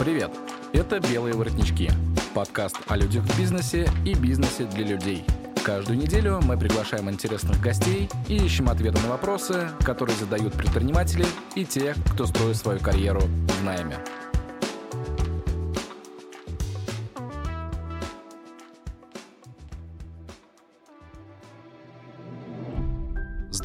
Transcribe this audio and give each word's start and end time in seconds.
Привет! 0.00 0.30
Это 0.72 0.98
«Белые 0.98 1.34
воротнички»– 1.34 1.90
подкаст 2.34 2.78
о 2.88 2.96
людях 2.96 3.22
в 3.22 3.38
бизнесе 3.38 3.86
и 4.06 4.14
бизнесе 4.14 4.64
для 4.64 4.86
людей. 4.86 5.26
Каждую 5.62 5.98
неделю 5.98 6.40
мы 6.42 6.56
приглашаем 6.56 7.10
интересных 7.10 7.60
гостей 7.60 8.08
и 8.26 8.36
ищем 8.36 8.70
ответы 8.70 8.98
на 9.02 9.10
вопросы, 9.10 9.68
которые 9.84 10.16
задают 10.16 10.54
предприниматели 10.54 11.26
и 11.54 11.66
те, 11.66 11.94
кто 12.14 12.24
строит 12.24 12.56
свою 12.56 12.80
карьеру 12.80 13.20
в 13.20 13.62
найме. 13.62 13.98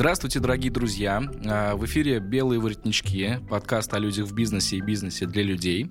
Здравствуйте, 0.05 0.39
дорогие 0.39 0.71
друзья! 0.71 1.19
А, 1.47 1.75
в 1.75 1.83
эфире 1.85 2.19
«Белые 2.19 2.59
воротнички», 2.59 3.39
подкаст 3.49 3.91
о 3.91 3.97
людях 3.97 4.27
в 4.27 4.35
бизнесе 4.35 4.77
и 4.77 4.81
бизнесе 4.81 5.25
для 5.25 5.41
людей. 5.41 5.89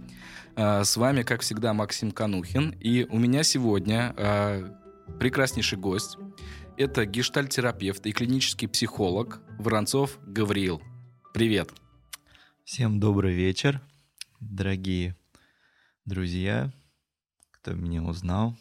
А, 0.55 0.85
с 0.85 0.97
вами, 0.97 1.25
как 1.25 1.41
всегда, 1.41 1.75
Максим 1.75 2.13
Канухин. 2.13 2.71
И 2.79 3.09
у 3.11 3.19
меня 3.19 3.43
сегодня 3.43 4.15
а, 4.17 4.81
прекраснейший 5.19 5.79
гость. 5.79 6.17
Это 6.77 7.07
гештальтерапевт 7.07 8.07
и 8.07 8.13
клинический 8.13 8.69
психолог 8.69 9.41
Воронцов 9.59 10.21
Гавриил. 10.25 10.81
Привет! 11.33 11.73
Всем 12.63 13.01
добрый 13.01 13.35
вечер, 13.35 13.81
дорогие 14.39 15.17
друзья, 16.05 16.73
кто 17.51 17.73
меня 17.73 18.05
узнал. 18.05 18.57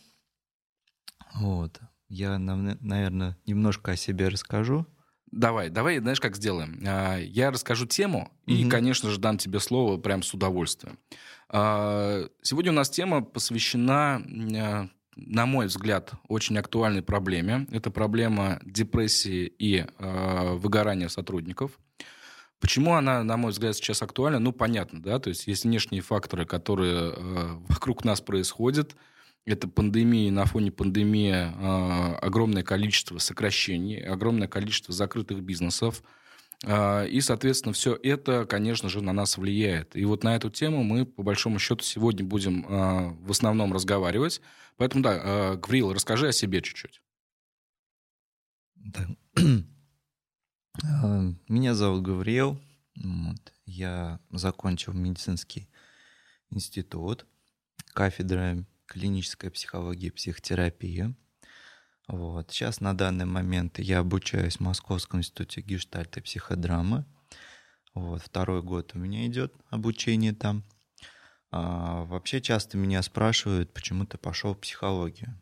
Вот. 1.35 1.79
Я, 2.09 2.39
наверное, 2.39 3.37
немножко 3.45 3.91
о 3.91 3.95
себе 3.95 4.29
расскажу. 4.29 4.87
Давай, 5.33 5.69
давай, 5.69 5.97
знаешь, 5.97 6.19
как 6.19 6.35
сделаем? 6.35 6.79
А, 6.85 7.17
я 7.17 7.49
расскажу 7.49 7.87
тему 7.87 8.31
и, 8.45 8.69
конечно 8.69 9.09
же, 9.09 9.19
дам 9.19 9.39
тебе 9.39 9.59
слово 9.59 9.97
прям 9.97 10.21
с 10.21 10.31
удовольствием. 10.33 10.99
А, 11.49 12.27
сегодня 12.43 12.71
у 12.71 12.75
нас 12.75 12.89
тема 12.91 13.23
посвящена, 13.23 14.21
а, 14.55 14.87
на 15.15 15.45
мой 15.47 15.65
взгляд, 15.65 16.11
очень 16.27 16.57
актуальной 16.59 17.01
проблеме. 17.01 17.65
Это 17.71 17.89
проблема 17.89 18.59
депрессии 18.63 19.51
и 19.57 19.85
выгорания 19.97 21.07
сотрудников. 21.07 21.79
Почему 22.59 22.93
она, 22.93 23.23
на 23.23 23.35
мой 23.35 23.51
взгляд, 23.51 23.75
сейчас 23.75 24.03
актуальна? 24.03 24.37
Ну, 24.37 24.53
понятно, 24.53 25.01
да, 25.01 25.17
то 25.19 25.29
есть 25.29 25.47
есть 25.47 25.63
внешние 25.63 26.01
факторы, 26.01 26.45
которые 26.45 27.11
вокруг 27.67 28.05
нас 28.05 28.21
происходят– 28.21 28.95
это 29.45 29.67
пандемия, 29.67 30.31
на 30.31 30.45
фоне 30.45 30.71
пандемии 30.71 31.33
э, 31.33 32.15
огромное 32.15 32.63
количество 32.63 33.17
сокращений, 33.17 34.01
огромное 34.01 34.47
количество 34.47 34.93
закрытых 34.93 35.41
бизнесов. 35.43 36.01
Э, 36.65 37.07
и, 37.07 37.19
соответственно, 37.19 37.73
все 37.73 37.97
это, 38.01 38.45
конечно 38.45 38.87
же, 38.87 39.01
на 39.01 39.11
нас 39.11 39.37
влияет. 39.37 39.95
И 39.95 40.05
вот 40.05 40.23
на 40.23 40.35
эту 40.35 40.49
тему 40.49 40.83
мы, 40.83 41.05
по 41.05 41.23
большому 41.23 41.59
счету, 41.59 41.83
сегодня 41.83 42.23
будем 42.25 42.65
э, 42.65 43.09
в 43.21 43.31
основном 43.31 43.73
разговаривать. 43.73 44.39
Поэтому, 44.77 45.03
да, 45.03 45.19
э, 45.21 45.57
Гврил, 45.57 45.91
расскажи 45.91 46.29
о 46.29 46.31
себе 46.31 46.61
чуть-чуть. 46.61 47.01
Да. 48.75 49.07
Меня 51.49 51.75
зовут 51.75 52.01
Гавриил. 52.01 52.59
Вот. 52.95 53.53
Я 53.65 54.19
закончил 54.31 54.93
медицинский 54.93 55.67
институт, 56.49 57.25
кафедра 57.93 58.65
клиническая 58.93 59.49
психология 59.49 60.11
психотерапия. 60.11 61.15
Вот. 62.07 62.51
Сейчас 62.51 62.79
на 62.79 62.95
данный 62.95 63.25
момент 63.25 63.79
я 63.79 63.99
обучаюсь 63.99 64.57
в 64.57 64.59
Московском 64.59 65.19
институте 65.19 65.61
гештальта 65.61 66.19
и 66.19 66.23
психодрамы. 66.23 67.05
Вот. 67.95 68.21
Второй 68.21 68.61
год 68.61 68.91
у 68.93 68.99
меня 68.99 69.25
идет 69.25 69.53
обучение 69.71 70.33
там. 70.33 70.63
А, 71.49 72.03
вообще 72.05 72.39
часто 72.39 72.77
меня 72.77 73.01
спрашивают, 73.01 73.73
почему 73.73 74.05
ты 74.05 74.19
пошел 74.19 74.53
в 74.53 74.59
психологию. 74.59 75.41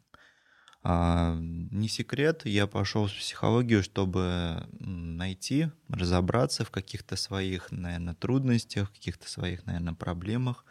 А, 0.84 1.36
не 1.38 1.90
секрет, 1.90 2.46
я 2.46 2.68
пошел 2.68 3.08
в 3.08 3.14
психологию, 3.14 3.84
чтобы 3.84 4.66
найти, 4.80 5.72
разобраться 5.90 6.64
в 6.64 6.72
каких-то 6.72 7.18
своих, 7.18 7.70
наверное, 7.72 8.14
трудностях, 8.14 8.92
каких-то 8.94 9.30
своих, 9.30 9.66
наверное, 9.66 9.94
проблемах. 9.94 10.64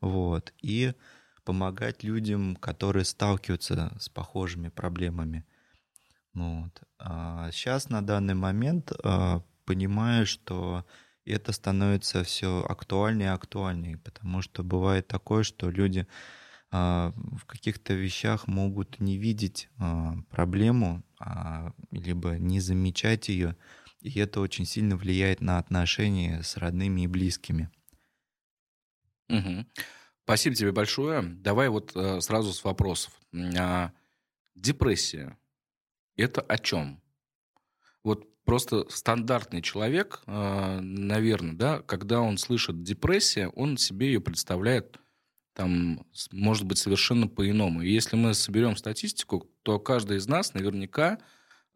Вот. 0.00 0.52
И 0.62 0.94
помогать 1.46 2.02
людям, 2.02 2.56
которые 2.56 3.04
сталкиваются 3.04 3.96
с 3.98 4.08
похожими 4.08 4.68
проблемами. 4.68 5.46
Вот. 6.34 6.82
А 6.98 7.50
сейчас 7.52 7.88
на 7.88 8.02
данный 8.02 8.34
момент 8.34 8.92
а, 9.02 9.42
понимаю, 9.64 10.26
что 10.26 10.84
это 11.24 11.52
становится 11.52 12.24
все 12.24 12.66
актуальнее 12.68 13.28
и 13.28 13.32
актуальнее, 13.32 13.96
потому 13.96 14.42
что 14.42 14.62
бывает 14.64 15.06
такое, 15.06 15.44
что 15.44 15.70
люди 15.70 16.06
а, 16.72 17.12
в 17.16 17.46
каких-то 17.46 17.94
вещах 17.94 18.48
могут 18.48 18.98
не 18.98 19.16
видеть 19.16 19.68
а, 19.78 20.16
проблему, 20.30 21.04
а, 21.20 21.72
либо 21.92 22.38
не 22.38 22.58
замечать 22.58 23.28
ее, 23.28 23.56
и 24.00 24.18
это 24.18 24.40
очень 24.40 24.66
сильно 24.66 24.96
влияет 24.96 25.40
на 25.40 25.58
отношения 25.58 26.42
с 26.42 26.56
родными 26.56 27.02
и 27.02 27.06
близкими. 27.06 27.70
Угу. 29.28 29.64
Спасибо 30.26 30.56
тебе 30.56 30.72
большое. 30.72 31.22
Давай 31.22 31.68
вот 31.68 31.92
э, 31.94 32.20
сразу 32.20 32.52
с 32.52 32.64
вопросов. 32.64 33.12
А, 33.56 33.92
депрессия– 34.56 35.38
это 36.16 36.40
о 36.40 36.58
чем? 36.58 37.00
Вот 38.02 38.26
просто 38.44 38.88
стандартный 38.88 39.62
человек, 39.62 40.24
э, 40.26 40.80
наверное, 40.80 41.54
да, 41.54 41.78
когда 41.82 42.20
он 42.22 42.38
слышит 42.38 42.82
депрессия, 42.82 43.50
он 43.50 43.76
себе 43.76 44.08
ее 44.08 44.20
представляет 44.20 44.98
там, 45.52 46.04
может 46.32 46.64
быть, 46.64 46.78
совершенно 46.78 47.28
по-иному. 47.28 47.82
Если 47.82 48.16
мы 48.16 48.34
соберем 48.34 48.76
статистику, 48.76 49.48
то 49.62 49.78
каждый 49.78 50.16
из 50.16 50.26
нас 50.26 50.54
наверняка 50.54 51.20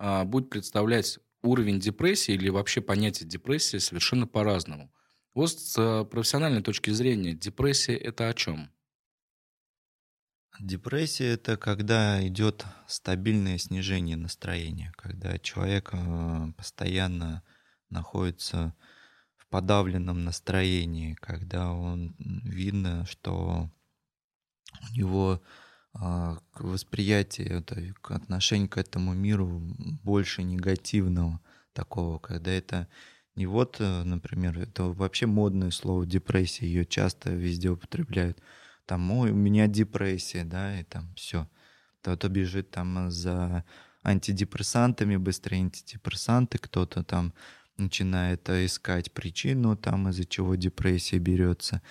э, 0.01 0.25
будет 0.25 0.51
представлять 0.51 1.21
уровень 1.43 1.79
депрессии 1.79 2.35
или 2.35 2.49
вообще 2.49 2.81
понятие 2.81 3.29
депрессии 3.29 3.77
совершенно 3.77 4.27
по-разному. 4.27 4.93
Вот 5.35 5.51
с 5.51 5.79
э, 5.79 6.05
профессиональной 6.05 6.63
точки 6.63 6.91
зрения, 6.91 7.35
депрессия 7.35 7.97
это 7.97 8.29
о 8.29 8.35
чем? 8.35 8.71
Депрессия 10.59 11.29
это 11.29 11.57
когда 11.57 12.27
идет 12.27 12.67
стабильное 12.89 13.57
снижение 13.57 14.17
настроения, 14.17 14.93
когда 14.97 15.39
человек 15.39 15.91
э, 15.93 16.53
постоянно 16.57 17.45
находится 17.91 18.75
в 19.37 19.47
подавленном 19.49 20.25
настроении, 20.25 21.15
когда 21.15 21.73
он 21.73 22.17
видно, 22.19 23.07
что 23.07 23.71
у 24.83 24.97
него 24.97 25.41
э, 25.95 26.37
восприятие, 26.55 27.65
отношение 28.03 28.69
к 28.69 28.79
этому 28.79 29.15
миру 29.15 29.61
больше 30.03 30.43
негативного 30.43 31.41
такого, 31.73 32.19
когда 32.19 32.51
это 32.51 32.89
и 33.37 33.47
вот, 33.47 33.77
э, 33.81 34.03
например, 34.05 34.59
это 34.59 34.85
вообще 34.85 35.27
модное 35.27 35.71
слово 35.71 36.07
депрессия, 36.07 36.67
ее 36.67 36.85
часто 36.85 37.31
везде 37.31 37.71
употребляют. 37.71 38.39
Там, 38.87 39.11
ой, 39.13 39.31
у 39.31 39.37
меня 39.37 39.67
депрессия, 39.67 40.45
да, 40.45 40.81
и 40.81 40.85
там 40.85 41.13
все. 41.15 41.49
Кто-то 42.01 42.29
бежит 42.29 42.71
там 42.71 43.11
за 43.11 43.65
антидепрессантами, 44.03 45.17
быстрее 45.17 45.59
антидепрессанты, 45.59 46.59
кто-то 46.59 47.05
там 47.05 47.33
начинает 47.77 48.49
э, 48.49 48.67
искать 48.67 49.13
причину, 49.13 49.77
там 49.77 50.09
из-за 50.09 50.25
чего 50.25 50.55
депрессия 50.55 51.19
берется. 51.19 51.83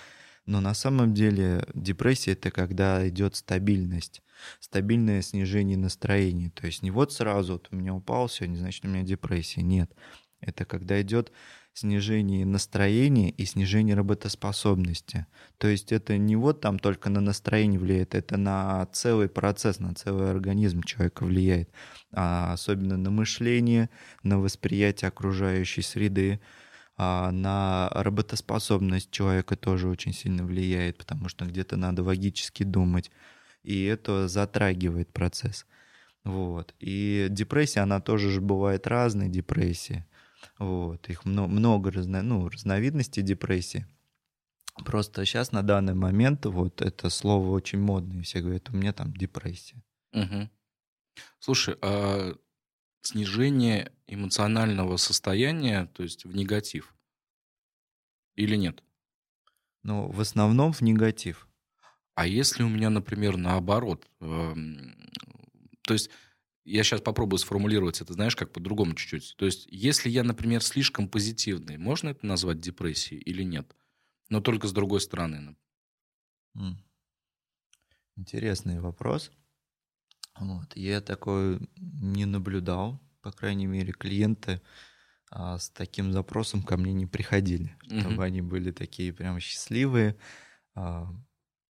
Но 0.45 0.61
на 0.61 0.73
самом 0.73 1.13
деле 1.13 1.65
депрессия 1.73 2.31
это 2.33 2.51
когда 2.51 3.07
идет 3.07 3.35
стабильность, 3.35 4.23
стабильное 4.59 5.21
снижение 5.21 5.77
настроения. 5.77 6.49
То 6.51 6.65
есть 6.65 6.81
не 6.81 6.91
вот 6.91 7.13
сразу 7.13 7.53
вот 7.53 7.67
у 7.71 7.75
меня 7.75 7.93
упал 7.93 8.27
сегодня, 8.29 8.57
значит 8.57 8.83
у 8.85 8.87
меня 8.87 9.03
депрессия. 9.03 9.61
Нет. 9.61 9.91
Это 10.41 10.65
когда 10.65 11.01
идет 11.01 11.31
снижение 11.73 12.45
настроения 12.45 13.29
и 13.29 13.45
снижение 13.45 13.95
работоспособности. 13.95 15.25
То 15.57 15.67
есть 15.67 15.91
это 15.91 16.17
не 16.17 16.35
вот 16.35 16.61
там 16.61 16.79
только 16.79 17.09
на 17.09 17.21
настроение 17.21 17.79
влияет, 17.79 18.15
это 18.15 18.37
на 18.37 18.85
целый 18.87 19.29
процесс, 19.29 19.79
на 19.79 19.93
целый 19.93 20.29
организм 20.29 20.83
человека 20.83 21.25
влияет, 21.25 21.69
а 22.11 22.53
особенно 22.53 22.97
на 22.97 23.11
мышление, 23.11 23.89
на 24.23 24.39
восприятие 24.39 25.07
окружающей 25.07 25.81
среды, 25.81 26.41
а 26.97 27.31
на 27.31 27.89
работоспособность 27.93 29.09
человека 29.11 29.55
тоже 29.55 29.87
очень 29.87 30.13
сильно 30.13 30.43
влияет, 30.43 30.97
потому 30.97 31.29
что 31.29 31.45
где-то 31.45 31.77
надо 31.77 32.03
логически 32.03 32.63
думать, 32.63 33.09
и 33.63 33.83
это 33.85 34.27
затрагивает 34.27 35.13
процесс. 35.13 35.65
Вот. 36.25 36.75
И 36.79 37.27
депрессия, 37.29 37.79
она 37.81 38.01
тоже 38.01 38.29
же 38.29 38.41
бывает 38.41 38.85
разной 38.85 39.29
депрессии. 39.29 40.05
Вот, 40.57 41.09
их 41.09 41.25
много, 41.25 41.51
много 41.51 41.91
разно, 41.91 42.21
ну, 42.21 42.47
разновидностей 42.49 43.23
депрессии. 43.23 43.85
Просто 44.85 45.25
сейчас 45.25 45.51
на 45.51 45.61
данный 45.61 45.93
момент 45.93 46.45
вот 46.45 46.81
это 46.81 47.09
слово 47.09 47.49
очень 47.49 47.79
модное, 47.79 48.23
все 48.23 48.41
говорят, 48.41 48.69
у 48.69 48.77
меня 48.77 48.93
там 48.93 49.13
депрессия. 49.13 49.83
Угу. 50.13 50.49
Слушай, 51.39 51.75
а 51.81 52.33
снижение 53.01 53.91
эмоционального 54.07 54.97
состояния, 54.97 55.85
то 55.93 56.03
есть 56.03 56.25
в 56.25 56.35
негатив, 56.35 56.95
или 58.35 58.55
нет? 58.55 58.83
Ну, 59.83 60.09
в 60.09 60.21
основном 60.21 60.71
в 60.71 60.81
негатив. 60.81 61.47
А 62.15 62.27
если 62.27 62.63
у 62.63 62.69
меня, 62.69 62.89
например, 62.89 63.37
наоборот, 63.37 64.05
эм, 64.19 64.95
то 65.83 65.93
есть 65.93 66.09
я 66.69 66.83
сейчас 66.83 67.01
попробую 67.01 67.39
сформулировать 67.39 68.01
это, 68.01 68.13
знаешь, 68.13 68.35
как 68.35 68.51
по-другому 68.51 68.93
чуть-чуть. 68.93 69.35
То 69.37 69.45
есть 69.45 69.67
если 69.71 70.09
я, 70.09 70.23
например, 70.23 70.61
слишком 70.61 71.07
позитивный, 71.07 71.77
можно 71.77 72.09
это 72.09 72.25
назвать 72.25 72.59
депрессией 72.59 73.21
или 73.21 73.43
нет? 73.43 73.75
Но 74.29 74.41
только 74.41 74.67
с 74.67 74.73
другой 74.73 75.01
стороны. 75.01 75.55
Интересный 78.15 78.79
вопрос. 78.79 79.31
Вот. 80.37 80.75
Я 80.75 81.01
такой 81.01 81.59
не 81.77 82.25
наблюдал, 82.25 83.01
по 83.21 83.31
крайней 83.31 83.65
мере, 83.65 83.91
клиенты 83.91 84.61
а, 85.31 85.57
с 85.57 85.69
таким 85.69 86.11
запросом 86.11 86.63
ко 86.63 86.77
мне 86.77 86.93
не 86.93 87.05
приходили, 87.05 87.75
чтобы 87.83 88.15
угу. 88.15 88.21
они 88.21 88.41
были 88.41 88.71
такие 88.71 89.13
прям 89.13 89.39
счастливые. 89.39 90.17
А, 90.75 91.09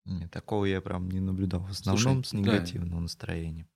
нет, 0.06 0.32
такого 0.32 0.66
я 0.66 0.82
прям 0.82 1.10
не 1.10 1.20
наблюдал. 1.20 1.62
В 1.62 1.72
основном 1.72 2.24
Слушай, 2.24 2.28
с 2.28 2.34
негативным 2.34 2.90
да. 2.90 3.00
настроением. 3.02 3.70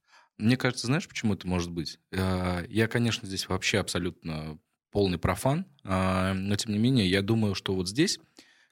Мне 0.43 0.57
кажется, 0.57 0.87
знаешь, 0.87 1.07
почему 1.07 1.35
это 1.35 1.47
может 1.47 1.71
быть? 1.71 1.99
А, 2.11 2.65
я, 2.67 2.87
конечно, 2.87 3.25
здесь 3.25 3.47
вообще 3.47 3.79
абсолютно 3.79 4.59
полный 4.91 5.17
профан, 5.17 5.65
а, 5.85 6.33
но 6.33 6.55
тем 6.57 6.73
не 6.73 6.79
менее, 6.79 7.09
я 7.09 7.21
думаю, 7.21 7.55
что 7.55 7.73
вот 7.73 7.87
здесь, 7.87 8.19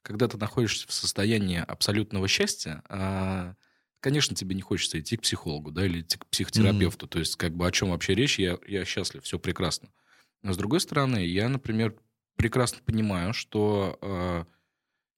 когда 0.02 0.28
ты 0.28 0.38
находишься 0.38 0.86
в 0.88 0.92
состоянии 0.92 1.64
абсолютного 1.66 2.28
счастья, 2.28 2.84
а, 2.90 3.56
конечно, 4.02 4.36
тебе 4.36 4.54
не 4.54 4.62
хочется 4.62 5.00
идти 5.00 5.16
к 5.16 5.22
психологу, 5.22 5.72
да, 5.72 5.86
или 5.86 6.02
идти 6.02 6.18
к 6.18 6.26
психотерапевту. 6.26 7.06
Mm-hmm. 7.06 7.10
То 7.10 7.20
есть, 7.20 7.38
как 7.38 7.56
бы 7.56 7.66
о 7.66 7.72
чем 7.72 7.92
вообще 7.92 8.16
речь, 8.16 8.38
я, 8.38 8.58
я 8.68 8.84
счастлив, 8.84 9.24
все 9.24 9.40
прекрасно. 9.40 9.90
Но 10.44 10.52
с 10.52 10.58
другой 10.58 10.82
стороны, 10.82 11.26
я, 11.26 11.48
например, 11.48 11.96
прекрасно 12.36 12.80
понимаю, 12.84 13.34
что 13.34 14.46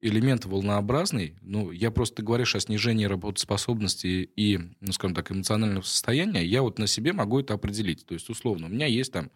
элемент 0.04 0.46
волнообразный, 0.46 1.36
ну, 1.42 1.72
я 1.72 1.90
просто, 1.90 2.18
ты 2.18 2.24
говоришь 2.24 2.56
о 2.56 2.60
снижении 2.60 3.06
работоспособности 3.06 4.30
и, 4.36 4.60
ну, 4.82 4.92
скажем 4.92 5.16
так, 5.16 5.32
эмоционального 5.32 5.84
состояния, 5.84 6.46
я 6.46 6.62
вот 6.62 6.78
на 6.78 6.88
себе 6.88 7.14
могу 7.14 7.40
это 7.40 7.54
определить. 7.54 8.06
То 8.06 8.14
есть, 8.14 8.30
условно, 8.30 8.68
у 8.68 8.70
меня 8.70 8.86
есть 8.86 9.14
там 9.14 9.32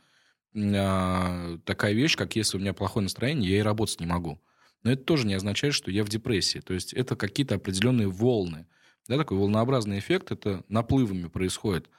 э, 0.53 1.57
такая 1.63 1.93
вещь, 1.93 2.17
как 2.17 2.35
если 2.35 2.57
у 2.57 2.59
меня 2.59 2.73
плохое 2.73 3.03
настроение, 3.03 3.49
я 3.49 3.59
и 3.59 3.61
работать 3.61 4.01
не 4.01 4.05
могу. 4.05 4.41
Но 4.83 4.91
это 4.91 5.03
тоже 5.03 5.25
не 5.25 5.33
означает, 5.33 5.73
что 5.73 5.89
я 5.89 6.03
в 6.03 6.09
депрессии. 6.09 6.59
То 6.59 6.73
есть, 6.73 6.93
это 6.93 7.15
какие-то 7.15 7.55
определенные 7.55 8.09
волны. 8.09 8.67
Да, 9.07 9.17
такой 9.17 9.37
волнообразный 9.37 9.99
эффект, 9.99 10.31
это 10.31 10.65
наплывами 10.67 11.27
происходит. 11.27 11.89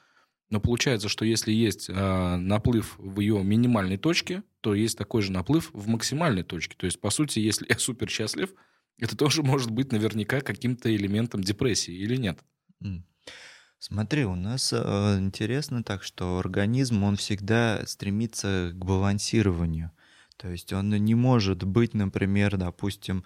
Но 0.50 0.60
получается, 0.60 1.08
что 1.08 1.24
если 1.24 1.52
есть 1.52 1.90
э, 1.90 2.36
наплыв 2.36 2.94
в 2.98 3.20
ее 3.20 3.42
минимальной 3.42 3.98
точке, 3.98 4.42
то 4.60 4.74
есть 4.74 4.96
такой 4.96 5.22
же 5.22 5.30
наплыв 5.30 5.70
в 5.72 5.88
максимальной 5.88 6.42
точке. 6.42 6.74
То 6.76 6.86
есть, 6.86 7.00
по 7.00 7.10
сути, 7.10 7.38
если 7.38 7.66
я 7.68 7.78
супер 7.78 8.08
счастлив, 8.08 8.54
это 8.98 9.16
тоже 9.16 9.42
может 9.42 9.70
быть 9.70 9.92
наверняка 9.92 10.40
каким-то 10.40 10.94
элементом 10.94 11.42
депрессии 11.42 11.94
или 11.94 12.16
нет? 12.16 12.38
Смотри, 13.78 14.24
у 14.24 14.34
нас 14.34 14.72
э, 14.72 15.18
интересно 15.18 15.84
так, 15.84 16.02
что 16.02 16.38
организм, 16.38 17.04
он 17.04 17.16
всегда 17.16 17.86
стремится 17.86 18.72
к 18.74 18.84
балансированию. 18.84 19.92
То 20.36 20.48
есть 20.48 20.72
он 20.72 20.90
не 20.90 21.14
может 21.14 21.62
быть, 21.62 21.94
например, 21.94 22.56
допустим, 22.56 23.24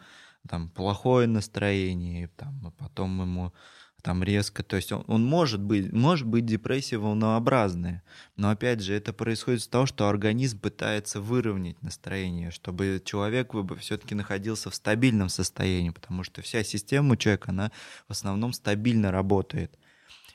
там 0.49 0.69
плохое 0.69 1.27
настроение, 1.27 2.29
там, 2.37 2.67
а 2.67 2.71
потом 2.73 3.21
ему 3.23 3.55
там 4.03 4.23
резко, 4.25 4.63
то 4.63 4.77
есть 4.77 4.91
он, 4.93 5.05
он 5.07 5.25
может 5.25 5.61
быть, 5.61 5.93
может 5.93 6.27
быть 6.27 6.45
депрессия 6.45 6.99
волнообразная, 6.99 8.03
но 8.37 8.51
опять 8.51 8.81
же 8.81 8.95
это 8.95 9.13
происходит 9.13 9.63
с 9.63 9.69
того, 9.69 9.87
что 9.87 10.09
организм 10.09 10.59
пытается 10.59 11.21
выровнять 11.21 11.81
настроение, 11.83 12.51
чтобы 12.51 13.01
человек 13.05 13.53
все-таки 13.79 14.15
находился 14.15 14.71
в 14.71 14.75
стабильном 14.75 15.29
состоянии, 15.29 15.91
потому 15.91 16.25
что 16.25 16.43
вся 16.43 16.65
система 16.65 17.13
у 17.13 17.17
человека, 17.17 17.51
она 17.51 17.71
в 18.09 18.11
основном 18.11 18.53
стабильно 18.53 19.13
работает. 19.13 19.79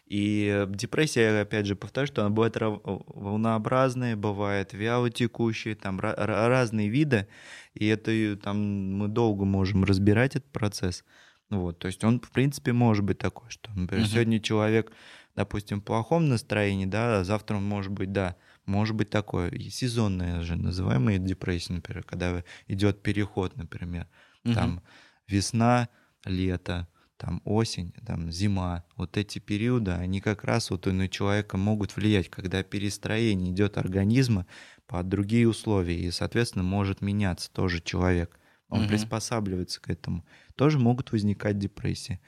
И 0.05 0.65
депрессия, 0.69 1.41
опять 1.41 1.65
же, 1.65 1.75
повторю, 1.75 2.07
что 2.07 2.21
она 2.21 2.29
бывает 2.29 2.55
волнообразная, 2.57 4.15
бывает 4.15 4.71
вялотекущая, 4.71 5.75
там 5.75 5.99
разные 5.99 6.87
виды, 6.87 7.27
и 7.73 7.87
это 7.87 8.37
там 8.37 8.57
мы 8.97 9.09
долго 9.09 9.43
можем 9.43 9.83
разбирать 9.83 10.37
этот 10.37 10.49
процесс. 10.53 11.03
Вот, 11.49 11.79
то 11.79 11.87
есть 11.87 12.03
он, 12.03 12.19
в 12.19 12.29
принципе, 12.31 12.73
может 12.73 13.05
быть 13.05 13.19
такой, 13.19 13.49
что, 13.49 13.71
например, 13.73 14.05
uh-huh. 14.05 14.09
сегодня 14.09 14.39
человек, 14.39 14.91
допустим, 15.35 15.79
в 15.79 15.83
плохом 15.83 16.27
настроении, 16.27 16.85
да, 16.85 17.19
а 17.19 17.23
завтра 17.23 17.55
он 17.55 17.63
может 17.63 17.91
быть, 17.91 18.11
да, 18.11 18.35
может 18.65 18.95
быть 18.95 19.09
такое. 19.09 19.49
И 19.49 19.69
сезонная 19.69 20.41
же 20.41 20.57
называемая 20.57 21.19
депрессия, 21.19 21.73
например, 21.73 22.03
когда 22.03 22.43
идет 22.67 23.01
переход, 23.01 23.55
например, 23.55 24.07
uh-huh. 24.43 24.53
там 24.53 24.81
весна, 25.27 25.87
лето, 26.25 26.87
там 27.17 27.41
осень, 27.45 27.93
там 28.05 28.31
зима, 28.31 28.83
вот 28.95 29.17
эти 29.17 29.39
периоды, 29.39 29.91
они 29.91 30.21
как 30.21 30.43
раз 30.43 30.69
вот 30.69 30.85
на 30.85 31.09
человека 31.09 31.57
могут 31.57 31.95
влиять, 31.95 32.29
когда 32.29 32.61
перестроение 32.63 33.51
идет 33.51 33.77
организма 33.77 34.45
под 34.85 35.09
другие 35.09 35.47
условия, 35.47 35.99
и, 35.99 36.11
соответственно, 36.11 36.63
может 36.63 37.01
меняться 37.01 37.51
тоже 37.51 37.81
человек. 37.81 38.39
Он 38.69 38.81
угу. 38.81 38.89
приспосабливается 38.89 39.81
к 39.81 39.89
этому. 39.89 40.25
Тоже 40.55 40.79
могут 40.79 41.11
возникать 41.11 41.57
депрессии. 41.57 42.19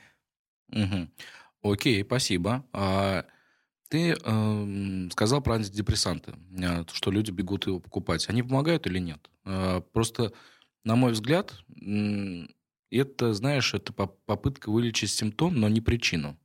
Угу. 0.69 1.09
Окей, 1.63 2.03
спасибо. 2.03 2.65
А, 2.71 3.25
ты 3.89 4.15
э, 4.23 5.09
сказал 5.11 5.41
про 5.41 5.55
антидепрессанты, 5.55 6.35
э, 6.57 6.85
что 6.93 7.11
люди 7.11 7.31
бегут 7.31 7.67
его 7.67 7.79
покупать. 7.79 8.29
Они 8.29 8.43
помогают 8.43 8.87
или 8.87 8.99
нет? 8.99 9.29
Э, 9.45 9.81
просто, 9.91 10.31
на 10.83 10.95
мой 10.95 11.11
взгляд, 11.11 11.55
это, 12.91 13.33
знаешь, 13.33 13.73
это 13.73 13.91
попытка 13.93 14.69
вылечить 14.71 15.11
симптом, 15.11 15.55
но 15.55 15.67
не 15.69 15.81
причину. 15.81 16.37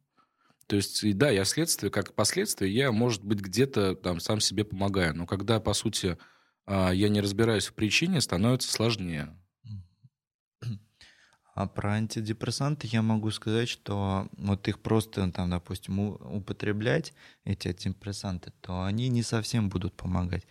То 0.66 0.76
есть, 0.76 1.16
да, 1.16 1.30
я 1.30 1.44
следствие, 1.44 1.90
как 1.90 2.14
последствие, 2.14 2.74
я, 2.74 2.90
может 2.90 3.22
быть, 3.22 3.40
где-то 3.40 3.94
там 3.94 4.20
сам 4.20 4.40
себе 4.40 4.64
помогаю. 4.64 5.14
Но 5.14 5.26
когда, 5.26 5.60
по 5.60 5.74
сути, 5.74 6.16
а, 6.66 6.90
я 6.90 7.08
не 7.10 7.20
разбираюсь 7.20 7.66
в 7.66 7.74
причине, 7.74 8.20
становится 8.20 8.72
сложнее. 8.72 9.36
А 11.54 11.68
про 11.68 11.92
антидепрессанты 11.92 12.88
я 12.88 13.00
могу 13.00 13.30
сказать, 13.30 13.68
что 13.68 14.28
вот 14.36 14.66
их 14.66 14.80
просто, 14.80 15.30
там, 15.30 15.50
допустим, 15.50 16.00
употреблять, 16.00 17.14
эти 17.44 17.68
антидепрессанты, 17.68 18.52
то 18.60 18.82
они 18.84 19.08
не 19.08 19.22
совсем 19.22 19.68
будут 19.68 19.94
помогать. 19.94 20.44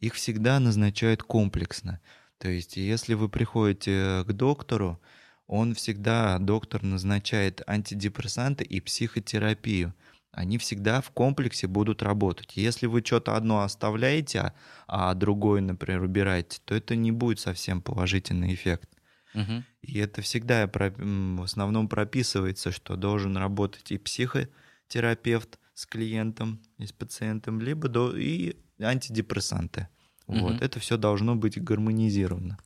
Их 0.00 0.14
всегда 0.14 0.60
назначают 0.60 1.22
комплексно. 1.22 2.00
То 2.36 2.48
есть, 2.48 2.76
если 2.76 3.14
вы 3.14 3.30
приходите 3.30 4.24
к 4.26 4.32
доктору, 4.32 5.00
он 5.46 5.74
всегда, 5.74 6.38
доктор 6.38 6.82
назначает 6.82 7.62
антидепрессанты 7.66 8.64
и 8.64 8.80
психотерапию. 8.80 9.94
Они 10.32 10.58
всегда 10.58 11.00
в 11.00 11.10
комплексе 11.10 11.66
будут 11.66 12.02
работать. 12.02 12.56
Если 12.56 12.86
вы 12.86 13.02
что-то 13.02 13.36
одно 13.36 13.62
оставляете, 13.62 14.52
а 14.86 15.14
другое, 15.14 15.60
например, 15.62 16.02
убираете, 16.02 16.60
то 16.64 16.74
это 16.74 16.94
не 16.96 17.12
будет 17.12 17.38
совсем 17.38 17.80
положительный 17.80 18.54
эффект. 18.54 18.91
Угу. 19.34 19.62
И 19.82 19.98
это 19.98 20.22
всегда 20.22 20.70
в 20.72 21.42
основном 21.42 21.88
прописывается, 21.88 22.70
что 22.70 22.96
должен 22.96 23.36
работать 23.36 23.90
и 23.92 23.98
психотерапевт 23.98 25.58
с 25.74 25.86
клиентом, 25.86 26.60
и 26.78 26.86
с 26.86 26.92
пациентом, 26.92 27.60
либо 27.60 27.88
до, 27.88 28.16
и 28.16 28.56
антидепрессанты. 28.80 29.88
Угу. 30.26 30.38
Вот. 30.38 30.62
Это 30.62 30.80
все 30.80 30.96
должно 30.96 31.34
быть 31.34 31.62
гармонизировано. 31.62 32.58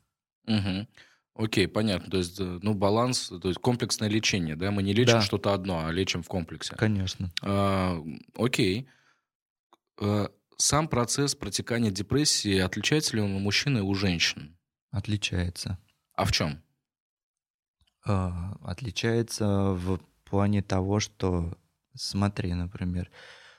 Угу. 0.46 0.87
Окей, 1.37 1.68
понятно. 1.68 2.11
То 2.11 2.16
есть, 2.16 2.40
э, 2.40 2.58
ну, 2.62 2.75
баланс, 2.75 3.28
то 3.28 3.49
есть 3.49 3.61
комплексное 3.61 4.08
лечение, 4.08 4.56
да? 4.56 4.70
Мы 4.70 4.82
не 4.82 4.94
лечим 4.94 5.14
да. 5.14 5.20
что-то 5.20 5.52
одно, 5.52 5.87
а 5.87 5.92
лечим 5.92 6.23
в 6.23 6.28
комплексе. 6.28 6.75
Конечно. 6.76 7.30
А, 7.42 8.02
окей. 8.35 8.88
А, 10.00 10.30
сам 10.56 10.88
процесс 10.88 11.35
протекания 11.35 11.90
депрессии 11.90 12.58
отличается 12.58 13.16
ли 13.16 13.23
он 13.23 13.32
у 13.32 13.38
мужчин 13.38 13.76
и 13.76 13.82
у 13.82 13.94
женщин? 13.94 14.56
Отличается. 14.90 15.78
А 16.16 16.25
в 16.25 16.32
чем? 16.32 16.62
А, 18.04 18.56
отличается 18.62 19.73
в 19.73 20.00
плане 20.25 20.62
того, 20.62 21.00
что, 21.00 21.56
смотри, 21.94 22.54
например, 22.54 23.11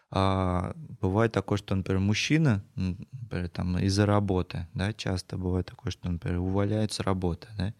а, 0.09 0.73
бывает 1.01 1.33
такое, 1.33 1.57
что, 1.57 1.75
например, 1.75 1.99
мужчина, 2.01 2.63
например, 2.75 3.49
там 3.49 3.77
из-за 3.79 4.05
работы, 4.05 4.67
да, 4.73 4.93
часто 4.93 5.37
бывает 5.37 5.67
такое, 5.67 5.91
что, 5.91 6.09
например, 6.09 6.39
увольняется 6.39 7.03
работа, 7.03 7.47
да, 7.57 7.73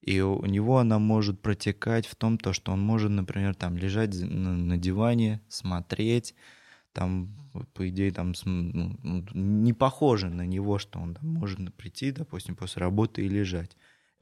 и 0.00 0.20
у 0.20 0.46
него 0.46 0.78
она 0.78 0.98
может 1.00 1.42
протекать 1.42 2.06
в 2.06 2.14
том, 2.14 2.38
то, 2.38 2.52
что 2.52 2.72
он 2.72 2.80
может, 2.80 3.10
например, 3.10 3.54
там 3.56 3.76
лежать 3.76 4.14
на, 4.14 4.76
диване, 4.78 5.40
смотреть, 5.48 6.34
там, 6.92 7.34
по 7.74 7.88
идее, 7.88 8.12
там 8.12 8.32
ну, 8.44 9.26
не 9.34 9.72
похоже 9.72 10.30
на 10.30 10.46
него, 10.46 10.78
что 10.78 11.00
он 11.00 11.14
там 11.14 11.28
может 11.28 11.74
прийти, 11.74 12.12
допустим, 12.12 12.56
после 12.56 12.80
работы 12.80 13.24
и 13.24 13.28
лежать 13.28 13.76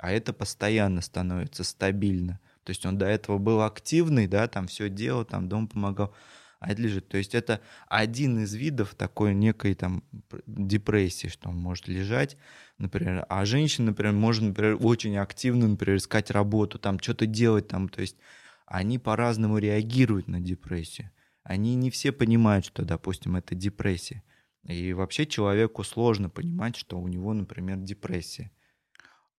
а 0.05 0.11
это 0.11 0.35
постоянно 0.35 1.01
становится 1.01 1.65
стабильно. 1.65 2.39
То 2.65 2.71
есть 2.73 2.85
он 2.85 2.99
до 2.99 3.07
этого 3.07 3.39
был 3.39 3.63
активный, 3.63 4.27
да, 4.27 4.49
там 4.49 4.67
все 4.67 4.91
делал, 4.91 5.25
там 5.25 5.49
дом 5.49 5.67
помогал, 5.67 6.15
а 6.61 6.71
это 6.71 6.83
лежит. 6.83 7.09
То 7.09 7.17
есть 7.17 7.35
это 7.35 7.63
один 7.89 8.43
из 8.43 8.53
видов 8.53 8.95
такой 8.97 9.33
некой 9.33 9.75
там 9.75 10.05
депрессии, 10.47 11.29
что 11.29 11.49
он 11.49 11.57
может 11.57 11.89
лежать, 11.89 12.37
например. 12.77 13.25
А 13.31 13.47
женщина, 13.47 13.87
например, 13.87 14.13
может, 14.13 14.43
например, 14.43 14.77
очень 14.79 15.17
активно, 15.17 15.69
например, 15.69 15.97
искать 15.97 16.31
работу, 16.31 16.79
там 16.79 17.01
что-то 17.01 17.25
делать, 17.25 17.69
там, 17.69 17.89
то 17.89 18.03
есть 18.03 18.19
они 18.67 18.99
по-разному 18.99 19.57
реагируют 19.57 20.29
на 20.29 20.39
депрессию. 20.39 21.13
Они 21.45 21.77
не 21.77 21.91
все 21.91 22.13
понимают, 22.13 22.67
что, 22.67 22.85
допустим, 22.85 23.37
это 23.37 23.55
депрессия. 23.55 24.23
И 24.65 24.93
вообще 24.93 25.25
человеку 25.25 25.83
сложно 25.83 26.29
понимать, 26.29 26.77
что 26.77 27.01
у 27.01 27.09
него, 27.09 27.33
например, 27.33 27.79
депрессия. 27.79 28.51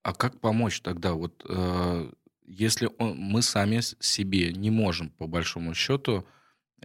А 0.05 0.13
как 0.13 0.39
помочь 0.39 0.81
тогда? 0.81 1.13
Вот 1.13 1.43
э, 1.50 2.12
если 2.45 2.91
он, 3.00 3.17
мы 3.17 3.41
сами 3.41 3.79
себе 4.00 4.53
не 4.53 4.69
можем, 4.69 5.09
по 5.09 5.25
большому 5.25 5.74
счету, 5.74 6.27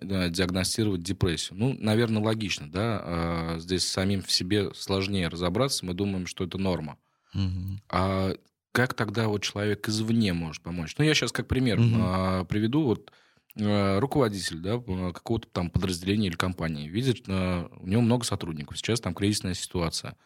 э, 0.00 0.30
диагностировать 0.30 1.02
депрессию. 1.02 1.58
Ну, 1.58 1.76
наверное, 1.78 2.22
логично, 2.22 2.66
да. 2.72 3.02
Э, 3.04 3.58
здесь 3.58 3.86
самим 3.86 4.22
в 4.22 4.32
себе 4.32 4.72
сложнее 4.72 5.28
разобраться. 5.28 5.84
Мы 5.84 5.92
думаем, 5.92 6.26
что 6.26 6.44
это 6.44 6.56
норма. 6.56 6.96
Угу. 7.34 7.80
А 7.90 8.32
как 8.72 8.94
тогда 8.94 9.28
вот 9.28 9.42
человек 9.42 9.86
извне 9.86 10.32
может 10.32 10.62
помочь? 10.62 10.94
Ну, 10.96 11.04
я 11.04 11.12
сейчас 11.12 11.30
как 11.30 11.46
пример 11.46 11.78
угу. 11.78 11.96
э, 11.98 12.44
приведу. 12.48 12.84
Вот 12.84 13.12
э, 13.54 13.98
руководитель 13.98 14.60
да, 14.60 14.78
какого-то 15.12 15.46
там 15.52 15.68
подразделения 15.68 16.28
или 16.28 16.36
компании 16.36 16.88
видит, 16.88 17.24
э, 17.28 17.68
у 17.80 17.86
него 17.86 18.00
много 18.00 18.24
сотрудников. 18.24 18.78
Сейчас 18.78 18.98
там 19.02 19.14
кризисная 19.14 19.52
ситуация. 19.52 20.16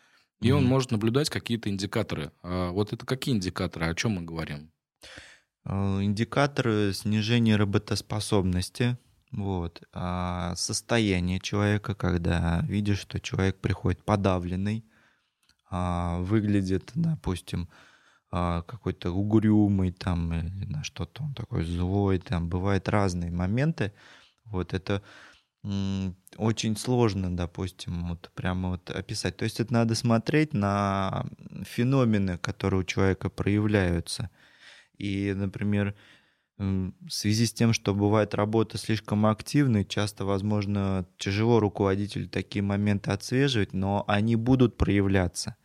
И 0.44 0.50
он 0.52 0.66
может 0.66 0.90
наблюдать 0.90 1.30
какие-то 1.30 1.70
индикаторы. 1.70 2.30
А 2.42 2.70
вот 2.70 2.92
это 2.92 3.06
какие 3.06 3.34
индикаторы? 3.34 3.86
О 3.86 3.94
чем 3.94 4.12
мы 4.12 4.22
говорим? 4.22 4.70
Э, 5.64 6.02
индикаторы 6.02 6.92
снижения 6.92 7.56
работоспособности, 7.56 8.98
вот, 9.30 9.82
а 9.92 10.54
состояние 10.56 11.40
человека, 11.40 11.94
когда 11.94 12.60
видишь, 12.68 13.00
что 13.00 13.20
человек 13.20 13.58
приходит 13.58 14.04
подавленный, 14.04 14.84
а, 15.70 16.18
выглядит, 16.20 16.92
допустим, 16.94 17.68
какой-то 18.30 19.12
угрюмый 19.12 19.92
там 19.92 20.32
или 20.32 20.64
на 20.64 20.82
что-то 20.82 21.22
он 21.22 21.34
такой 21.34 21.64
злой, 21.64 22.18
там 22.18 22.48
бывают 22.48 22.88
разные 22.88 23.30
моменты. 23.30 23.92
Вот 24.46 24.74
это 24.74 25.02
очень 26.36 26.76
сложно, 26.76 27.34
допустим, 27.34 28.08
вот 28.08 28.30
прямо 28.34 28.70
вот 28.70 28.90
описать. 28.90 29.36
То 29.36 29.44
есть 29.44 29.60
это 29.60 29.72
надо 29.72 29.94
смотреть 29.94 30.52
на 30.52 31.26
феномены, 31.64 32.36
которые 32.38 32.80
у 32.80 32.84
человека 32.84 33.30
проявляются. 33.30 34.30
И, 34.98 35.32
например, 35.34 35.94
в 36.58 36.92
связи 37.08 37.46
с 37.46 37.52
тем, 37.52 37.72
что 37.72 37.94
бывает 37.94 38.34
работа 38.34 38.78
слишком 38.78 39.26
активной, 39.26 39.84
часто, 39.84 40.24
возможно, 40.24 41.06
тяжело 41.18 41.60
руководителю 41.60 42.28
такие 42.28 42.62
моменты 42.62 43.10
отслеживать, 43.10 43.72
но 43.72 44.04
они 44.06 44.36
будут 44.36 44.76
проявляться. 44.76 45.56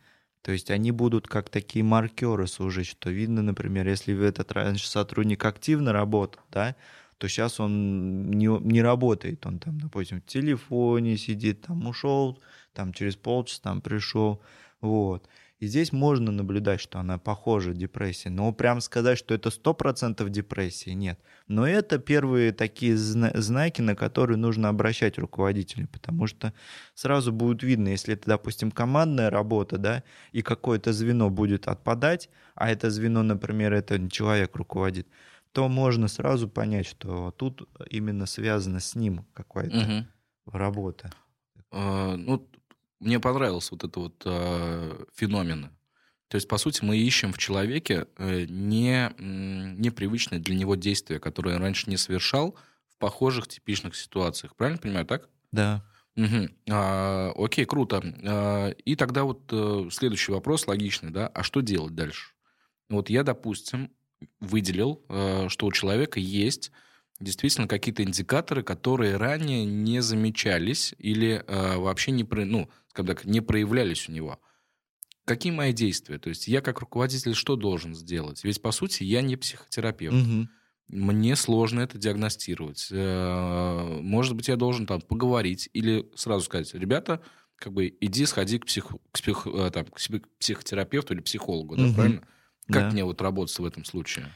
То 0.42 0.52
есть 0.52 0.70
они 0.70 0.90
будут 0.90 1.28
как 1.28 1.50
такие 1.50 1.84
маркеры 1.84 2.46
служить, 2.46 2.86
что 2.86 3.10
видно, 3.10 3.42
например, 3.42 3.86
если 3.86 4.18
этот 4.26 4.52
раньше 4.52 4.88
сотрудник 4.88 5.44
активно 5.44 5.92
работал, 5.92 6.42
да, 6.50 6.74
то 7.20 7.28
сейчас 7.28 7.60
он 7.60 8.30
не, 8.30 8.46
не 8.46 8.80
работает. 8.80 9.44
Он 9.44 9.58
там, 9.58 9.78
допустим, 9.78 10.22
в 10.22 10.24
телефоне 10.24 11.18
сидит, 11.18 11.60
там 11.66 11.86
ушел, 11.86 12.38
там 12.72 12.94
через 12.94 13.14
полчаса 13.14 13.60
там 13.62 13.82
пришел. 13.82 14.40
Вот. 14.80 15.28
И 15.58 15.66
здесь 15.66 15.92
можно 15.92 16.32
наблюдать, 16.32 16.80
что 16.80 16.98
она 16.98 17.18
похожа 17.18 17.74
депрессия. 17.74 18.30
Но 18.30 18.50
прям 18.54 18.80
сказать, 18.80 19.18
что 19.18 19.34
это 19.34 19.50
100% 19.50 20.26
депрессии, 20.30 20.90
нет. 20.90 21.20
Но 21.46 21.68
это 21.68 21.98
первые 21.98 22.52
такие 22.52 22.96
знаки, 22.96 23.82
на 23.82 23.94
которые 23.94 24.38
нужно 24.38 24.70
обращать 24.70 25.18
руководителю, 25.18 25.88
потому 25.88 26.26
что 26.26 26.54
сразу 26.94 27.34
будет 27.34 27.62
видно, 27.62 27.88
если 27.88 28.14
это, 28.14 28.30
допустим, 28.30 28.70
командная 28.70 29.28
работа, 29.28 29.76
да, 29.76 30.04
и 30.32 30.40
какое-то 30.40 30.94
звено 30.94 31.28
будет 31.28 31.68
отпадать, 31.68 32.30
а 32.54 32.70
это 32.70 32.88
звено, 32.88 33.22
например, 33.22 33.74
это 33.74 34.08
человек 34.08 34.56
руководит, 34.56 35.06
то 35.52 35.68
можно 35.68 36.08
сразу 36.08 36.48
понять, 36.48 36.86
что 36.86 37.32
тут 37.32 37.68
именно 37.90 38.26
связано 38.26 38.80
с 38.80 38.94
ним 38.94 39.26
какая-то 39.34 39.78
угу. 39.78 40.58
работа. 40.58 41.10
А, 41.70 42.16
ну, 42.16 42.48
мне 43.00 43.18
понравился 43.18 43.74
вот 43.74 43.84
это 43.84 44.00
вот 44.00 44.22
а, 44.26 45.04
феномен. 45.14 45.70
То 46.28 46.36
есть, 46.36 46.46
по 46.46 46.58
сути, 46.58 46.84
мы 46.84 46.96
ищем 46.96 47.32
в 47.32 47.38
человеке 47.38 48.06
э, 48.16 48.44
не, 48.48 49.12
непривычное 49.18 50.38
для 50.38 50.54
него 50.54 50.76
действие, 50.76 51.18
которое 51.18 51.58
раньше 51.58 51.90
не 51.90 51.96
совершал 51.96 52.56
в 52.86 52.98
похожих 52.98 53.48
типичных 53.48 53.96
ситуациях. 53.96 54.54
Правильно 54.54 54.80
понимаю, 54.80 55.06
так? 55.06 55.28
Да. 55.50 55.84
Угу. 56.16 56.48
А, 56.70 57.32
окей, 57.34 57.64
круто. 57.64 58.00
А, 58.24 58.68
и 58.68 58.94
тогда 58.94 59.24
вот 59.24 59.42
а, 59.52 59.88
следующий 59.90 60.30
вопрос 60.30 60.68
логичный, 60.68 61.10
да? 61.10 61.26
А 61.26 61.42
что 61.42 61.62
делать 61.62 61.96
дальше? 61.96 62.32
Вот 62.88 63.10
я, 63.10 63.24
допустим, 63.24 63.90
выделил, 64.40 65.02
э, 65.08 65.48
что 65.48 65.66
у 65.66 65.72
человека 65.72 66.20
есть 66.20 66.70
действительно 67.20 67.68
какие-то 67.68 68.02
индикаторы, 68.02 68.62
которые 68.62 69.16
ранее 69.16 69.64
не 69.64 70.00
замечались 70.00 70.94
или 70.98 71.44
э, 71.46 71.76
вообще 71.76 72.12
не, 72.12 72.24
ну, 72.44 72.70
скажем 72.88 73.06
так, 73.14 73.24
не 73.24 73.40
проявлялись 73.40 74.08
у 74.08 74.12
него. 74.12 74.40
Какие 75.26 75.52
мои 75.52 75.72
действия? 75.72 76.18
То 76.18 76.30
есть 76.30 76.48
я 76.48 76.60
как 76.60 76.80
руководитель 76.80 77.34
что 77.34 77.56
должен 77.56 77.94
сделать? 77.94 78.42
Ведь, 78.42 78.60
по 78.60 78.72
сути, 78.72 79.04
я 79.04 79.20
не 79.22 79.36
психотерапевт. 79.36 80.16
Угу. 80.16 80.48
Мне 80.88 81.36
сложно 81.36 81.80
это 81.80 81.98
диагностировать. 81.98 82.88
Э, 82.90 84.00
может 84.00 84.34
быть, 84.34 84.48
я 84.48 84.56
должен 84.56 84.86
там 84.86 85.00
поговорить 85.02 85.68
или 85.72 86.10
сразу 86.16 86.46
сказать, 86.46 86.72
ребята, 86.74 87.20
как 87.56 87.74
бы 87.74 87.94
иди 88.00 88.24
сходи 88.24 88.58
к, 88.58 88.64
псих, 88.64 88.86
к, 89.12 89.20
псих, 89.20 89.46
там, 89.74 89.84
к 89.84 89.98
психотерапевту 90.38 91.12
или 91.12 91.20
психологу, 91.20 91.76
да, 91.76 91.84
угу. 91.84 91.94
правильно? 91.94 92.26
Как 92.70 92.84
да. 92.84 92.90
мне 92.90 93.04
вот 93.04 93.20
работать 93.20 93.58
в 93.58 93.64
этом 93.64 93.84
случае? 93.84 94.26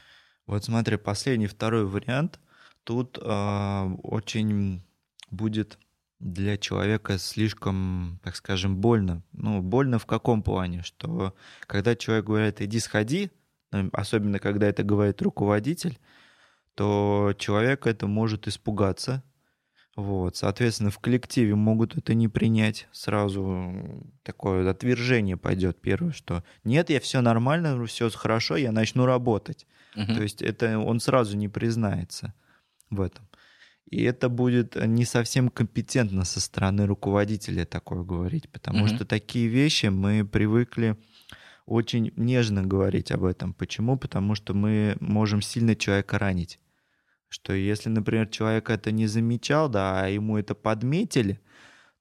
Вот 0.47 0.63
смотри, 0.63 0.97
последний, 0.97 1.47
второй 1.47 1.85
вариант. 1.85 2.39
Тут 2.83 3.17
э, 3.19 3.89
очень 4.03 4.83
будет 5.31 5.79
для 6.19 6.57
человека 6.57 7.17
слишком, 7.17 8.19
так 8.23 8.35
скажем, 8.35 8.77
больно. 8.77 9.23
Ну, 9.31 9.61
больно 9.61 9.99
в 9.99 10.05
каком 10.05 10.43
плане? 10.43 10.83
Что 10.83 11.35
когда 11.67 11.95
человек 11.95 12.25
говорит, 12.25 12.61
иди 12.61 12.79
сходи, 12.79 13.31
ну, 13.71 13.89
особенно 13.91 14.39
когда 14.39 14.67
это 14.67 14.83
говорит 14.83 15.21
руководитель, 15.21 15.99
то 16.75 17.33
человек 17.37 17.87
это 17.87 18.07
может 18.07 18.47
испугаться, 18.47 19.23
вот, 19.95 20.35
соответственно, 20.35 20.91
в 20.91 20.99
коллективе 20.99 21.55
могут 21.55 21.97
это 21.97 22.13
не 22.13 22.27
принять. 22.27 22.87
Сразу 22.91 23.73
такое 24.23 24.69
отвержение 24.69 25.37
пойдет 25.37 25.79
первое, 25.79 26.11
что 26.11 26.43
нет, 26.65 26.89
я 26.89 26.99
все 26.99 27.21
нормально, 27.21 27.85
все 27.85 28.09
хорошо, 28.09 28.57
я 28.57 28.73
начну 28.73 29.05
работать. 29.05 29.65
Угу. 29.95 30.13
То 30.13 30.23
есть 30.23 30.41
это 30.41 30.79
он 30.79 30.99
сразу 30.99 31.37
не 31.37 31.47
признается 31.47 32.33
в 32.89 32.99
этом. 32.99 33.25
И 33.89 34.03
это 34.03 34.27
будет 34.27 34.75
не 34.75 35.05
совсем 35.05 35.47
компетентно 35.47 36.25
со 36.25 36.41
стороны 36.41 36.87
руководителя 36.87 37.65
такое 37.65 38.03
говорить, 38.03 38.49
потому 38.49 38.85
угу. 38.85 38.95
что 38.95 39.05
такие 39.05 39.47
вещи 39.47 39.85
мы 39.85 40.25
привыкли 40.25 40.97
очень 41.65 42.11
нежно 42.17 42.63
говорить 42.63 43.11
об 43.11 43.23
этом. 43.23 43.53
Почему? 43.53 43.97
Потому 43.97 44.35
что 44.35 44.53
мы 44.53 44.97
можем 44.99 45.41
сильно 45.41 45.75
человека 45.75 46.19
ранить 46.19 46.59
что 47.35 47.51
если, 47.51 47.89
например, 47.89 48.27
человек 48.29 48.69
это 48.69 48.91
не 48.91 49.07
замечал, 49.07 49.67
да, 49.67 50.05
а 50.05 50.07
ему 50.07 50.37
это 50.37 50.55
подметили, 50.55 51.41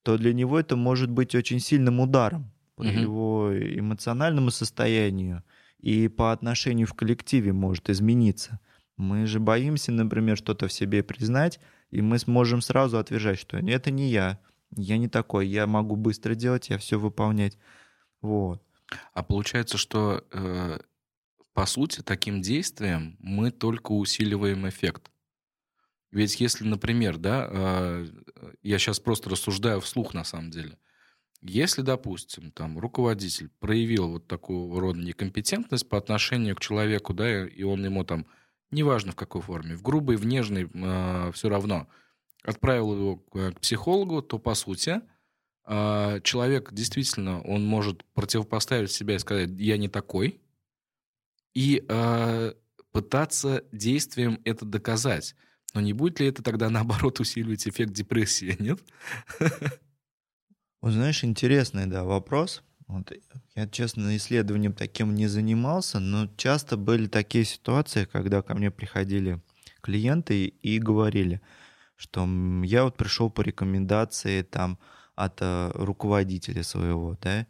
то 0.04 0.16
для 0.16 0.32
него 0.32 0.60
это 0.60 0.76
может 0.76 1.10
быть 1.10 1.34
очень 1.34 1.58
сильным 1.58 1.98
ударом 1.98 2.52
по 2.76 2.82
угу. 2.82 2.88
его 2.88 3.50
эмоциональному 3.52 4.52
состоянию 4.52 5.42
и 5.80 6.06
по 6.06 6.30
отношению 6.30 6.86
в 6.86 6.94
коллективе 6.94 7.52
может 7.52 7.90
измениться. 7.90 8.60
Мы 8.96 9.26
же 9.26 9.40
боимся, 9.40 9.90
например, 9.90 10.36
что-то 10.36 10.68
в 10.68 10.72
себе 10.72 11.02
признать, 11.02 11.58
и 11.90 12.00
мы 12.00 12.20
сможем 12.20 12.60
сразу 12.60 12.98
отвержать, 12.98 13.40
что 13.40 13.56
это 13.56 13.90
не 13.90 14.10
я, 14.10 14.38
я 14.76 14.98
не 14.98 15.08
такой, 15.08 15.48
я 15.48 15.66
могу 15.66 15.96
быстро 15.96 16.36
делать, 16.36 16.68
я 16.68 16.78
все 16.78 16.96
выполнять. 16.96 17.58
Вот. 18.22 18.62
А 19.12 19.24
получается, 19.24 19.78
что 19.78 20.24
э, 20.30 20.78
по 21.54 21.66
сути 21.66 22.02
таким 22.02 22.40
действием 22.40 23.16
мы 23.18 23.50
только 23.50 23.90
усиливаем 23.90 24.68
эффект. 24.68 25.10
Ведь 26.14 26.40
если, 26.40 26.64
например, 26.64 27.18
да, 27.18 27.48
а, 27.50 28.06
я 28.62 28.78
сейчас 28.78 29.00
просто 29.00 29.30
рассуждаю 29.30 29.80
вслух 29.80 30.14
на 30.14 30.22
самом 30.22 30.52
деле, 30.52 30.78
если, 31.42 31.82
допустим, 31.82 32.52
там 32.52 32.78
руководитель 32.78 33.50
проявил 33.58 34.12
вот 34.12 34.28
такого 34.28 34.80
рода 34.80 35.00
некомпетентность 35.00 35.88
по 35.88 35.98
отношению 35.98 36.54
к 36.54 36.60
человеку, 36.60 37.12
да, 37.12 37.46
и 37.46 37.64
он 37.64 37.84
ему 37.84 38.04
там, 38.04 38.26
неважно 38.70 39.10
в 39.10 39.16
какой 39.16 39.42
форме, 39.42 39.74
в 39.74 39.82
грубой, 39.82 40.14
в 40.16 40.24
нежной, 40.24 40.70
э, 40.72 41.32
все 41.34 41.48
равно, 41.48 41.88
отправил 42.44 42.94
его 42.94 43.16
к 43.16 43.60
психологу, 43.60 44.22
то, 44.22 44.38
по 44.38 44.54
сути, 44.54 45.00
э, 45.66 46.20
человек 46.22 46.72
действительно, 46.72 47.42
он 47.42 47.66
может 47.66 48.04
противопоставить 48.14 48.92
себя 48.92 49.16
и 49.16 49.18
сказать, 49.18 49.50
я 49.58 49.76
не 49.78 49.88
такой, 49.88 50.40
и 51.54 51.84
пытаться 52.92 53.64
действием 53.72 54.40
это 54.44 54.64
доказать. 54.64 55.34
Но 55.74 55.80
не 55.80 55.92
будет 55.92 56.20
ли 56.20 56.28
это 56.28 56.42
тогда, 56.42 56.70
наоборот, 56.70 57.20
усиливать 57.20 57.66
эффект 57.68 57.92
депрессии, 57.92 58.56
нет? 58.60 58.80
Вот 60.80 60.92
знаешь, 60.92 61.24
интересный, 61.24 61.86
да, 61.86 62.04
вопрос. 62.04 62.62
Вот, 62.86 63.10
я, 63.54 63.66
честно, 63.66 64.14
исследованием 64.16 64.74
таким 64.74 65.14
не 65.14 65.26
занимался, 65.26 66.00
но 66.00 66.28
часто 66.36 66.76
были 66.76 67.06
такие 67.06 67.44
ситуации, 67.44 68.04
когда 68.04 68.42
ко 68.42 68.54
мне 68.54 68.70
приходили 68.70 69.40
клиенты 69.80 70.46
и 70.46 70.78
говорили, 70.78 71.40
что 71.96 72.28
я 72.62 72.84
вот 72.84 72.96
пришел 72.96 73.30
по 73.30 73.40
рекомендации 73.40 74.42
там 74.42 74.78
от 75.14 75.38
э, 75.40 75.70
руководителя 75.74 76.62
своего, 76.62 77.16
да, 77.22 77.46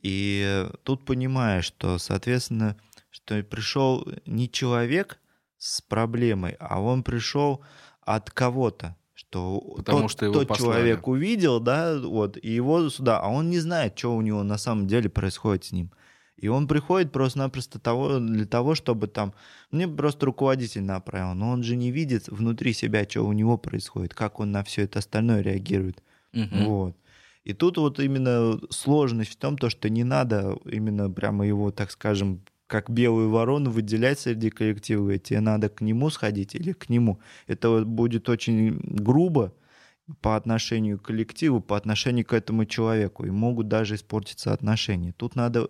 и 0.00 0.68
тут 0.84 1.04
понимаешь, 1.04 1.64
что, 1.64 1.98
соответственно, 1.98 2.76
что 3.10 3.42
пришел 3.42 4.06
не 4.26 4.48
человек 4.48 5.18
с 5.58 5.80
проблемой, 5.82 6.56
а 6.60 6.80
он 6.80 7.02
пришел 7.02 7.62
от 8.02 8.30
кого-то, 8.30 8.96
что 9.14 9.60
Потому 9.76 10.02
тот, 10.02 10.10
что 10.10 10.24
его 10.26 10.44
тот 10.44 10.56
человек 10.56 11.08
увидел, 11.08 11.60
да, 11.60 11.98
вот, 11.98 12.36
и 12.36 12.50
его 12.50 12.88
сюда, 12.88 13.18
а 13.20 13.28
он 13.28 13.50
не 13.50 13.58
знает, 13.58 13.98
что 13.98 14.14
у 14.14 14.22
него 14.22 14.42
на 14.42 14.58
самом 14.58 14.86
деле 14.86 15.08
происходит 15.10 15.64
с 15.64 15.72
ним. 15.72 15.90
И 16.36 16.46
он 16.46 16.68
приходит 16.68 17.10
просто-напросто 17.10 17.80
того, 17.80 18.20
для 18.20 18.46
того, 18.46 18.76
чтобы 18.76 19.08
там... 19.08 19.34
Мне 19.72 19.88
просто 19.88 20.26
руководитель 20.26 20.84
направил, 20.84 21.34
но 21.34 21.50
он 21.50 21.64
же 21.64 21.74
не 21.74 21.90
видит 21.90 22.28
внутри 22.28 22.72
себя, 22.72 23.04
что 23.08 23.22
у 23.26 23.32
него 23.32 23.58
происходит, 23.58 24.14
как 24.14 24.38
он 24.38 24.52
на 24.52 24.62
все 24.62 24.82
это 24.82 25.00
остальное 25.00 25.40
реагирует. 25.40 26.00
Угу. 26.32 26.64
Вот. 26.64 26.96
И 27.42 27.54
тут 27.54 27.78
вот 27.78 27.98
именно 27.98 28.60
сложность 28.70 29.32
в 29.32 29.36
том, 29.36 29.58
то, 29.58 29.68
что 29.68 29.88
не 29.88 30.04
надо 30.04 30.56
именно 30.64 31.10
прямо 31.10 31.44
его, 31.44 31.72
так 31.72 31.90
скажем, 31.90 32.42
как 32.68 32.90
белую 32.90 33.30
ворону 33.30 33.70
выделять 33.70 34.20
среди 34.20 34.50
коллектива, 34.50 35.10
и 35.10 35.18
тебе 35.18 35.40
надо 35.40 35.70
к 35.70 35.80
нему 35.80 36.10
сходить 36.10 36.54
или 36.54 36.72
к 36.72 36.90
нему. 36.90 37.18
Это 37.46 37.82
будет 37.84 38.28
очень 38.28 38.78
грубо 38.82 39.54
по 40.20 40.36
отношению 40.36 40.98
к 40.98 41.06
коллективу, 41.06 41.60
по 41.60 41.76
отношению 41.76 42.26
к 42.26 42.34
этому 42.34 42.66
человеку, 42.66 43.24
и 43.24 43.30
могут 43.30 43.68
даже 43.68 43.94
испортиться 43.94 44.52
отношения. 44.52 45.12
Тут 45.12 45.34
надо 45.34 45.68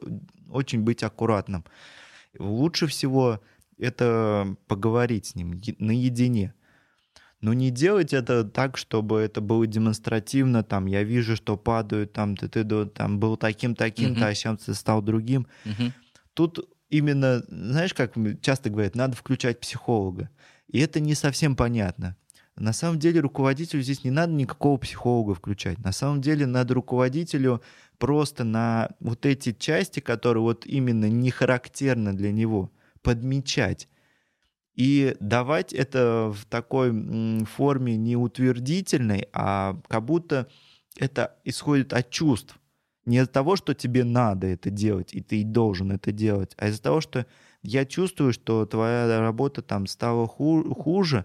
очень 0.51 0.83
быть 0.83 1.05
аккуратным. 1.05 1.65
Лучше 2.37 2.89
всего 2.89 3.41
это 3.79 4.57
поговорить 4.67 5.27
с 5.27 5.35
ним 5.37 5.61
наедине. 5.79 6.53
Но 7.41 7.53
не 7.53 7.71
делать 7.71 8.13
это 8.13 8.43
так, 8.43 8.77
чтобы 8.77 9.21
это 9.21 9.41
было 9.41 9.65
демонстративно, 9.69 10.65
там, 10.65 10.87
я 10.87 11.05
вижу, 11.05 11.37
что 11.37 11.57
падают, 11.57 12.13
там, 12.13 12.37
ты, 12.37 12.49
ты 12.49 12.65
там, 12.87 13.21
был 13.21 13.37
таким-таким-то, 13.37 14.23
uh-huh. 14.23 14.31
а 14.31 14.35
сейчас 14.35 14.65
ты 14.65 14.75
стал 14.75 15.03
другим. 15.03 15.47
Uh-huh. 15.65 15.93
Тут 16.35 16.69
именно, 16.89 17.43
знаешь, 17.49 17.95
как 17.95 18.15
часто 18.41 18.71
говорят, 18.71 18.95
надо 18.95 19.17
включать 19.17 19.61
психолога. 19.61 20.31
И 20.69 20.81
это 20.81 21.01
не 21.01 21.15
совсем 21.15 21.57
понятно. 21.57 22.17
На 22.57 22.73
самом 22.73 22.99
деле 22.99 23.21
руководителю 23.21 23.83
здесь 23.83 24.05
не 24.05 24.11
надо 24.11 24.33
никакого 24.33 24.79
психолога 24.79 25.35
включать. 25.35 25.79
На 25.79 25.93
самом 25.93 26.21
деле 26.21 26.45
надо 26.47 26.75
руководителю 26.75 27.63
просто 27.99 28.45
на 28.45 28.91
вот 29.01 29.27
эти 29.27 29.53
части, 29.53 30.01
которые 30.01 30.43
вот 30.43 30.67
именно 30.67 31.09
не 31.09 31.31
характерны 31.31 32.13
для 32.15 32.33
него, 32.33 32.71
подмечать. 33.03 33.89
И 34.75 35.17
давать 35.21 35.73
это 35.73 36.33
в 36.35 36.45
такой 36.47 37.45
форме 37.45 37.97
не 37.97 38.17
утвердительной, 38.17 39.29
а 39.33 39.81
как 39.89 40.05
будто 40.05 40.49
это 40.97 41.37
исходит 41.45 41.93
от 41.93 42.11
чувств. 42.11 42.59
Не 43.09 43.19
из-за 43.19 43.29
того, 43.29 43.57
что 43.57 43.75
тебе 43.75 44.05
надо 44.05 44.47
это 44.47 44.71
делать, 44.71 45.15
и 45.15 45.23
ты 45.23 45.43
должен 45.43 45.93
это 45.93 46.13
делать, 46.13 46.55
а 46.59 46.69
из-за 46.69 46.83
того, 46.83 47.01
что 47.01 47.27
я 47.63 47.87
чувствую, 47.87 48.33
что 48.33 48.67
твоя 48.67 49.21
работа 49.21 49.63
там 49.63 49.87
стала 49.87 50.27
ху- 50.27 50.75
хуже, 50.75 51.25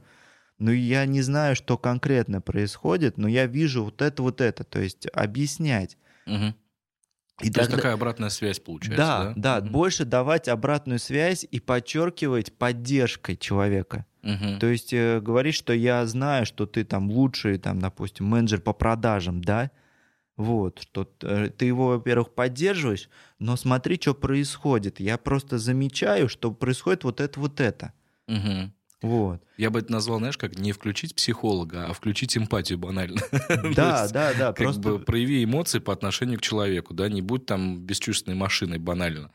но 0.60 0.72
я 0.72 1.06
не 1.06 1.22
знаю, 1.22 1.56
что 1.58 1.78
конкретно 1.78 2.40
происходит, 2.40 3.18
но 3.18 3.28
я 3.28 3.48
вижу 3.48 3.84
вот 3.84 4.02
это, 4.02 4.24
вот 4.24 4.40
это, 4.40 4.64
то 4.64 4.80
есть 4.80 5.08
объяснять. 5.14 5.98
Угу. 6.26 6.54
И 7.42 7.48
То 7.48 7.54
тогда... 7.54 7.62
есть 7.62 7.72
такая 7.72 7.94
обратная 7.94 8.30
связь 8.30 8.60
получается, 8.60 8.98
да? 8.98 9.34
Да, 9.36 9.60
да, 9.60 9.66
угу. 9.66 9.74
больше 9.74 10.06
давать 10.06 10.48
обратную 10.48 11.00
связь 11.00 11.46
и 11.50 11.60
подчеркивать 11.60 12.54
поддержкой 12.54 13.36
человека. 13.36 14.06
Угу. 14.24 14.60
То 14.60 14.68
есть 14.68 14.94
э, 14.94 15.20
говорить, 15.20 15.56
что 15.56 15.74
я 15.74 16.06
знаю, 16.06 16.46
что 16.46 16.66
ты 16.66 16.86
там 16.86 17.12
лучший, 17.12 17.58
там, 17.58 17.80
допустим, 17.80 18.28
менеджер 18.28 18.62
по 18.62 18.72
продажам, 18.72 19.44
да, 19.44 19.70
вот, 20.36 20.80
что 20.80 21.10
э, 21.22 21.50
ты 21.50 21.66
его, 21.66 21.90
во-первых, 21.90 22.34
поддерживаешь, 22.34 23.10
но 23.40 23.56
смотри, 23.56 23.98
что 24.02 24.16
происходит. 24.16 25.00
Я 25.00 25.18
просто 25.18 25.60
замечаю, 25.60 26.28
что 26.30 26.52
происходит 26.52 27.04
вот 27.04 27.22
это, 27.22 27.40
вот 27.40 27.60
это. 27.60 27.94
Угу. 28.28 28.72
Вот. 29.04 29.44
Я 29.58 29.70
бы 29.70 29.80
это 29.80 29.92
назвал, 29.92 30.20
знаешь, 30.20 30.38
как 30.38 30.58
не 30.58 30.72
включить 30.72 31.14
психолога, 31.14 31.88
а 31.88 31.94
включить 31.94 32.38
эмпатию 32.38 32.80
банально. 32.80 33.22
Да, 33.76 34.08
да, 34.08 34.34
да. 34.34 34.54
Просто 34.54 34.98
прояви 34.98 35.44
эмоции 35.44 35.80
по 35.80 35.94
отношению 35.94 36.40
к 36.40 36.42
человеку, 36.42 36.94
да, 36.94 37.10
не 37.10 37.22
будь 37.22 37.46
там 37.46 37.82
бесчувственной 37.82 38.38
машиной 38.38 38.80
банально 38.80 39.32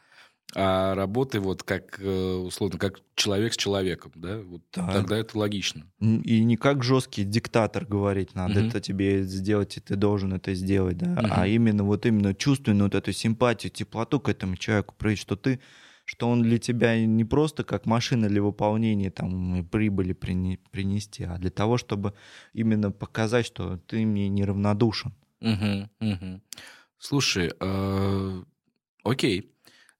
а 0.55 0.95
работай 0.95 1.41
вот 1.41 1.63
как, 1.63 2.01
э, 2.01 2.35
условно, 2.35 2.79
как 2.79 3.01
человек 3.15 3.53
с 3.53 3.57
человеком, 3.57 4.13
да, 4.15 4.39
вот 4.39 4.63
да. 4.73 4.91
тогда 4.91 5.19
это 5.19 5.37
логично. 5.37 5.87
И 6.01 6.43
не 6.43 6.57
как 6.57 6.83
жесткий 6.83 7.25
диктатор 7.25 7.85
говорить 7.85 8.35
надо, 8.35 8.61
угу. 8.61 8.69
это 8.69 8.81
тебе 8.81 9.23
сделать, 9.25 9.77
и 9.77 9.81
ты 9.81 9.97
должен 9.97 10.33
это 10.33 10.55
сделать, 10.55 10.97
да, 10.97 11.13
угу. 11.13 11.29
а 11.31 11.47
именно 11.47 11.85
вот 11.85 12.07
именно 12.07 12.35
чувственную 12.35 12.85
вот 12.85 12.95
эту 12.95 13.13
симпатию, 13.13 13.71
теплоту 13.71 14.21
к 14.21 14.31
этому 14.31 14.57
человеку 14.57 14.95
проявить, 14.97 15.21
что 15.21 15.37
ты, 15.37 15.61
что 16.07 16.29
он 16.29 16.43
для 16.43 16.59
тебя 16.59 16.99
не 17.05 17.27
просто 17.27 17.63
как 17.63 17.85
машина 17.85 18.29
для 18.29 18.43
выполнения 18.43 19.11
там 19.11 19.67
прибыли 19.67 20.15
принести, 20.15 21.25
а 21.25 21.37
для 21.37 21.51
того, 21.51 21.77
чтобы 21.77 22.15
именно 22.55 22.91
показать, 22.91 23.45
что 23.45 23.77
ты 23.77 24.07
мне 24.07 24.31
неравнодушен. 24.31 25.13
Угу, 25.43 25.91
угу. 26.01 26.41
Слушай, 26.99 27.53
э, 27.61 28.43
окей, 29.05 29.53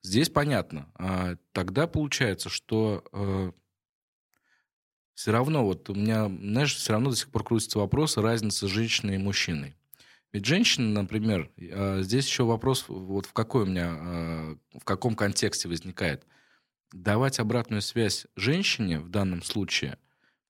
Здесь 0.03 0.31
понятно. 0.31 0.91
А, 0.95 1.37
тогда 1.53 1.87
получается, 1.87 2.49
что 2.49 3.05
э, 3.13 3.53
все 5.15 5.33
равно 5.33 5.65
вот 5.65 5.91
у 5.91 5.95
меня, 5.95 6.29
знаешь, 6.29 6.75
все 6.75 6.93
равно 6.93 7.11
до 7.11 7.17
сих 7.17 7.31
пор 7.31 7.45
крутится 7.45 7.79
вопрос 7.79 8.17
разницы 8.17 8.69
женщины 8.69 9.17
и 9.17 9.19
мужчины. 9.19 9.75
Ведь 10.33 10.45
женщина, 10.45 10.89
например, 11.03 11.51
а, 11.73 12.03
здесь 12.03 12.27
еще 12.27 12.45
вопрос, 12.45 12.85
вот 12.89 13.27
в 13.27 13.33
какой 13.33 13.65
у 13.65 13.67
меня, 13.67 13.89
а, 13.91 14.57
в 14.79 14.85
каком 14.85 15.15
контексте 15.17 15.69
возникает. 15.69 16.25
Давать 16.93 17.39
обратную 17.39 17.83
связь 17.83 18.27
женщине 18.37 19.01
в 19.01 19.09
данном 19.09 19.43
случае, 19.43 19.99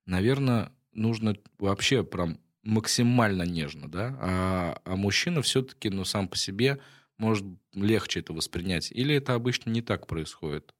наверное, 0.06 0.72
нужно 0.92 1.34
вообще 1.58 2.04
прям 2.04 2.38
максимально 2.62 3.44
нежно, 3.44 3.88
да, 3.88 4.16
а, 4.20 4.80
а 4.84 4.96
мужчина 4.96 5.40
все-таки, 5.42 5.88
ну, 5.88 6.04
сам 6.04 6.28
по 6.28 6.36
себе 6.36 6.78
может 7.18 7.44
легче 7.74 8.20
это 8.20 8.32
воспринять? 8.32 8.90
Или 8.92 9.16
это 9.16 9.34
обычно 9.34 9.70
не 9.70 9.82
так 9.82 10.06
происходит? 10.06 10.74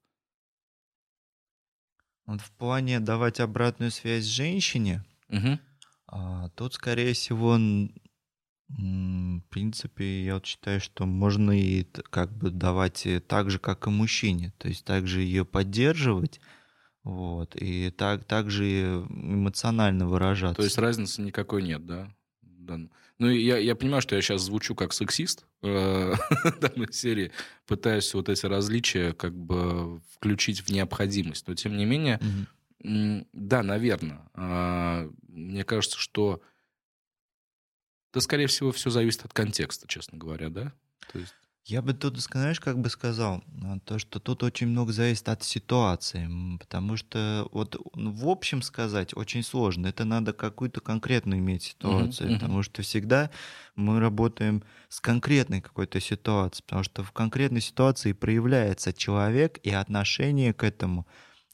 Вот 2.25 2.41
в 2.41 2.51
плане 2.51 2.99
давать 2.99 3.39
обратную 3.39 3.91
связь 3.91 4.25
женщине, 4.25 5.03
угу. 5.29 5.59
а, 6.07 6.49
тут, 6.49 6.75
скорее 6.75 7.13
всего, 7.13 7.57
в 8.67 9.41
принципе, 9.49 10.25
я 10.25 10.35
вот 10.35 10.45
считаю, 10.45 10.79
что 10.79 11.07
можно 11.07 11.51
и 11.51 11.85
как 12.09 12.31
бы 12.31 12.51
давать 12.51 13.07
так 13.27 13.49
же, 13.49 13.57
как 13.57 13.87
и 13.87 13.89
мужчине. 13.89 14.53
То 14.59 14.67
есть 14.67 14.85
также 14.85 15.21
ее 15.21 15.43
поддерживать, 15.43 16.39
вот, 17.03 17.55
и 17.55 17.89
так, 17.89 18.25
также 18.25 19.07
эмоционально 19.09 20.07
выражаться. 20.07 20.57
То 20.57 20.63
есть 20.63 20.77
разницы 20.77 21.21
никакой 21.23 21.63
нет, 21.63 21.85
да? 21.85 22.13
Ну, 23.19 23.29
я, 23.29 23.57
я 23.57 23.75
понимаю, 23.75 24.01
что 24.01 24.15
я 24.15 24.21
сейчас 24.21 24.41
звучу 24.41 24.75
как 24.75 24.93
сексист 24.93 25.45
э, 25.61 26.13
данной 26.61 26.91
серии, 26.91 27.31
пытаюсь 27.67 28.13
вот 28.13 28.29
эти 28.29 28.45
различия 28.45 29.13
как 29.13 29.35
бы 29.35 29.99
включить 30.13 30.61
в 30.61 30.71
необходимость. 30.71 31.47
Но, 31.47 31.53
тем 31.53 31.75
не 31.75 31.85
менее, 31.85 32.19
mm-hmm. 32.81 33.27
да, 33.33 33.61
наверное. 33.61 34.21
Э, 34.35 35.09
мне 35.27 35.65
кажется, 35.65 35.97
что 35.97 36.41
да, 38.13 38.21
скорее 38.21 38.47
всего, 38.47 38.71
все 38.71 38.89
зависит 38.89 39.25
от 39.25 39.33
контекста, 39.33 39.87
честно 39.87 40.17
говоря, 40.17 40.49
да? 40.49 40.73
То 41.11 41.19
есть... 41.19 41.35
Я 41.65 41.81
бы 41.81 41.93
тут, 41.93 42.17
знаешь, 42.17 42.59
как 42.59 42.79
бы 42.79 42.89
сказал, 42.89 43.43
а, 43.63 43.79
то, 43.85 43.99
что 43.99 44.19
тут 44.19 44.43
очень 44.43 44.67
много 44.67 44.91
зависит 44.91 45.29
от 45.29 45.43
ситуации, 45.43 46.27
потому 46.57 46.97
что 46.97 47.47
вот 47.51 47.77
ну, 47.93 48.11
в 48.11 48.27
общем 48.27 48.61
сказать 48.61 49.15
очень 49.15 49.43
сложно. 49.43 49.87
Это 49.87 50.03
надо 50.03 50.33
какую-то 50.33 50.81
конкретную 50.81 51.39
иметь 51.39 51.63
ситуацию, 51.63 52.29
mm-hmm. 52.29 52.33
потому 52.33 52.63
что 52.63 52.81
всегда 52.81 53.29
мы 53.75 53.99
работаем 53.99 54.63
с 54.87 54.99
конкретной 54.99 55.61
какой-то 55.61 55.99
ситуацией, 55.99 56.63
потому 56.65 56.83
что 56.83 57.03
в 57.03 57.11
конкретной 57.11 57.61
ситуации 57.61 58.13
проявляется 58.13 58.91
человек 58.91 59.59
и 59.61 59.69
отношение 59.69 60.53
к 60.53 60.63
этому. 60.63 61.05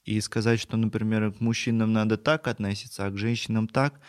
И 0.06 0.22
сказать, 0.22 0.60
что, 0.60 0.78
например, 0.78 1.34
к 1.34 1.42
мужчинам 1.42 1.92
надо 1.92 2.18
так 2.18 2.48
относиться, 2.48 3.06
а 3.06 3.10
к 3.10 3.18
женщинам 3.18 3.68
так, 3.68 4.00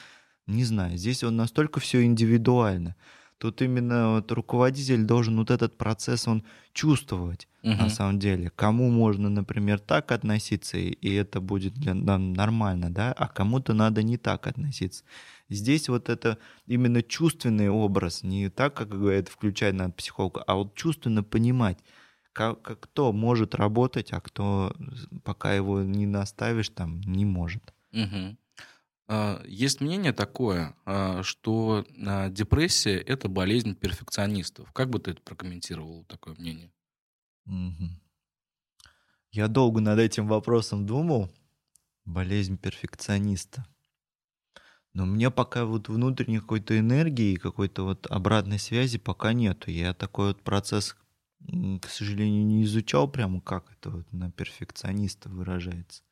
не 0.46 0.62
знаю. 0.62 0.98
Здесь 0.98 1.24
вот 1.24 1.32
настолько 1.32 1.80
все 1.80 2.04
индивидуально. 2.04 2.94
Тут 3.38 3.60
именно 3.60 4.14
вот 4.14 4.32
руководитель 4.32 5.04
должен 5.04 5.36
вот 5.36 5.50
этот 5.50 5.76
процесс 5.76 6.26
он 6.26 6.42
чувствовать 6.72 7.48
угу. 7.62 7.74
на 7.74 7.88
самом 7.90 8.18
деле. 8.18 8.50
Кому 8.50 8.90
можно, 8.90 9.28
например, 9.28 9.78
так 9.78 10.10
относиться, 10.10 10.78
и 10.78 11.12
это 11.12 11.40
будет 11.40 11.74
для 11.74 11.92
нам 11.94 12.32
нормально, 12.32 12.90
да, 12.90 13.12
а 13.12 13.28
кому-то 13.28 13.74
надо 13.74 14.02
не 14.02 14.16
так 14.16 14.46
относиться. 14.46 15.04
Здесь 15.50 15.88
вот 15.88 16.08
это 16.08 16.38
именно 16.66 17.02
чувственный 17.02 17.68
образ, 17.68 18.22
не 18.22 18.48
так, 18.48 18.74
как 18.74 18.88
говорят, 18.88 19.28
включать 19.28 19.74
надо 19.74 19.92
психолога, 19.92 20.42
а 20.46 20.54
вот 20.54 20.74
чувственно 20.74 21.22
понимать, 21.22 21.78
как, 22.32 22.62
как 22.62 22.80
кто 22.80 23.12
может 23.12 23.54
работать, 23.54 24.12
а 24.12 24.20
кто, 24.20 24.74
пока 25.24 25.52
его 25.54 25.82
не 25.82 26.06
наставишь, 26.06 26.70
там, 26.70 27.00
не 27.02 27.24
может. 27.24 27.74
Угу. 27.92 28.36
А, 29.08 29.40
есть 29.46 29.80
мнение 29.80 30.12
такое, 30.12 30.74
а, 30.84 31.22
что 31.22 31.84
а, 32.04 32.28
депрессия– 32.28 32.96
это 33.06 33.28
болезнь 33.28 33.74
перфекционистов. 33.74 34.72
Как 34.72 34.90
бы 34.90 34.98
ты 34.98 35.12
это 35.12 35.22
прокомментировал, 35.22 36.04
такое 36.04 36.34
мнение? 36.34 36.72
Я 39.30 39.48
долго 39.48 39.80
над 39.80 39.98
этим 39.98 40.26
вопросом 40.26 40.86
думал. 40.86 41.30
Болезнь 42.04 42.56
перфекциониста. 42.56 43.66
Но 44.92 45.04
меня 45.04 45.30
пока 45.30 45.66
вот 45.66 45.88
внутренней 45.88 46.38
какой-то 46.38 46.78
энергии, 46.78 47.36
какой-то 47.36 47.84
вот 47.84 48.06
обратной 48.06 48.58
связи 48.58 48.98
пока 48.98 49.34
нету. 49.34 49.70
Я 49.70 49.92
такой 49.92 50.28
вот 50.28 50.42
процесс, 50.42 50.96
к 51.40 51.88
сожалению, 51.88 52.46
не 52.46 52.64
изучал 52.64 53.06
прямо, 53.06 53.40
как 53.42 53.70
это 53.72 53.90
вот 53.90 54.10
на 54.12 54.30
перфекциониста 54.30 55.28
выражается. 55.28 56.02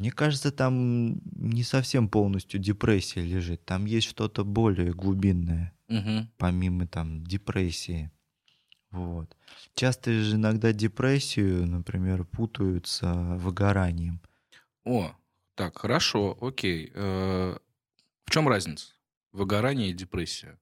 Мне 0.00 0.10
кажется, 0.10 0.50
там 0.50 1.20
не 1.36 1.62
совсем 1.62 2.08
полностью 2.08 2.58
депрессия 2.58 3.20
лежит. 3.20 3.66
Там 3.66 3.84
есть 3.84 4.08
что-то 4.08 4.46
более 4.46 4.94
глубинное, 4.94 5.74
угу. 5.88 6.26
помимо 6.38 6.86
там 6.86 7.22
депрессии. 7.22 8.10
Вот. 8.90 9.36
Часто 9.74 10.10
же 10.10 10.36
иногда 10.36 10.72
депрессию, 10.72 11.66
например, 11.66 12.24
путают 12.24 12.86
с 12.86 13.02
выгоранием. 13.36 14.22
О, 14.86 15.14
так, 15.54 15.76
хорошо, 15.76 16.34
окей. 16.40 16.90
Э, 16.94 17.58
в 18.24 18.30
чем 18.30 18.48
разница? 18.48 18.94
Выгорание 19.32 19.90
и 19.90 19.92
депрессия? 19.92 20.58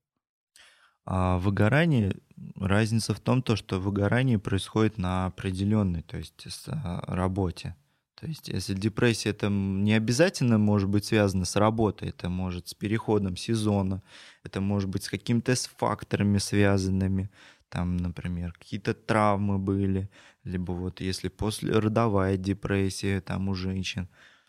А 1.05 1.39
выгорание, 1.39 2.17
разница 2.57 3.15
в 3.15 3.21
том, 3.21 3.43
то, 3.43 3.55
что 3.55 3.79
выгорание 3.79 4.41
происходит 4.41 4.99
на 4.99 5.27
определенной, 5.27 6.03
то 6.03 6.17
есть 6.17 6.45
а, 6.67 7.05
работе. 7.07 7.77
То 8.19 8.27
есть, 8.27 8.49
если 8.49 8.75
депрессия, 8.75 9.31
это 9.31 9.49
не 9.49 9.93
обязательно 9.93 10.59
может 10.59 10.89
быть 10.89 11.05
связано 11.05 11.45
с 11.45 11.55
работой, 11.55 12.09
это 12.09 12.29
может 12.29 12.67
с 12.67 12.75
переходом 12.75 13.37
сезона, 13.37 14.03
это 14.43 14.61
может 14.61 14.89
быть 14.89 15.05
с 15.05 15.09
какими-то 15.09 15.55
факторами 15.55 16.39
связанными, 16.39 17.31
там, 17.69 17.97
например, 17.97 18.55
какие-то 18.59 18.95
травмы 18.95 19.59
были, 19.59 20.11
либо 20.43 20.73
вот 20.73 21.01
если 21.01 21.29
после 21.29 21.73
родовая 21.79 22.37
депрессия 22.37 23.21
там 23.21 23.49
у 23.49 23.55
женщин, 23.55 24.09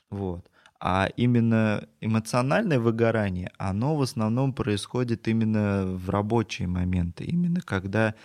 вот. 0.09 0.49
А 0.79 1.09
именно 1.15 1.87
эмоциональное 2.01 2.79
выгорание, 2.79 3.51
оно 3.59 3.95
в 3.95 4.01
основном 4.01 4.53
происходит 4.53 5.27
именно 5.27 5.85
в 5.85 6.09
рабочие 6.09 6.67
моменты, 6.67 7.25
именно 7.25 7.61
когда 7.61 8.15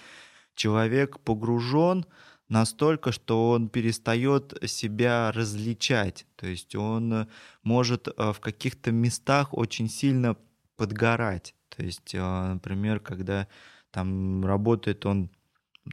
человек 0.54 1.20
погружен 1.20 2.06
настолько, 2.48 3.12
что 3.12 3.50
он 3.50 3.68
перестает 3.68 4.54
себя 4.66 5.32
различать. 5.32 6.26
То 6.36 6.46
есть 6.46 6.74
он 6.74 7.12
э, 7.12 7.26
может 7.62 8.08
э, 8.08 8.32
в 8.32 8.40
каких-то 8.40 8.92
местах 8.92 9.54
очень 9.54 9.88
сильно 9.88 10.36
подгорать. 10.76 11.54
То 11.68 11.82
есть, 11.82 12.14
э, 12.14 12.18
например, 12.20 13.00
когда 13.00 13.48
там 13.90 14.44
работает 14.44 15.06
он 15.06 15.30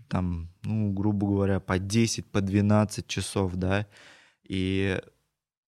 там, 0.08 0.50
ну, 0.64 0.92
грубо 0.92 1.28
говоря, 1.28 1.60
по 1.60 1.78
10, 1.78 2.32
по 2.32 2.42
12 2.42 3.08
часов, 3.08 3.56
да, 3.56 3.88
и 4.44 5.02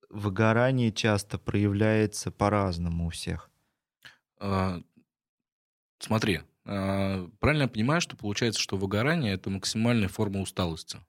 выгорание 0.09 0.91
часто 0.91 1.37
проявляется 1.37 2.31
по-разному 2.31 3.07
у 3.07 3.09
всех. 3.09 3.49
А, 4.39 4.81
смотри, 5.99 6.41
правильно 6.63 7.63
я 7.63 7.67
понимаю, 7.67 8.01
что 8.01 8.15
получается, 8.15 8.61
что 8.61 8.77
выгорание 8.77 9.33
это 9.33 9.49
максимальная 9.49 10.07
форма 10.07 10.39
усталости? 10.39 10.99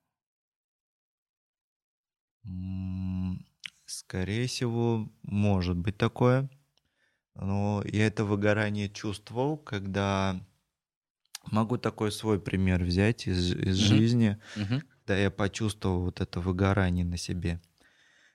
Скорее 3.85 4.47
всего, 4.47 5.09
может 5.23 5.77
быть 5.77 5.97
такое. 5.97 6.49
Но 7.35 7.83
я 7.85 8.07
это 8.07 8.23
выгорание 8.23 8.89
чувствовал, 8.89 9.57
когда 9.57 10.41
могу 11.51 11.77
такой 11.77 12.11
свой 12.11 12.39
пример 12.39 12.83
взять 12.83 13.27
из, 13.27 13.51
из 13.51 13.79
угу. 13.79 13.95
жизни, 13.95 14.37
угу. 14.55 14.81
когда 14.89 15.17
я 15.17 15.29
почувствовал 15.29 16.01
вот 16.01 16.21
это 16.21 16.39
выгорание 16.39 17.05
на 17.05 17.17
себе. 17.17 17.61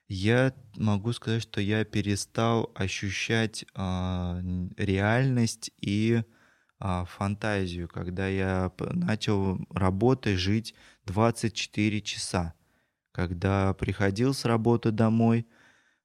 Я 0.07 0.53
могу 0.75 1.13
сказать, 1.13 1.41
что 1.41 1.61
я 1.61 1.85
перестал 1.85 2.71
ощущать 2.75 3.63
э, 3.63 4.67
реальность 4.77 5.71
и 5.79 6.21
а, 6.21 6.40
фантазию, 7.05 7.87
когда 7.87 8.27
я 8.27 8.71
начал 8.79 9.59
работать, 9.69 10.37
жить 10.37 10.73
24 11.05 12.01
часа. 12.01 12.53
Когда 13.11 13.73
приходил 13.73 14.33
с 14.33 14.45
работы 14.45 14.91
домой, 14.91 15.45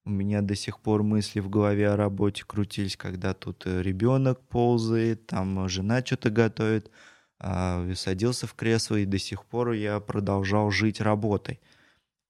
у 0.05 0.09
меня 0.09 0.41
до 0.41 0.55
сих 0.55 0.79
пор 0.79 1.03
мысли 1.03 1.39
в 1.39 1.49
голове 1.49 1.89
о 1.89 1.97
работе 1.97 2.43
крутились, 2.45 2.95
когда 2.95 3.33
тут 3.33 3.63
э, 3.65 3.81
ребенок 3.81 4.39
ползает, 4.47 5.27
там 5.27 5.67
жена 5.67 6.05
что-то 6.05 6.29
готовит, 6.29 6.91
а, 7.39 7.85
садился 7.93 8.47
в 8.47 8.53
кресло, 8.53 8.95
и 8.95 9.05
до 9.05 9.17
сих 9.17 9.45
пор 9.45 9.71
я 9.71 9.99
продолжал 9.99 10.71
жить 10.71 11.01
работой. 11.01 11.59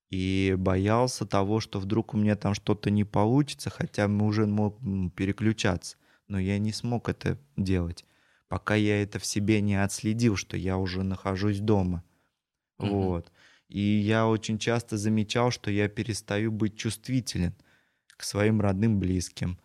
И 0.09 0.55
боялся 0.57 1.25
того, 1.25 1.59
что 1.59 1.79
вдруг 1.79 2.13
у 2.13 2.17
меня 2.17 2.35
там 2.35 2.53
что-то 2.53 2.89
не 2.89 3.03
получится, 3.03 3.69
хотя 3.69 4.07
мы 4.07 4.25
уже 4.25 4.45
мог 4.47 4.79
переключаться. 5.15 5.97
Но 6.27 6.39
я 6.39 6.57
не 6.59 6.71
смог 6.71 7.09
это 7.09 7.37
делать 7.57 8.05
пока 8.47 8.75
я 8.75 9.01
это 9.01 9.19
в 9.19 9.25
себе 9.25 9.61
не 9.61 9.75
отследил, 9.75 10.35
что 10.35 10.57
я 10.57 10.77
уже 10.77 11.03
нахожусь 11.03 11.59
дома. 11.59 12.03
Mm-hmm. 12.79 12.89
Вот. 12.89 13.31
И 13.67 13.79
я 13.79 14.27
очень 14.27 14.59
часто 14.59 14.97
замечал, 14.97 15.51
что 15.51 15.69
я 15.69 15.89
перестаю 15.89 16.51
быть 16.51 16.77
чувствителен 16.77 17.53
к 18.15 18.23
своим 18.23 18.61
родным 18.61 18.99
близким, 18.99 19.59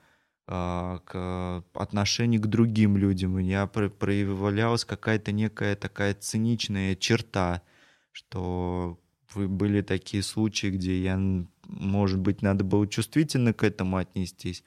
а, 0.47 0.99
к 1.05 1.65
отношению 1.75 2.43
к 2.43 2.47
другим 2.47 2.97
людям. 2.97 3.35
У 3.35 3.39
меня 3.39 3.67
проявлялась 3.67 4.85
какая-то 4.85 5.31
некая 5.33 5.77
такая 5.77 6.15
циничная 6.15 6.97
черта, 6.97 7.63
что 8.11 8.99
были 9.35 9.83
такие 9.83 10.23
случаи, 10.23 10.67
где 10.67 11.01
я, 11.01 11.19
может 11.67 12.19
быть, 12.19 12.43
надо 12.43 12.65
было 12.65 12.87
чувствительно 12.87 13.55
к 13.55 13.63
этому 13.63 13.97
отнестись, 13.97 14.65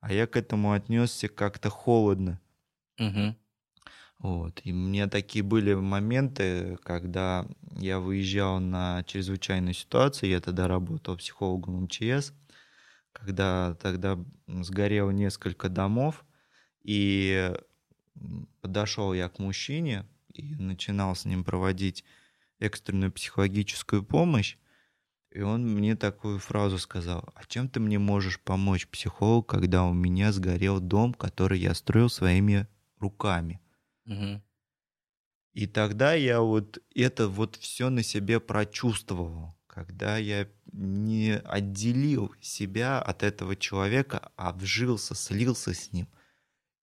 а 0.00 0.12
я 0.12 0.26
к 0.26 0.36
этому 0.36 0.72
отнесся 0.72 1.28
как-то 1.28 1.68
холодно. 1.70 2.40
Угу. 2.98 3.36
Вот. 4.18 4.60
И 4.64 4.72
у 4.72 4.76
меня 4.76 5.08
такие 5.08 5.44
были 5.44 5.74
моменты, 5.74 6.76
когда 6.82 7.46
я 7.76 8.00
выезжал 8.00 8.58
на 8.58 9.04
чрезвычайную 9.04 9.74
ситуацию, 9.74 10.30
я 10.30 10.40
тогда 10.40 10.66
работал 10.66 11.16
психологом 11.16 11.84
МЧС, 11.84 12.32
когда 13.12 13.74
тогда 13.80 14.18
сгорело 14.46 15.10
несколько 15.10 15.68
домов, 15.68 16.24
и 16.82 17.52
подошел 18.60 19.12
я 19.12 19.28
к 19.28 19.38
мужчине 19.38 20.04
и 20.32 20.54
начинал 20.56 21.14
с 21.14 21.24
ним 21.24 21.44
проводить 21.44 22.04
экстренную 22.58 23.12
психологическую 23.12 24.02
помощь, 24.02 24.56
и 25.30 25.42
он 25.42 25.62
мне 25.74 25.94
такую 25.94 26.40
фразу 26.40 26.78
сказал, 26.78 27.28
а 27.34 27.44
чем 27.46 27.68
ты 27.68 27.78
мне 27.78 27.98
можешь 27.98 28.40
помочь, 28.40 28.88
психолог, 28.88 29.46
когда 29.46 29.84
у 29.84 29.92
меня 29.92 30.32
сгорел 30.32 30.80
дом, 30.80 31.14
который 31.14 31.60
я 31.60 31.74
строил 31.74 32.08
своими 32.08 32.66
руками? 32.98 33.60
И 35.52 35.66
тогда 35.66 36.14
я 36.14 36.40
вот 36.40 36.78
это 36.94 37.28
вот 37.28 37.56
все 37.56 37.90
на 37.90 38.02
себе 38.02 38.38
прочувствовал, 38.38 39.56
когда 39.66 40.16
я 40.16 40.48
не 40.72 41.36
отделил 41.36 42.32
себя 42.40 43.00
от 43.00 43.22
этого 43.22 43.56
человека, 43.56 44.30
а 44.36 44.52
вжился, 44.52 45.14
слился 45.14 45.74
с 45.74 45.92
ним. 45.92 46.08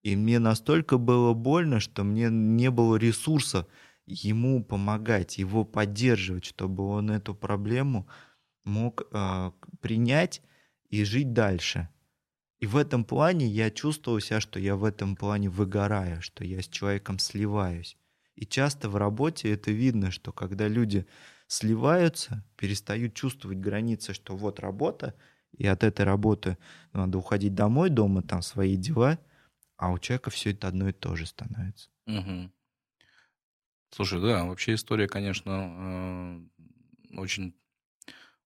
И 0.04 0.16
мне 0.16 0.40
настолько 0.40 0.98
было 0.98 1.34
больно, 1.34 1.80
что 1.80 2.04
мне 2.04 2.30
не 2.30 2.70
было 2.70 2.96
ресурса 2.98 3.68
ему 4.06 4.64
помогать, 4.64 5.38
его 5.38 5.64
поддерживать, 5.64 6.46
чтобы 6.46 6.86
он 6.88 7.12
эту 7.12 7.34
проблему 7.34 8.08
мог 8.64 9.04
э, 9.12 9.52
принять 9.82 10.42
и 10.90 11.04
жить 11.04 11.34
дальше. 11.34 11.90
И 12.60 12.68
в 12.68 12.78
этом 12.78 13.04
плане 13.04 13.48
я 13.48 13.70
чувствовал 13.70 14.20
себя, 14.20 14.40
что 14.40 14.60
я 14.60 14.76
в 14.76 14.84
этом 14.84 15.16
плане 15.16 15.50
выгораю, 15.50 16.22
что 16.22 16.44
я 16.44 16.62
с 16.62 16.68
человеком 16.68 17.20
сливаюсь. 17.20 17.98
И 18.36 18.46
часто 18.46 18.90
в 18.90 18.96
работе 18.96 19.52
это 19.52 19.72
видно, 19.72 20.12
что 20.12 20.32
когда 20.32 20.68
люди 20.68 21.06
сливаются, 21.48 22.44
перестают 22.58 23.14
чувствовать 23.14 23.60
границы, 23.60 24.14
что 24.14 24.36
вот 24.36 24.60
работа, 24.60 25.16
и 25.58 25.66
от 25.68 25.84
этой 25.84 26.06
работы 26.06 26.58
надо 26.92 27.18
уходить 27.18 27.56
домой, 27.56 27.90
дома 27.90 28.22
там 28.22 28.42
свои 28.42 28.76
дела, 28.76 29.20
а 29.78 29.92
у 29.92 30.00
человека 30.00 30.30
все 30.30 30.52
это 30.52 30.68
одно 30.68 30.90
и 30.90 30.94
то 30.94 31.16
же 31.16 31.26
становится. 31.26 31.90
Угу. 32.08 32.52
Слушай, 33.92 34.22
да, 34.22 34.44
вообще 34.46 34.74
история, 34.74 35.08
конечно, 35.08 36.42
э, 37.14 37.18
очень, 37.18 37.56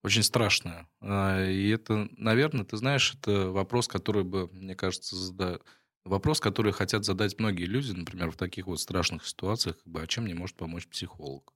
очень 0.03 0.23
страшная. 0.23 0.87
А, 1.01 1.43
и 1.45 1.69
это, 1.69 2.07
наверное, 2.17 2.65
ты 2.65 2.77
знаешь, 2.77 3.15
это 3.15 3.49
вопрос, 3.49 3.87
который 3.87 4.23
бы, 4.23 4.47
мне 4.51 4.75
кажется, 4.75 5.15
зада... 5.15 5.59
вопрос, 6.05 6.39
который 6.39 6.71
хотят 6.71 7.05
задать 7.05 7.39
многие 7.39 7.65
люди, 7.65 7.91
например, 7.91 8.31
в 8.31 8.37
таких 8.37 8.67
вот 8.67 8.79
страшных 8.79 9.25
ситуациях, 9.25 9.77
как 9.77 9.87
бы, 9.87 10.01
а 10.01 10.07
чем 10.07 10.25
мне 10.25 10.35
может 10.35 10.55
помочь 10.55 10.87
психолог? 10.87 11.53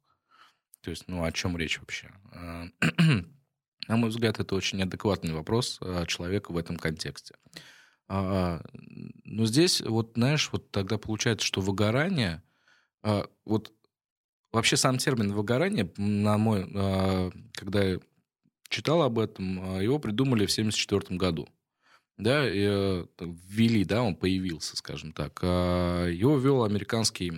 То 0.81 0.89
есть, 0.89 1.05
ну, 1.07 1.23
о 1.23 1.31
чем 1.31 1.57
речь 1.57 1.79
вообще? 1.79 2.11
А, 2.31 2.65
на 3.87 3.97
мой 3.97 4.09
взгляд, 4.09 4.39
это 4.39 4.55
очень 4.55 4.77
неадекватный 4.79 5.33
вопрос 5.33 5.79
человека 6.07 6.51
в 6.51 6.57
этом 6.57 6.77
контексте. 6.77 7.35
Но 8.09 8.61
здесь, 9.25 9.81
вот, 9.81 10.11
знаешь, 10.15 10.49
вот 10.51 10.71
тогда 10.71 10.97
получается, 10.97 11.47
что 11.47 11.61
выгорание, 11.61 12.43
вот 13.45 13.73
Вообще 14.53 14.77
сам 14.77 14.99
термин 14.99 15.33
выгорание, 15.33 15.91
на 15.97 16.37
мой, 16.37 16.69
когда 17.53 17.97
читал 18.73 19.03
об 19.03 19.19
этом, 19.19 19.59
а, 19.61 19.81
его 19.81 19.99
придумали 19.99 20.45
в 20.45 20.51
1974 20.51 21.17
году. 21.17 21.47
Да, 22.17 22.47
и, 22.47 22.65
э, 22.67 23.05
ввели, 23.19 23.85
да, 23.85 24.03
он 24.03 24.15
появился, 24.15 24.75
скажем 24.75 25.13
так. 25.13 25.39
А, 25.41 26.07
его 26.07 26.37
ввел 26.37 26.63
американский 26.63 27.31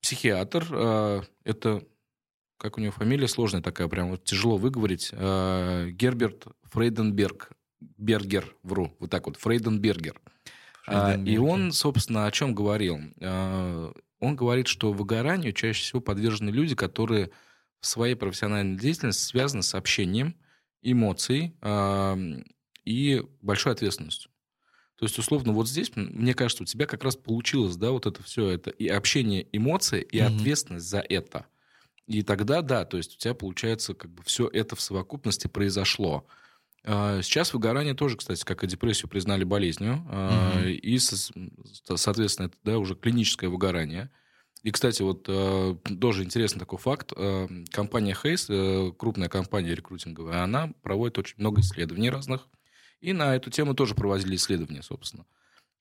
психиатр. 0.00 1.26
Это, 1.44 1.84
как 2.56 2.78
у 2.78 2.80
него 2.80 2.92
фамилия 2.92 3.28
сложная 3.28 3.60
такая, 3.60 3.88
прям 3.88 4.10
вот 4.10 4.24
тяжело 4.24 4.56
выговорить. 4.56 5.12
Герберт 5.12 6.46
Фрейденберг. 6.70 7.50
Бергер, 7.96 8.54
вру, 8.62 8.94
вот 8.98 9.10
так 9.10 9.26
вот, 9.26 9.36
Фрейденбергер. 9.36 10.20
Фрейденбергер. 10.84 11.34
И 11.34 11.38
он, 11.38 11.72
собственно, 11.72 12.26
о 12.26 12.30
чем 12.30 12.54
говорил? 12.54 12.98
Он 13.20 14.36
говорит, 14.36 14.68
что 14.68 14.92
выгоранию 14.92 15.52
чаще 15.52 15.82
всего 15.82 16.00
подвержены 16.00 16.50
люди, 16.50 16.74
которые 16.74 17.30
в 17.80 17.86
своей 17.86 18.14
профессиональной 18.14 18.78
деятельности 18.78 19.22
связаны 19.22 19.62
с 19.62 19.74
общением, 19.74 20.36
эмоцией 20.82 21.54
э, 21.60 22.42
и 22.84 23.22
большой 23.42 23.72
ответственностью. 23.72 24.30
То 24.96 25.06
есть, 25.06 25.18
условно, 25.18 25.52
вот 25.52 25.66
здесь, 25.66 25.92
мне 25.94 26.34
кажется, 26.34 26.62
у 26.62 26.66
тебя 26.66 26.84
как 26.84 27.02
раз 27.04 27.16
получилось, 27.16 27.76
да, 27.76 27.90
вот 27.90 28.04
это 28.04 28.22
все, 28.22 28.48
это 28.48 28.68
и 28.68 28.86
общение, 28.86 29.46
эмоции, 29.50 30.02
и 30.02 30.18
mm-hmm. 30.18 30.36
ответственность 30.36 30.86
за 30.86 31.00
это. 31.00 31.46
И 32.06 32.22
тогда, 32.22 32.60
да, 32.60 32.84
то 32.84 32.98
есть 32.98 33.16
у 33.16 33.18
тебя 33.18 33.32
получается, 33.32 33.94
как 33.94 34.10
бы 34.10 34.22
все 34.24 34.46
это 34.46 34.76
в 34.76 34.80
совокупности 34.82 35.46
произошло. 35.46 36.26
А, 36.84 37.22
сейчас 37.22 37.54
выгорание 37.54 37.94
тоже, 37.94 38.18
кстати, 38.18 38.44
как 38.44 38.62
и 38.62 38.66
депрессию, 38.66 39.08
признали 39.08 39.44
болезнью. 39.44 40.04
Mm-hmm. 40.10 40.72
И, 40.72 40.98
соответственно, 40.98 42.46
это 42.46 42.56
да, 42.62 42.78
уже 42.78 42.94
клиническое 42.94 43.48
выгорание. 43.48 44.10
И, 44.62 44.70
кстати, 44.70 45.02
вот 45.02 45.26
а, 45.28 45.74
тоже 46.00 46.24
интересный 46.24 46.58
такой 46.58 46.78
факт. 46.78 47.12
Компания 47.70 48.16
Hayes, 48.22 48.46
э, 48.48 48.92
крупная 48.92 49.28
компания 49.28 49.74
рекрутинговая, 49.74 50.42
она 50.42 50.72
проводит 50.82 51.18
очень 51.18 51.36
много 51.38 51.60
исследований 51.60 52.10
разных. 52.10 52.48
И 53.00 53.12
на 53.12 53.34
эту 53.34 53.50
тему 53.50 53.74
тоже 53.74 53.94
проводили 53.94 54.36
исследования, 54.36 54.82
собственно. 54.82 55.24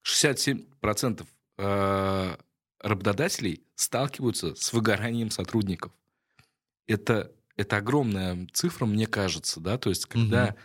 67% 0.03 1.27
работодателей 2.79 3.63
сталкиваются 3.75 4.55
с 4.55 4.71
выгоранием 4.71 5.29
сотрудников. 5.29 5.91
Это, 6.87 7.33
это 7.57 7.75
огромная 7.75 8.47
цифра, 8.53 8.85
мне 8.85 9.07
кажется, 9.07 9.59
да, 9.59 9.77
то 9.77 9.89
есть 9.89 10.05
когда 10.05 10.51
угу 10.51 10.59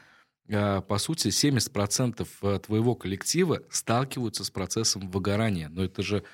а, 0.53 0.83
по 0.83 0.99
сути, 0.99 1.29
70% 1.29 2.27
э, 2.43 2.59
твоего 2.61 2.95
коллектива 2.95 3.63
сталкиваются 3.71 4.45
с 4.45 4.51
процессом 4.51 5.11
выгорания. 5.11 5.69
Но 5.69 5.85
это 5.85 6.03
же 6.03 6.25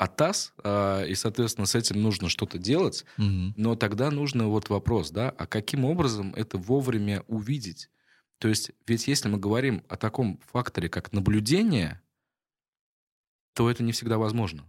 АТАС, 0.00 0.54
а, 0.64 1.04
и, 1.04 1.14
соответственно, 1.14 1.66
с 1.66 1.74
этим 1.74 2.00
нужно 2.00 2.30
что-то 2.30 2.56
делать. 2.56 3.04
Угу. 3.18 3.52
Но 3.56 3.76
тогда 3.76 4.10
нужно 4.10 4.48
вот 4.48 4.70
вопрос, 4.70 5.10
да, 5.10 5.28
а 5.28 5.46
каким 5.46 5.84
образом 5.84 6.32
это 6.34 6.56
вовремя 6.56 7.22
увидеть? 7.28 7.90
То 8.38 8.48
есть, 8.48 8.70
ведь 8.86 9.06
если 9.08 9.28
мы 9.28 9.36
говорим 9.36 9.84
о 9.88 9.96
таком 9.96 10.40
факторе, 10.50 10.88
как 10.88 11.12
наблюдение, 11.12 12.00
то 13.54 13.70
это 13.70 13.82
не 13.82 13.92
всегда 13.92 14.16
возможно. 14.16 14.64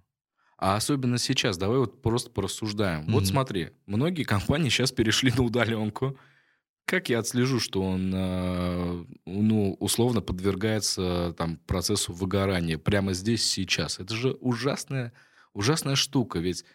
А 0.57 0.75
особенно 0.75 1.17
сейчас, 1.17 1.57
давай 1.57 1.77
вот 1.77 2.01
просто 2.01 2.29
порассуждаем. 2.29 3.05
Mm-hmm. 3.05 3.11
Вот 3.13 3.25
смотри, 3.25 3.69
многие 3.85 4.23
компании 4.23 4.67
сейчас 4.67 4.91
перешли 4.91 5.31
на 5.31 5.43
удаленку, 5.43 6.19
как 6.91 7.07
я 7.07 7.19
отслежу, 7.19 7.61
что 7.61 7.81
он, 7.81 8.11
э, 8.13 9.05
ну, 9.25 9.77
условно 9.79 10.21
подвергается 10.21 11.33
там 11.37 11.55
процессу 11.55 12.11
выгорания 12.11 12.77
прямо 12.77 13.13
здесь, 13.13 13.49
сейчас? 13.49 13.97
Это 13.97 14.13
же 14.13 14.31
ужасная, 14.41 15.13
ужасная 15.53 15.95
штука, 15.95 16.39
ведь 16.39 16.65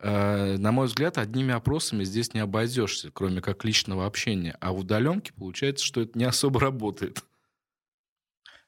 э, 0.00 0.56
на 0.56 0.72
мой 0.72 0.88
взгляд, 0.88 1.16
одними 1.16 1.54
опросами 1.54 2.02
здесь 2.02 2.34
не 2.34 2.40
обойдешься, 2.40 3.12
кроме 3.12 3.40
как 3.40 3.64
личного 3.64 4.04
общения. 4.04 4.56
А 4.60 4.72
в 4.72 4.80
удаленке 4.80 5.32
получается, 5.32 5.84
что 5.84 6.00
это 6.00 6.18
не 6.18 6.24
особо 6.24 6.58
работает. 6.58 7.22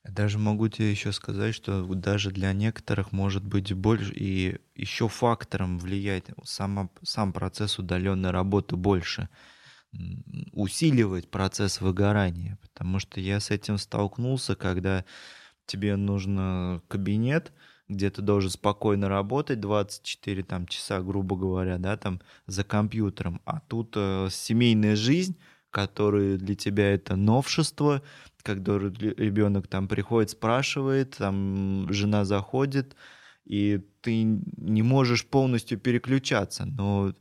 Даже 0.04 0.38
могу 0.38 0.68
тебе 0.68 0.92
еще 0.92 1.11
сказать, 1.11 1.57
что 1.57 1.83
даже 1.83 2.30
для 2.30 2.52
некоторых 2.52 3.11
может 3.11 3.44
быть 3.44 3.72
больше, 3.72 4.12
и 4.14 4.59
еще 4.76 5.09
фактором 5.09 5.80
влияет 5.80 6.28
сам, 6.44 6.88
сам 7.02 7.33
процесс 7.33 7.80
удаленной 7.80 8.30
работы 8.30 8.76
больше 8.76 9.28
усиливать 10.52 11.30
процесс 11.30 11.80
выгорания, 11.80 12.59
потому 12.62 12.98
что 12.98 13.20
я 13.20 13.40
с 13.40 13.50
этим 13.50 13.78
столкнулся, 13.78 14.54
когда 14.57 15.04
тебе 15.66 15.96
нужен 15.96 16.80
кабинет, 16.88 17.52
где 17.88 18.11
ты 18.11 18.22
должен 18.22 18.50
спокойно 18.50 19.09
работать 19.09 19.61
24 19.61 20.42
там, 20.42 20.66
часа, 20.66 21.00
грубо 21.00 21.37
говоря, 21.37 21.78
да, 21.78 21.96
там 21.96 22.20
за 22.46 22.64
компьютером, 22.64 23.40
а 23.44 23.61
тут 23.61 23.94
э, 23.96 24.28
семейная 24.30 24.96
жизнь, 24.96 25.37
которая 25.70 26.37
для 26.37 26.54
тебя 26.54 26.94
это 26.94 27.16
новшество, 27.16 28.02
когда 28.42 28.78
ребенок 28.78 29.66
там 29.66 29.88
приходит, 29.88 30.30
спрашивает, 30.30 31.16
там 31.18 31.92
жена 31.92 32.24
заходит, 32.24 32.96
и 33.44 33.80
ты 34.00 34.22
не 34.22 34.83
можешь 34.83 35.26
полностью 35.26 35.78
переключаться, 35.78 36.64
но 36.64 37.14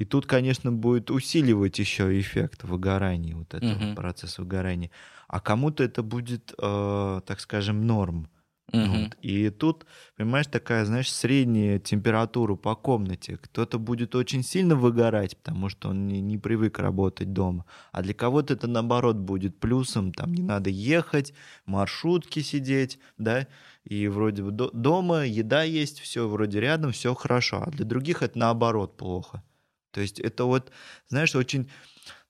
и 0.00 0.06
тут, 0.06 0.24
конечно, 0.24 0.72
будет 0.72 1.10
усиливать 1.10 1.78
еще 1.78 2.18
эффект 2.18 2.64
выгорания, 2.64 3.36
вот 3.36 3.52
этого 3.52 3.70
uh-huh. 3.70 3.94
процесса 3.94 4.40
выгорания. 4.40 4.90
А 5.28 5.40
кому-то 5.40 5.84
это 5.84 6.02
будет, 6.02 6.54
э, 6.56 7.20
так 7.26 7.38
скажем, 7.38 7.86
норм. 7.86 8.30
Uh-huh. 8.72 9.04
Вот. 9.04 9.18
И 9.20 9.50
тут, 9.50 9.84
понимаешь, 10.16 10.46
такая, 10.46 10.86
знаешь, 10.86 11.12
средняя 11.12 11.78
температура 11.78 12.54
по 12.56 12.74
комнате. 12.76 13.36
Кто-то 13.36 13.78
будет 13.78 14.14
очень 14.14 14.42
сильно 14.42 14.74
выгорать, 14.74 15.36
потому 15.36 15.68
что 15.68 15.90
он 15.90 16.06
не, 16.06 16.22
не 16.22 16.38
привык 16.38 16.78
работать 16.78 17.34
дома. 17.34 17.66
А 17.92 18.00
для 18.00 18.14
кого-то 18.14 18.54
это, 18.54 18.68
наоборот, 18.68 19.16
будет 19.16 19.60
плюсом. 19.60 20.14
Там 20.14 20.32
не 20.32 20.42
надо 20.42 20.70
ехать, 20.70 21.34
маршрутки 21.66 22.40
сидеть, 22.40 22.98
да, 23.18 23.46
и 23.84 24.08
вроде 24.08 24.44
бы 24.44 24.50
до- 24.50 24.70
дома 24.70 25.26
еда 25.26 25.62
есть, 25.62 26.00
все 26.00 26.26
вроде 26.26 26.58
рядом, 26.58 26.92
все 26.92 27.14
хорошо. 27.14 27.64
А 27.66 27.70
для 27.70 27.84
других 27.84 28.22
это, 28.22 28.38
наоборот, 28.38 28.96
плохо. 28.96 29.42
То 29.92 30.00
есть 30.00 30.20
это 30.20 30.44
вот, 30.44 30.70
знаешь, 31.08 31.34
очень 31.34 31.70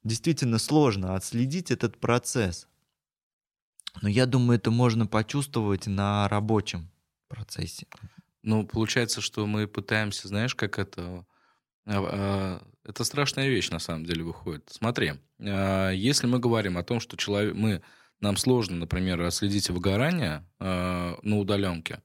действительно 0.05 0.59
сложно 0.59 1.15
отследить 1.15 1.71
этот 1.71 1.99
процесс. 1.99 2.69
Но 4.03 4.09
я 4.09 4.27
думаю, 4.27 4.59
это 4.59 4.71
можно 4.71 5.07
почувствовать 5.07 5.87
на 5.87 6.29
рабочем 6.29 6.91
процессе. 7.29 7.87
Ну, 8.43 8.67
получается, 8.67 9.21
что 9.21 9.47
мы 9.47 9.67
пытаемся, 9.67 10.29
знаешь, 10.29 10.55
как 10.55 10.79
это... 10.79 11.27
А, 11.87 11.97
а, 11.97 12.67
это 12.85 13.05
страшная 13.05 13.49
вещь, 13.49 13.71
на 13.71 13.79
самом 13.79 14.05
деле, 14.05 14.23
выходит. 14.23 14.69
Смотри, 14.71 15.15
а, 15.41 15.91
если 15.91 16.27
мы 16.27 16.39
говорим 16.39 16.79
о 16.79 16.83
том, 16.83 17.01
что 17.01 17.17
человек, 17.17 17.55
мы, 17.55 17.83
нам 18.21 18.37
сложно, 18.37 18.77
например, 18.77 19.21
отследить 19.23 19.71
выгорание 19.71 20.47
на 20.59 21.39
удаленке, 21.39 22.03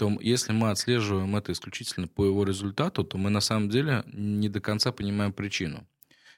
то 0.00 0.10
если 0.22 0.52
мы 0.52 0.70
отслеживаем 0.70 1.36
это 1.36 1.52
исключительно 1.52 2.08
по 2.08 2.24
его 2.24 2.42
результату, 2.44 3.04
то 3.04 3.18
мы 3.18 3.28
на 3.28 3.40
самом 3.40 3.68
деле 3.68 4.02
не 4.06 4.48
до 4.48 4.58
конца 4.58 4.92
понимаем 4.92 5.30
причину. 5.30 5.86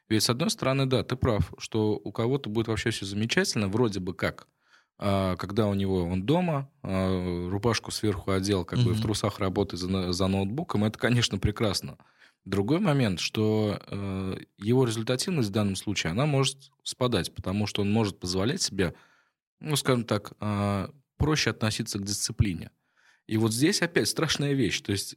Ведь, 0.09 0.25
с 0.25 0.31
одной 0.31 0.51
стороны, 0.51 0.87
да, 0.87 1.05
ты 1.05 1.15
прав, 1.15 1.53
что 1.59 1.93
у 1.93 2.11
кого-то 2.11 2.51
будет 2.51 2.67
вообще 2.67 2.91
все 2.91 3.07
замечательно, 3.07 3.69
вроде 3.69 4.01
бы 4.01 4.15
как, 4.15 4.49
а, 4.99 5.37
когда 5.37 5.69
у 5.69 5.75
него 5.75 6.03
он 6.03 6.27
дома, 6.27 6.73
а, 6.83 7.49
рубашку 7.49 7.93
сверху 7.93 8.33
одел, 8.33 8.65
как 8.65 8.81
угу. 8.81 8.89
бы 8.89 8.95
в 8.95 9.01
трусах 9.01 9.39
работает 9.39 9.81
за, 9.81 10.13
за 10.13 10.27
ноутбуком, 10.27 10.85
это, 10.85 10.99
конечно, 10.99 11.39
прекрасно. 11.39 11.99
Другой 12.45 12.81
момент, 12.81 13.21
что 13.21 13.81
э, 13.87 14.39
его 14.59 14.85
результативность 14.85 15.51
в 15.51 15.53
данном 15.53 15.77
случае, 15.77 16.11
она 16.11 16.27
может 16.27 16.73
спадать, 16.83 17.33
потому 17.33 17.69
что 17.69 17.83
он 17.83 17.93
может 17.93 18.19
позволять 18.19 18.61
себе, 18.61 18.95
ну, 19.61 19.77
скажем 19.77 20.03
так, 20.03 20.33
э, 20.41 20.89
проще 21.17 21.51
относиться 21.51 22.01
к 22.01 22.05
дисциплине. 22.05 22.73
И 23.27 23.37
вот 23.37 23.53
здесь 23.53 23.83
опять 23.83 24.09
страшная 24.09 24.53
вещь. 24.53 24.81
То 24.81 24.93
есть 24.93 25.17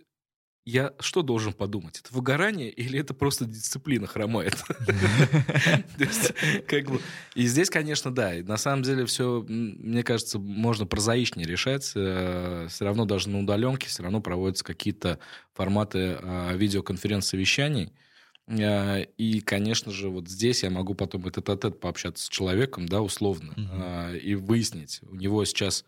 я 0.65 0.93
что 0.99 1.21
должен 1.21 1.53
подумать? 1.53 2.01
Это 2.03 2.11
выгорание 2.11 2.71
или 2.71 2.99
это 2.99 3.13
просто 3.13 3.45
дисциплина 3.45 4.07
хромает? 4.07 4.55
И 7.35 7.45
здесь, 7.45 7.69
конечно, 7.69 8.13
да. 8.13 8.33
На 8.43 8.57
самом 8.57 8.81
деле 8.81 9.05
все, 9.05 9.45
мне 9.47 10.01
кажется, 10.01 10.39
можно 10.39 10.87
прозаичнее 10.87 11.47
решать. 11.47 11.91
Э, 11.95 12.65
все 12.67 12.83
равно 12.83 13.05
даже 13.05 13.29
на 13.29 13.41
удаленке 13.41 13.87
все 13.87 14.01
равно 14.01 14.21
проводятся 14.21 14.63
какие-то 14.63 15.19
форматы 15.53 16.17
а, 16.19 16.53
видеоконференц-совещаний. 16.55 17.93
Э, 18.47 19.03
и, 19.17 19.41
конечно 19.41 19.91
же, 19.91 20.09
вот 20.09 20.27
здесь 20.27 20.63
я 20.63 20.71
могу 20.71 20.95
потом 20.95 21.27
этот 21.27 21.61
тет 21.61 21.79
пообщаться 21.79 22.25
с 22.25 22.29
человеком, 22.29 22.87
да, 22.87 23.03
условно, 23.03 23.53
mm-hmm. 23.55 24.17
и 24.17 24.33
выяснить, 24.33 25.01
у 25.03 25.15
него 25.15 25.45
сейчас 25.45 25.85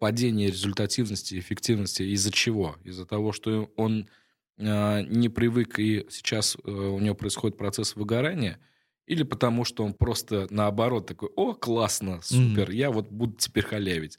падение 0.00 0.48
результативности, 0.48 1.38
эффективности 1.38 2.02
из-за 2.02 2.32
чего? 2.32 2.76
Из-за 2.82 3.06
того, 3.06 3.32
что 3.32 3.70
он 3.76 4.08
э, 4.56 5.02
не 5.02 5.28
привык 5.28 5.78
и 5.78 6.06
сейчас 6.10 6.56
э, 6.64 6.70
у 6.70 6.98
него 6.98 7.14
происходит 7.14 7.58
процесс 7.58 7.94
выгорания, 7.94 8.58
или 9.06 9.22
потому 9.22 9.64
что 9.64 9.84
он 9.84 9.92
просто 9.92 10.48
наоборот 10.50 11.06
такой, 11.06 11.28
о, 11.36 11.52
классно, 11.54 12.20
супер, 12.22 12.70
mm-hmm. 12.70 12.74
я 12.74 12.90
вот 12.90 13.10
буду 13.10 13.34
теперь 13.36 13.64
халявить. 13.64 14.18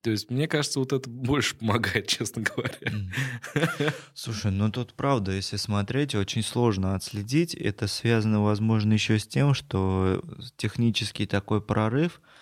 То 0.00 0.12
есть, 0.12 0.30
мне 0.30 0.48
кажется, 0.48 0.78
вот 0.78 0.94
это 0.94 1.10
больше 1.10 1.56
помогает, 1.56 2.06
честно 2.08 2.42
говоря. 2.42 3.92
Слушай, 4.14 4.50
ну 4.50 4.70
тут 4.70 4.94
правда, 4.94 5.32
если 5.32 5.56
смотреть, 5.56 6.14
очень 6.14 6.42
сложно 6.42 6.94
отследить. 6.94 7.54
Это 7.54 7.86
связано, 7.86 8.42
возможно, 8.42 8.94
еще 8.94 9.18
с 9.18 9.26
тем, 9.26 9.52
что 9.52 10.24
технический 10.56 11.26
такой 11.26 11.60
прорыв— 11.60 12.22
а, 12.30 12.37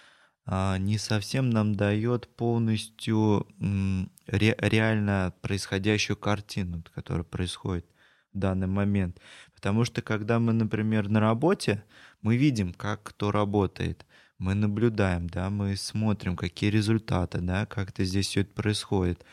не 0.46 0.98
совсем 0.98 1.50
нам 1.50 1.74
дает 1.74 2.28
полностью 2.36 3.46
ре, 4.26 4.56
реально 4.58 5.34
происходящую 5.40 6.16
картину, 6.16 6.84
которая 6.94 7.24
происходит 7.24 7.86
в 8.32 8.38
данный 8.38 8.68
момент. 8.68 9.20
Потому 9.54 9.84
что 9.84 10.02
когда 10.02 10.38
мы, 10.38 10.52
например, 10.52 11.08
на 11.08 11.20
работе, 11.20 11.82
мы 12.22 12.36
видим, 12.36 12.72
как 12.72 13.02
кто 13.02 13.32
работает, 13.32 14.06
мы 14.38 14.54
наблюдаем, 14.54 15.28
да, 15.28 15.50
мы 15.50 15.76
смотрим, 15.76 16.36
какие 16.36 16.70
результаты, 16.70 17.40
да, 17.40 17.66
как 17.66 17.90
это 17.90 18.04
здесь 18.04 18.28
все 18.28 18.42
это 18.42 18.52
происходит. 18.52 19.24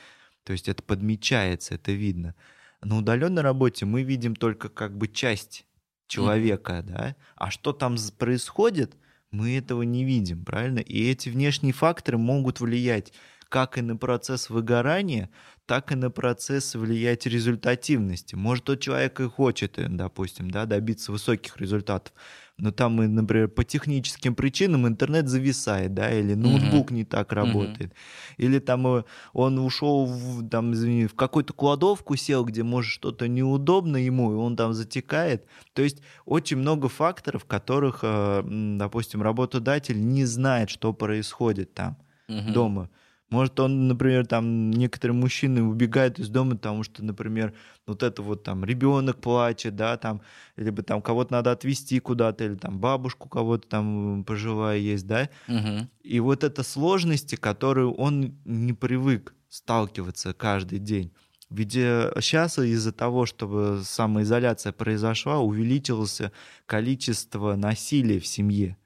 То 0.43 0.54
есть 0.54 0.67
это 0.67 0.82
подмечается, 0.82 1.76
это 1.76 1.91
видно. 1.91 2.36
На 2.82 2.97
удаленной 2.97 3.41
работе 3.41 3.86
мы 3.86 4.04
видим 4.04 4.36
только 4.36 4.69
как 4.69 4.97
бы 4.97 5.08
часть 5.08 5.65
человека, 6.08 6.73
mm-hmm. 6.73 6.88
да, 6.88 7.15
а 7.36 7.52
что 7.52 7.73
там 7.73 7.97
происходит, 8.17 8.95
мы 9.34 9.58
этого 9.58 9.82
не 9.82 10.06
видим, 10.06 10.46
правильно? 10.46 10.80
И 10.80 11.10
эти 11.10 11.28
внешние 11.28 11.74
факторы 11.74 12.17
могут 12.17 12.60
влиять 12.62 13.12
как 13.50 13.78
и 13.78 13.82
на 13.82 13.96
процесс 13.96 14.50
выгорания, 14.50 15.30
так 15.65 15.91
и 15.91 15.95
на 15.95 16.12
процесс 16.12 16.76
влиять 16.76 17.26
результативности. 17.26 18.36
Может, 18.36 18.65
тот 18.65 18.82
человек 18.82 19.19
и 19.19 19.30
хочет, 19.30 19.80
э, 19.80 19.88
допустим, 19.89 20.52
да, 20.52 20.65
добиться 20.65 21.12
высоких 21.12 21.58
результатов, 21.58 22.13
но 22.58 22.71
там, 22.71 22.97
например, 22.97 23.47
по 23.47 23.63
техническим 23.63 24.36
причинам 24.36 24.88
интернет 24.88 25.28
зависает, 25.28 25.93
да, 25.93 26.12
или 26.12 26.34
ноутбук 26.34 26.91
mm-hmm. 26.91 26.95
не 26.95 27.06
так 27.06 27.32
работает, 27.32 27.91
mm-hmm. 27.91 28.36
или 28.38 28.60
там 28.60 28.88
э, 28.88 29.04
он 29.32 29.58
ушел 29.58 30.06
в, 30.06 30.47
там, 30.49 30.73
извини, 30.73 31.08
в 31.08 31.15
какую-то 31.15 31.54
кладовку 31.54 32.15
сел, 32.17 32.43
где 32.43 32.63
может 32.63 32.91
что-то 32.91 33.28
неудобно 33.28 33.97
ему, 33.97 34.34
и 34.34 34.36
он 34.36 34.56
там 34.56 34.73
затекает. 34.73 35.45
То 35.73 35.82
есть 35.82 36.02
очень 36.26 36.58
много 36.58 36.89
факторов, 36.89 37.45
которых, 37.45 37.99
э, 38.04 38.43
допустим, 38.78 39.21
работодатель 39.21 40.06
не 40.06 40.26
знает, 40.26 40.69
что 40.69 40.93
происходит 40.93 41.73
там 41.73 41.97
mm-hmm. 42.28 42.52
дома. 42.52 42.89
Может, 43.34 43.60
он, 43.60 43.88
например, 43.88 44.28
там 44.28 44.69
некоторые 44.69 45.15
мужчины 45.15 45.63
убегают 45.63 46.19
из 46.19 46.30
дома, 46.30 46.52
потому 46.52 46.84
что, 46.84 47.04
например, 47.04 47.56
вот 47.88 48.04
это 48.04 48.22
вот 48.22 48.43
там 48.43 48.63
ребенок 48.63 49.22
плачет, 49.22 49.76
да, 49.76 49.98
там, 49.98 50.22
либо 50.56 50.84
там 50.84 51.02
кого-то 51.02 51.34
надо 51.34 51.52
отвезти 51.52 52.00
куда-то, 52.00 52.43
или 52.43 52.54
там 52.54 52.78
бабушку 52.78 53.28
кого-то 53.28 53.67
там 53.67 54.24
пожилая 54.24 54.78
есть, 54.78 55.08
да. 55.08 55.32
Угу. 55.48 55.88
И 56.04 56.19
вот 56.19 56.43
это 56.43 56.62
сложности, 56.62 57.36
которые 57.36 57.88
он 57.88 58.38
не 58.46 58.74
привык 58.74 59.34
сталкиваться 59.50 60.36
каждый 60.36 60.78
день. 60.78 61.12
Ведь 61.50 61.74
сейчас 61.74 62.60
э, 62.60 62.67
из-за 62.67 62.91
того, 62.91 63.26
чтобы 63.26 63.82
самоизоляция 63.84 64.74
произошла, 64.74 65.39
увеличилось 65.39 66.22
количество 66.67 67.56
насилия 67.56 68.19
в 68.19 68.28
семье. 68.28 68.78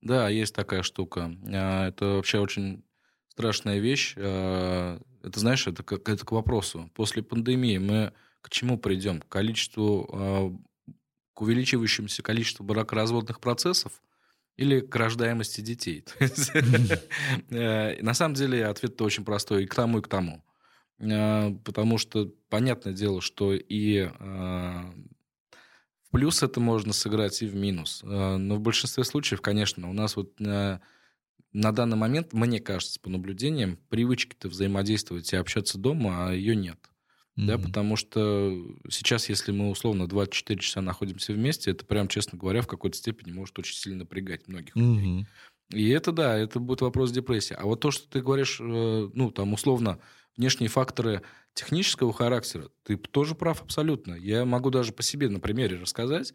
Да, 0.00 0.28
есть 0.28 0.56
такая 0.56 0.82
штука. 0.82 1.30
А, 1.46 1.86
это 1.86 2.16
вообще 2.16 2.40
очень 2.40 2.82
страшная 3.32 3.78
вещь. 3.78 4.12
Э, 4.16 4.98
это, 5.22 5.40
знаешь, 5.40 5.66
это, 5.66 5.82
как, 5.82 6.06
это 6.06 6.24
к 6.24 6.32
вопросу. 6.32 6.90
После 6.94 7.22
пандемии 7.22 7.78
мы 7.78 8.12
к 8.42 8.50
чему 8.50 8.78
придем? 8.78 9.20
К 9.22 9.28
количеству, 9.28 10.06
э, 10.12 10.92
к 11.32 11.40
увеличивающемуся 11.40 12.22
количеству 12.22 12.62
бракоразводных 12.62 13.40
процессов 13.40 14.02
или 14.58 14.80
к 14.80 14.94
рождаемости 14.94 15.62
детей? 15.62 16.04
Э, 17.50 18.02
на 18.02 18.12
самом 18.12 18.34
деле 18.34 18.66
ответ-то 18.66 19.04
очень 19.04 19.24
простой 19.24 19.64
и 19.64 19.66
к 19.66 19.74
тому, 19.74 19.98
и 19.98 20.02
к 20.02 20.08
тому. 20.08 20.44
Потому 20.98 21.98
что 21.98 22.30
понятное 22.48 22.92
дело, 22.92 23.20
что 23.20 23.54
и 23.54 24.08
в 24.08 24.92
плюс 26.12 26.42
это 26.42 26.60
можно 26.60 26.92
сыграть 26.92 27.42
и 27.42 27.46
в 27.46 27.56
минус. 27.56 28.02
Но 28.04 28.54
в 28.54 28.60
большинстве 28.60 29.02
случаев, 29.02 29.40
конечно, 29.40 29.90
у 29.90 29.92
нас 29.92 30.14
вот 30.14 30.38
на 31.52 31.72
данный 31.72 31.96
момент, 31.96 32.32
мне 32.32 32.60
кажется, 32.60 32.98
по 33.00 33.10
наблюдениям, 33.10 33.78
привычки-то 33.88 34.48
взаимодействовать 34.48 35.32
и 35.32 35.36
общаться 35.36 35.78
дома, 35.78 36.28
а 36.28 36.32
ее 36.32 36.56
нет. 36.56 36.78
Mm-hmm. 37.38 37.46
Да, 37.46 37.58
потому 37.58 37.96
что 37.96 38.52
сейчас, 38.90 39.28
если 39.28 39.52
мы 39.52 39.70
условно 39.70 40.06
24 40.06 40.60
часа 40.60 40.82
находимся 40.82 41.32
вместе, 41.32 41.70
это 41.70 41.84
прям, 41.84 42.08
честно 42.08 42.38
говоря, 42.38 42.60
в 42.60 42.66
какой-то 42.66 42.96
степени 42.96 43.32
может 43.32 43.58
очень 43.58 43.76
сильно 43.76 44.00
напрягать 44.00 44.48
многих 44.48 44.76
mm-hmm. 44.76 44.94
людей. 44.94 45.26
И 45.70 45.88
это 45.88 46.12
да, 46.12 46.36
это 46.36 46.60
будет 46.60 46.82
вопрос 46.82 47.10
депрессии. 47.10 47.56
А 47.58 47.64
вот 47.64 47.80
то, 47.80 47.90
что 47.90 48.08
ты 48.08 48.20
говоришь, 48.20 48.58
э, 48.60 49.10
ну, 49.14 49.30
там, 49.30 49.54
условно, 49.54 49.98
внешние 50.36 50.68
факторы 50.68 51.22
технического 51.54 52.12
характера, 52.12 52.68
ты 52.82 52.96
тоже 52.96 53.34
прав 53.34 53.62
абсолютно. 53.62 54.14
Я 54.14 54.44
могу 54.44 54.70
даже 54.70 54.92
по 54.92 55.02
себе 55.02 55.28
на 55.28 55.40
примере 55.40 55.78
рассказать. 55.78 56.34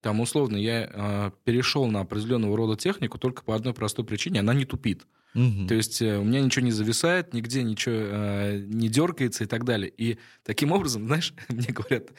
Там, 0.00 0.20
условно, 0.20 0.56
я 0.56 0.90
э, 0.92 1.30
перешел 1.44 1.86
на 1.86 2.00
определенного 2.00 2.56
рода 2.56 2.76
технику 2.76 3.18
только 3.18 3.42
по 3.42 3.54
одной 3.54 3.74
простой 3.74 4.04
причине. 4.04 4.40
Она 4.40 4.54
не 4.54 4.64
тупит. 4.64 5.06
Угу. 5.34 5.66
То 5.66 5.74
есть 5.74 6.00
э, 6.00 6.18
у 6.18 6.24
меня 6.24 6.40
ничего 6.40 6.64
не 6.64 6.72
зависает, 6.72 7.34
нигде 7.34 7.62
ничего 7.62 7.94
э, 7.96 8.58
не 8.58 8.88
дергается 8.88 9.44
и 9.44 9.46
так 9.46 9.64
далее. 9.64 9.92
И 9.96 10.18
таким 10.44 10.72
образом, 10.72 11.06
знаешь, 11.06 11.34
мне 11.48 11.68
говорят, 11.68 12.10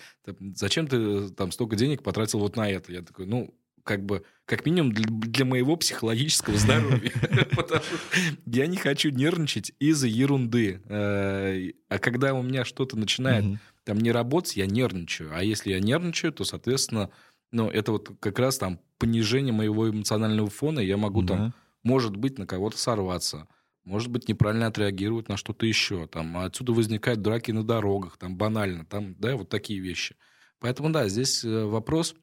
зачем 0.55 0.87
ты 0.87 1.29
там 1.29 1.51
столько 1.51 1.75
денег 1.75 2.03
потратил 2.03 2.39
вот 2.39 2.55
на 2.55 2.69
это? 2.69 2.91
Я 2.91 3.01
такой, 3.01 3.25
ну, 3.25 3.53
как 3.83 4.05
бы, 4.05 4.23
как 4.45 4.65
минимум 4.65 4.91
для, 4.91 5.05
для 5.09 5.45
моего 5.45 5.75
психологического 5.75 6.57
здоровья. 6.57 7.11
Потому 7.55 7.81
что 7.81 7.97
я 8.45 8.67
не 8.67 8.77
хочу 8.77 9.09
нервничать 9.09 9.71
из-за 9.79 10.07
ерунды. 10.07 10.81
Э, 10.85 11.71
а 11.87 11.97
когда 11.97 12.33
у 12.33 12.43
меня 12.43 12.65
что-то 12.65 12.97
начинает 12.97 13.45
там 13.85 13.97
не 13.97 14.11
работать, 14.11 14.55
я 14.55 14.67
нервничаю. 14.67 15.31
А 15.33 15.43
если 15.43 15.71
я 15.71 15.79
нервничаю, 15.79 16.31
то, 16.31 16.43
соответственно, 16.43 17.09
ну, 17.51 17.69
это 17.69 17.91
вот 17.91 18.11
как 18.19 18.39
раз 18.39 18.57
там 18.57 18.79
понижение 18.97 19.53
моего 19.53 19.89
эмоционального 19.89 20.49
фона, 20.49 20.79
я 20.79 20.97
могу 20.97 21.21
да. 21.21 21.35
там, 21.35 21.53
может 21.83 22.15
быть, 22.15 22.37
на 22.37 22.45
кого-то 22.45 22.77
сорваться, 22.77 23.47
может 23.83 24.09
быть, 24.09 24.27
неправильно 24.27 24.67
отреагировать 24.67 25.29
на 25.29 25.37
что-то 25.37 25.65
еще, 25.65 26.05
там, 26.07 26.37
а 26.37 26.45
отсюда 26.45 26.73
возникают 26.73 27.21
драки 27.21 27.51
на 27.51 27.63
дорогах, 27.63 28.17
там, 28.17 28.37
банально, 28.37 28.85
там, 28.85 29.15
да, 29.15 29.35
вот 29.35 29.49
такие 29.49 29.79
вещи. 29.79 30.15
Поэтому, 30.59 30.91
да, 30.91 31.07
здесь 31.07 31.43
э, 31.43 31.65
вопрос 31.65 32.15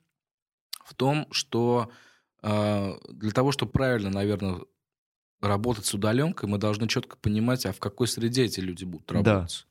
в 0.84 0.94
том, 0.94 1.26
что 1.30 1.90
э, 2.42 2.92
для 3.08 3.30
того, 3.30 3.50
чтобы 3.50 3.72
правильно, 3.72 4.10
наверное, 4.10 4.60
работать 5.40 5.86
с 5.86 5.94
удаленкой, 5.94 6.48
мы 6.48 6.58
должны 6.58 6.86
четко 6.88 7.16
понимать, 7.16 7.66
а 7.66 7.72
в 7.72 7.80
какой 7.80 8.06
среде 8.08 8.44
эти 8.44 8.60
люди 8.60 8.84
будут 8.84 9.10
работать. 9.10 9.66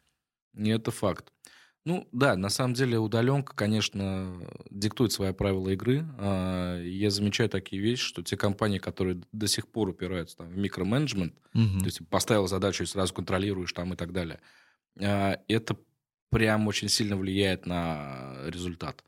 Да. 0.54 0.64
И 0.64 0.70
это 0.70 0.92
факт. 0.92 1.32
Ну 1.86 2.08
да, 2.12 2.36
на 2.36 2.50
самом 2.50 2.74
деле 2.74 2.98
удаленка, 2.98 3.56
конечно, 3.56 4.42
диктует 4.72 5.12
свои 5.12 5.32
правила 5.34 5.70
игры. 5.70 6.04
А, 6.18 6.82
я 6.82 7.12
замечаю 7.12 7.48
такие 7.48 7.80
вещи, 7.80 8.04
что 8.04 8.24
те 8.24 8.36
компании, 8.36 8.80
которые 8.80 9.22
до 9.32 9.48
сих 9.48 9.68
пор 9.68 9.90
упираются 9.90 10.38
там, 10.38 10.50
в 10.50 10.58
микроменеджмент, 10.58 11.36
угу. 11.54 11.80
то 11.80 11.86
есть 11.86 12.08
поставил 12.10 12.48
задачу 12.48 12.84
и 12.84 12.88
сразу 12.88 13.14
контролируешь 13.14 13.72
там 13.72 13.94
и 13.94 13.96
так 13.96 14.14
далее, 14.14 14.40
а, 15.00 15.40
это 15.48 15.78
прям 16.32 16.68
очень 16.68 16.90
сильно 16.90 17.18
влияет 17.18 17.68
на 17.68 18.36
результат. 18.48 19.04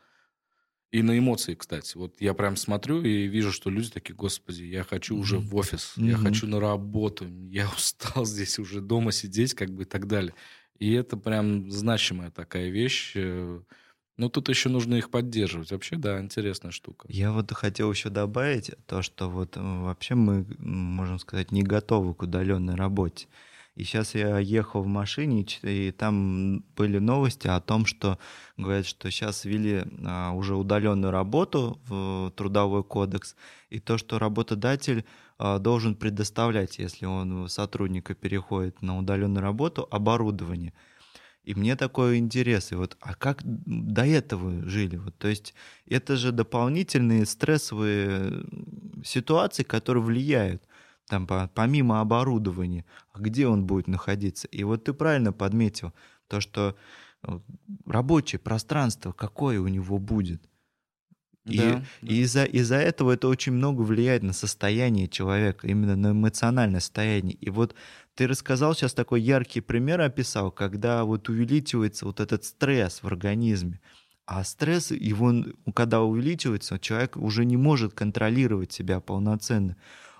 И 0.91 1.01
на 1.01 1.17
эмоции, 1.17 1.53
кстати. 1.55 1.97
Вот 1.97 2.21
я 2.21 2.33
прям 2.33 2.55
смотрю 2.55 3.01
и 3.01 3.27
вижу, 3.27 3.51
что 3.51 3.69
люди 3.69 3.89
такие, 3.89 4.13
господи, 4.13 4.63
я 4.63 4.83
хочу 4.83 5.17
уже 5.17 5.37
в 5.37 5.53
офис, 5.55 5.95
mm-hmm. 5.97 6.09
я 6.09 6.15
хочу 6.15 6.47
на 6.47 6.59
работу, 6.59 7.25
я 7.49 7.67
устал 7.75 8.23
здесь 8.25 8.59
уже 8.59 8.81
дома 8.81 9.11
сидеть, 9.11 9.55
как 9.55 9.71
бы 9.71 9.81
и 9.81 9.85
так 9.85 10.07
далее. 10.07 10.33
И 10.79 10.91
это 10.93 11.17
прям 11.17 11.71
значимая 11.71 12.31
такая 12.31 12.69
вещь. 12.69 13.13
Э, 13.15 13.59
ну, 14.17 14.29
тут 14.29 14.49
еще 14.49 14.69
нужно 14.69 14.95
их 14.95 15.11
поддерживать. 15.11 15.71
Вообще, 15.71 15.95
да, 15.95 16.19
интересная 16.19 16.71
штука. 16.71 17.07
Я 17.09 17.31
вот 17.31 17.51
хотел 17.53 17.91
еще 17.91 18.09
добавить 18.09 18.71
то, 18.87 19.01
что 19.01 19.29
вот 19.29 19.57
э, 19.57 19.59
вообще 19.61 20.15
мы, 20.15 20.45
можем 20.57 21.19
сказать, 21.19 21.51
не 21.51 21.63
готовы 21.63 22.13
к 22.13 22.23
удаленной 22.23 22.75
работе. 22.75 23.27
И 23.77 23.83
сейчас 23.83 24.15
я 24.15 24.39
ехал 24.39 24.81
в 24.81 24.87
машине, 24.87 25.45
и 25.61 25.91
там 25.91 26.63
были 26.75 26.97
новости 26.97 27.47
о 27.47 27.61
том, 27.61 27.85
что 27.85 28.17
говорят, 28.57 28.87
что 28.87 29.11
сейчас 29.11 29.45
ввели 29.45 29.83
а, 30.03 30.31
уже 30.31 30.55
удаленную 30.55 31.11
работу 31.11 31.79
в 31.87 32.31
трудовой 32.35 32.83
кодекс, 32.83 33.35
и 33.69 33.79
то, 33.79 33.99
что 33.99 34.17
работодатель 34.17 35.05
должен 35.39 35.95
предоставлять, 35.95 36.79
если 36.79 37.05
он 37.05 37.47
сотрудника 37.49 38.15
переходит 38.15 38.81
на 38.81 38.97
удаленную 38.97 39.43
работу, 39.43 39.87
оборудование. 39.91 40.73
И 41.43 41.55
мне 41.55 41.75
такой 41.75 42.17
интерес, 42.17 42.71
и 42.73 42.75
вот, 42.75 42.97
а 42.99 43.13
как 43.13 43.41
до 43.43 44.05
этого 44.05 44.67
жили? 44.67 44.97
Вот, 44.97 45.17
то 45.17 45.29
есть 45.29 45.53
это 45.85 46.17
же 46.17 46.33
дополнительные 46.33 47.25
стрессовые 47.25 48.45
ситуации, 49.05 49.63
которые 49.63 50.03
влияют 50.03 50.63
там 51.07 51.25
помимо 51.53 52.01
оборудования, 52.01 52.85
а 53.13 53.19
где 53.19 53.47
он 53.47 53.65
будет 53.65 53.87
находиться. 53.87 54.47
И 54.49 54.63
вот 54.63 54.83
ты 54.83 54.93
правильно 54.93 55.31
подметил 55.31 55.93
то, 56.27 56.41
что 56.41 56.75
э, 57.23 57.39
рабочее 57.85 58.39
пространство, 58.39 59.13
какое 59.13 59.61
у 59.61 59.67
него 59.67 59.99
будет. 59.99 60.43
И, 61.47 61.57
да, 61.57 61.83
да. 62.01 62.13
и 62.13 62.21
из-за 62.21 62.43
из 62.43 62.71
этого 62.71 63.11
это 63.11 63.27
очень 63.27 63.53
много 63.53 63.81
влияет 63.81 64.23
на 64.23 64.33
состояние 64.33 65.07
человека, 65.07 65.67
именно 65.67 65.95
на 65.95 66.11
эмоциональное 66.11 66.79
состояние. 66.79 67.35
И 67.35 67.49
вот 67.49 67.75
ты 68.15 68.27
рассказал 68.27 68.75
сейчас 68.75 68.93
такой 68.93 69.21
яркий 69.21 69.61
пример, 69.61 70.01
описал, 70.01 70.51
когда 70.51 71.03
вот 71.03 71.29
увеличивается 71.29 72.05
вот 72.05 72.19
этот 72.19 72.43
стресс 72.43 73.01
в 73.01 73.07
организме. 73.07 73.79
А 74.25 74.43
стресс, 74.43 74.91
его, 74.91 75.33
когда 75.73 76.01
увеличивается, 76.01 76.79
человек 76.79 77.15
уже 77.15 77.45
не 77.45 77.55
может 77.55 77.93
контролировать 77.93 78.73
себя 78.73 78.99
полноценно 78.99 79.77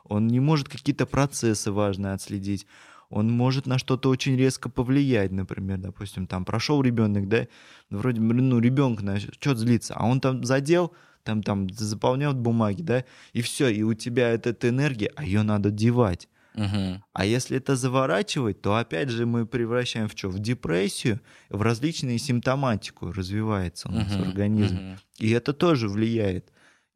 он 0.09 0.27
не 0.27 0.39
может 0.39 0.69
какие-то 0.69 1.05
процессы 1.05 1.71
важные 1.71 2.13
отследить, 2.13 2.65
он 3.09 3.31
может 3.31 3.65
на 3.67 3.77
что-то 3.77 4.09
очень 4.09 4.35
резко 4.35 4.69
повлиять, 4.69 5.31
например, 5.31 5.77
допустим, 5.77 6.27
там 6.27 6.43
прошел 6.43 6.81
ребенок, 6.81 7.27
да, 7.29 7.47
вроде, 7.89 8.19
ну, 8.19 8.59
ребенок 8.59 9.01
на 9.01 9.19
что 9.19 9.55
злиться, 9.55 9.93
а 9.95 10.05
он 10.05 10.19
там 10.19 10.43
задел, 10.43 10.93
там, 11.27 11.43
там 11.43 11.69
заполнял 11.69 12.33
бумаги, 12.33 12.81
да, 12.81 13.03
и 13.33 13.41
все, 13.41 13.67
и 13.67 13.83
у 13.83 13.93
тебя 13.93 14.29
эта, 14.29 14.51
эта 14.51 14.69
энергия, 14.69 15.11
а 15.17 15.25
ее 15.25 15.43
надо 15.43 15.71
девать. 15.71 16.29
Угу. 16.55 17.03
А 17.13 17.25
если 17.25 17.57
это 17.57 17.75
заворачивать, 17.75 18.61
то 18.61 18.77
опять 18.77 19.09
же 19.09 19.25
мы 19.25 19.45
превращаем 19.45 20.07
в 20.07 20.13
что? 20.13 20.29
В 20.29 20.39
депрессию, 20.39 21.19
в 21.49 21.61
различные 21.61 22.17
симптоматику 22.17 23.11
развивается 23.11 23.89
у 23.89 23.91
нас 23.91 24.15
угу. 24.15 24.23
организм. 24.23 24.75
Угу. 24.75 24.97
И 25.19 25.31
это 25.31 25.51
тоже 25.53 25.89
влияет. 25.89 26.51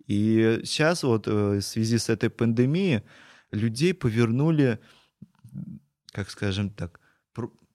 И 0.07 0.61
сейчас 0.63 1.03
вот 1.03 1.27
э, 1.27 1.57
в 1.57 1.61
связи 1.61 1.97
с 1.97 2.09
этой 2.09 2.29
пандемией 2.29 3.03
людей 3.51 3.93
повернули, 3.93 4.79
как 6.11 6.29
скажем 6.29 6.69
так, 6.69 6.99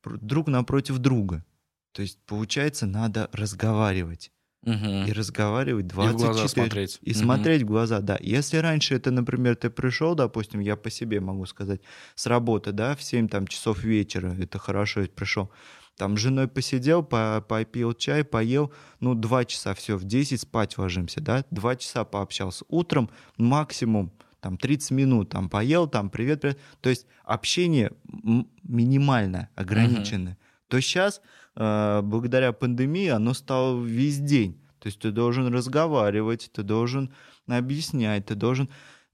друг 0.03 0.49
напротив 0.49 0.99
друга. 0.99 1.45
То 1.93 2.03
есть, 2.03 2.19
получается, 2.27 2.87
надо 2.87 3.29
разговаривать. 3.33 4.33
Угу. 4.67 5.07
И 5.07 5.13
разговаривать 5.13 5.87
24... 5.87 6.11
И 6.11 6.13
в 6.13 6.35
глаза 6.35 6.49
смотреть. 6.49 6.99
И 7.03 7.13
угу. 7.13 7.19
смотреть 7.19 7.63
в 7.63 7.67
глаза, 7.67 8.01
да. 8.01 8.19
Если 8.21 8.57
раньше 8.57 8.97
это, 8.97 9.11
например, 9.11 9.55
ты 9.55 9.71
пришел, 9.71 10.15
допустим, 10.15 10.61
я 10.61 10.77
по 10.77 10.91
себе 10.91 11.21
могу 11.21 11.47
сказать, 11.47 11.81
с 12.17 12.27
работы, 12.27 12.73
да, 12.73 12.97
в 12.97 13.03
7 13.03 13.29
там, 13.29 13.47
часов 13.47 13.85
вечера, 13.85 14.35
это 14.39 14.59
хорошо, 14.59 15.03
я 15.03 15.07
пришел, 15.07 15.51
там 15.97 16.17
с 16.17 16.21
женой 16.21 16.49
посидел, 16.49 17.03
попил 17.03 17.95
чай, 17.95 18.25
поел, 18.25 18.73
ну, 19.01 19.15
два 19.15 19.45
часа, 19.45 19.73
все, 19.75 19.97
в 19.97 20.05
10 20.05 20.41
спать 20.41 20.77
ложимся, 20.77 21.21
да, 21.21 21.45
два 21.51 21.77
часа 21.77 22.05
пообщался. 22.05 22.65
Утром 22.69 23.09
максимум 23.39 24.13
там 24.41 24.59
30 24.59 24.91
минут, 24.91 25.31
там 25.31 25.49
поел, 25.49 25.89
там 25.89 26.11
привет, 26.11 26.41
привет. 26.41 26.59
То 26.81 26.91
есть 26.91 27.07
общение 27.25 27.93
минимально 28.63 29.49
ограниченное. 29.55 30.35
Uh-huh. 30.35 30.46
То 30.69 30.81
сейчас, 30.81 31.21
э, 31.55 32.01
благодаря 32.03 32.53
пандемии, 32.53 33.09
оно 33.09 33.35
стало 33.35 33.83
весь 33.83 34.19
день. 34.19 34.61
То 34.81 34.89
есть 34.89 35.01
ты 35.01 35.11
должен 35.11 35.53
разговаривать, 35.53 36.51
ты 36.53 36.63
должен 36.63 37.13
объяснять, 37.47 38.27
ты 38.27 38.35
должен... 38.35 38.69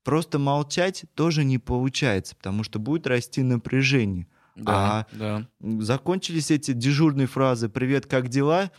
Просто 0.04 0.40
молчать 0.40 1.04
тоже 1.14 1.44
не 1.44 1.58
получается, 1.58 2.34
потому 2.34 2.64
что 2.64 2.80
будет 2.80 3.06
расти 3.06 3.42
напряжение. 3.42 4.26
Да, 4.56 4.72
а 4.74 5.06
да. 5.12 5.48
закончились 5.80 6.50
эти 6.50 6.72
дежурные 6.72 7.26
фразы 7.26 7.68
«Привет, 7.68 8.06
как 8.06 8.28
дела?» 8.28 8.70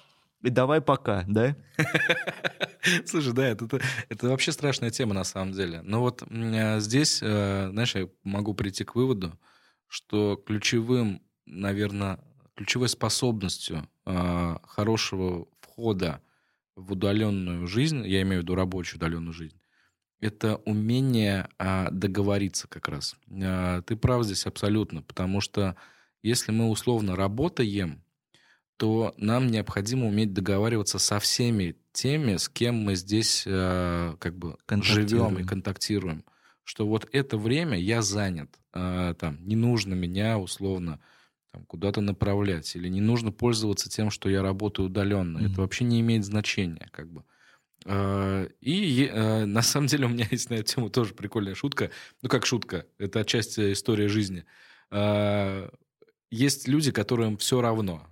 и 0.41 0.49
«Давай 0.49 0.82
пока», 0.82 1.24
да? 1.28 1.55
Слушай, 3.05 3.34
да, 3.34 3.47
это, 3.47 3.67
это 4.09 4.28
вообще 4.28 4.51
страшная 4.51 4.91
тема 4.91 5.13
на 5.13 5.24
самом 5.24 5.53
деле. 5.53 5.82
Но 5.84 6.01
вот 6.01 6.24
а, 6.30 6.80
здесь, 6.80 7.19
э, 7.21 7.69
знаешь, 7.71 7.95
я 7.95 8.09
могу 8.24 8.53
прийти 8.53 8.84
к 8.84 8.95
выводу, 8.95 9.39
что 9.88 10.36
ключевым, 10.36 11.21
наверное, 11.45 12.19
ключевой 12.56 12.89
способностью 12.89 13.88
а, 14.06 14.60
хорошего 14.64 15.47
входа 15.62 16.22
в 16.76 16.93
удаленную 16.93 17.68
жизнь, 17.68 18.06
я 18.06 18.22
имею 18.22 18.41
в 18.41 18.43
виду 18.43 18.56
рабочую 18.56 18.97
удаленную 18.97 19.34
жизнь, 19.34 19.60
это 20.20 20.58
умение 20.66 21.49
а, 21.58 21.89
договориться 21.91 22.68
как 22.68 22.88
раз. 22.88 23.16
А, 23.30 23.82
ты 23.82 23.95
прав 23.95 24.24
здесь 24.24 24.45
абсолютно, 24.45 25.01
потому 25.01 25.41
что 25.41 25.76
если 26.22 26.51
мы 26.51 26.70
условно 26.70 27.16
работаем, 27.16 28.04
то 28.78 29.14
нам 29.18 29.47
необходимо 29.47 30.08
уметь 30.08 30.34
договариваться 30.34 30.97
со 30.97 31.20
всеми 31.20 31.76
теми, 31.91 32.38
с 32.38 32.49
кем 32.49 32.76
мы 32.76 32.95
здесь 32.95 33.43
а, 33.47 34.16
как 34.18 34.38
бы 34.38 34.58
живем 34.68 35.39
и 35.39 35.43
контактируем. 35.43 36.24
Что 36.64 36.88
вот 36.88 37.08
это 37.12 37.38
время 37.38 37.78
я 37.78 38.01
занят, 38.01 38.49
а, 38.72 39.14
там, 39.16 39.38
не 39.45 39.56
нужно 39.56 39.93
меня 39.93 40.39
условно 40.39 40.99
там, 41.54 41.66
куда-то 41.66 42.01
направлять, 42.01 42.76
или 42.76 42.89
не 42.89 42.99
нужно 42.99 43.32
пользоваться 43.32 43.89
тем, 43.89 44.10
что 44.10 44.28
я 44.28 44.41
работаю 44.41 44.88
удаленно. 44.88 45.38
Mm-hmm. 45.38 45.51
Это 45.51 45.62
вообще 45.62 45.84
не 45.84 46.01
имеет 46.01 46.26
значения, 46.26 46.89
как 46.91 47.12
бы. 47.12 47.24
А, 47.86 48.47
и 48.60 49.10
а, 49.14 49.45
на 49.45 49.62
самом 49.62 49.88
деле 49.88 50.08
у 50.08 50.10
меня 50.10 50.28
есть 50.32 50.49
на 50.49 50.56
эту 50.56 50.74
тему 50.74 50.89
тоже 50.89 51.14
прикольная 51.14 51.54
шутка. 51.54 51.91
Ну, 52.24 52.30
как 52.30 52.45
шутка, 52.45 52.86
это 52.97 53.20
отчасти 53.20 53.74
история 53.74 54.08
жизни. 54.08 54.45
А, 54.89 55.70
есть 56.32 56.68
люди, 56.68 56.91
которым 56.91 57.38
все 57.38 57.62
равно, 57.62 58.08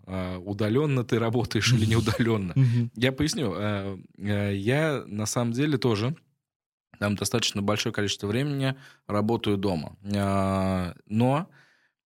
удаленно 0.45 1.03
ты 1.03 1.17
работаешь 1.17 1.73
или 1.73 1.87
не 1.87 1.95
удаленно. 1.97 2.53
Я 2.95 3.11
поясню. 3.11 3.55
Я 4.15 5.03
на 5.07 5.25
самом 5.25 5.53
деле 5.53 5.79
тоже 5.79 6.15
там 6.99 7.15
достаточно 7.15 7.63
большое 7.63 7.91
количество 7.91 8.27
времени 8.27 8.75
работаю 9.07 9.57
дома. 9.57 9.97
Но 10.03 11.47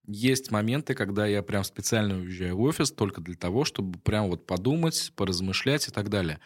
есть 0.06 0.50
моменты, 0.50 0.94
когда 0.94 1.26
я 1.26 1.42
прям 1.42 1.64
специально 1.64 2.16
уезжаю 2.16 2.56
в 2.56 2.62
офис 2.62 2.90
только 2.90 3.20
для 3.20 3.34
того, 3.34 3.64
чтобы 3.64 3.98
прям 3.98 4.28
вот 4.28 4.46
подумать, 4.46 5.12
поразмышлять 5.16 5.88
и 5.88 5.90
так 5.90 6.08
далее. 6.08 6.40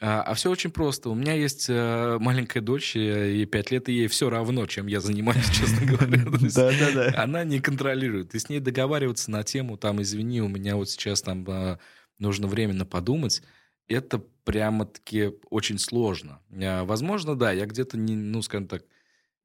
А, 0.00 0.22
а 0.22 0.34
все 0.34 0.50
очень 0.50 0.70
просто. 0.70 1.10
У 1.10 1.14
меня 1.14 1.34
есть 1.34 1.66
э, 1.68 2.18
маленькая 2.18 2.60
дочь, 2.60 2.96
ей 2.96 3.46
5 3.46 3.70
лет, 3.70 3.88
и 3.88 3.92
ей 3.92 4.06
все 4.08 4.30
равно, 4.30 4.66
чем 4.66 4.88
я 4.88 5.00
занимаюсь, 5.00 5.48
честно 5.52 5.86
говоря. 5.86 6.24
Да, 6.54 6.72
да, 6.72 6.92
да. 6.92 7.22
Она 7.22 7.44
не 7.44 7.60
контролирует. 7.60 8.34
И 8.34 8.38
с 8.38 8.48
ней 8.48 8.58
договариваться 8.58 9.30
на 9.30 9.44
тему, 9.44 9.76
там, 9.76 10.02
извини, 10.02 10.42
у 10.42 10.48
меня 10.48 10.76
вот 10.76 10.90
сейчас 10.90 11.22
там 11.22 11.44
э, 11.48 11.78
нужно 12.18 12.48
временно 12.48 12.84
подумать, 12.84 13.42
это 13.86 14.18
прямо-таки 14.44 15.32
очень 15.50 15.78
сложно. 15.78 16.40
А, 16.52 16.84
возможно, 16.84 17.36
да, 17.36 17.52
я 17.52 17.66
где-то, 17.66 17.96
не, 17.96 18.16
ну, 18.16 18.42
скажем 18.42 18.68
так, 18.68 18.84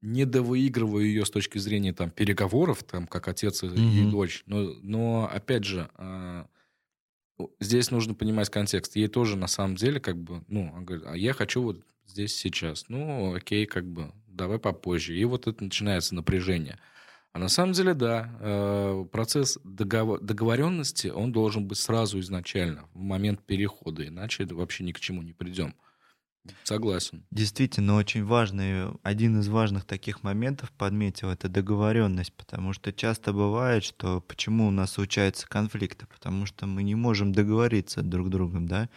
не 0.00 0.24
довыигрываю 0.24 1.04
ее 1.04 1.24
с 1.24 1.30
точки 1.30 1.58
зрения 1.58 1.92
там 1.92 2.10
переговоров, 2.10 2.84
там, 2.84 3.06
как 3.06 3.28
отец 3.28 3.62
и, 3.64 3.66
и 3.66 4.10
дочь. 4.10 4.42
Но, 4.46 4.74
но 4.82 5.30
опять 5.32 5.64
же, 5.64 5.90
а, 5.94 6.46
здесь 7.60 7.90
нужно 7.90 8.14
понимать 8.14 8.50
контекст. 8.50 8.96
Ей 8.96 9.08
тоже 9.08 9.36
на 9.36 9.48
самом 9.48 9.76
деле 9.76 10.00
как 10.00 10.16
бы, 10.16 10.44
ну, 10.48 10.72
он 10.74 10.84
говорит, 10.84 11.06
а 11.06 11.16
я 11.16 11.32
хочу 11.32 11.62
вот 11.62 11.84
здесь 12.06 12.34
сейчас. 12.36 12.86
Ну, 12.88 13.34
окей, 13.34 13.66
как 13.66 13.86
бы, 13.86 14.12
давай 14.26 14.58
попозже. 14.58 15.16
И 15.16 15.24
вот 15.24 15.46
это 15.46 15.64
начинается 15.64 16.14
напряжение. 16.14 16.78
А 17.32 17.38
на 17.38 17.48
самом 17.48 17.72
деле, 17.72 17.94
да, 17.94 18.36
э, 18.40 19.04
процесс 19.12 19.58
договоренности, 19.62 21.08
он 21.08 21.30
должен 21.30 21.66
быть 21.66 21.78
сразу 21.78 22.18
изначально, 22.20 22.88
в 22.94 23.00
момент 23.00 23.42
перехода, 23.44 24.06
иначе 24.06 24.46
вообще 24.46 24.84
ни 24.84 24.92
к 24.92 25.00
чему 25.00 25.22
не 25.22 25.32
придем. 25.32 25.74
Согласен. 26.64 27.24
Действительно, 27.30 27.96
очень 27.96 28.24
важный, 28.24 28.90
один 29.02 29.40
из 29.40 29.48
важных 29.48 29.84
таких 29.84 30.22
моментов 30.22 30.70
подметил, 30.72 31.30
это 31.30 31.48
договоренность, 31.48 32.32
потому 32.32 32.72
что 32.72 32.92
часто 32.92 33.32
бывает, 33.32 33.84
что 33.84 34.20
почему 34.20 34.68
у 34.68 34.70
нас 34.70 34.92
случаются 34.92 35.46
конфликты, 35.48 36.06
потому 36.06 36.46
что 36.46 36.66
мы 36.66 36.82
не 36.82 36.94
можем 36.94 37.32
договориться 37.32 38.02
друг 38.02 38.28
с 38.28 38.30
другом, 38.30 38.66
да, 38.66 38.88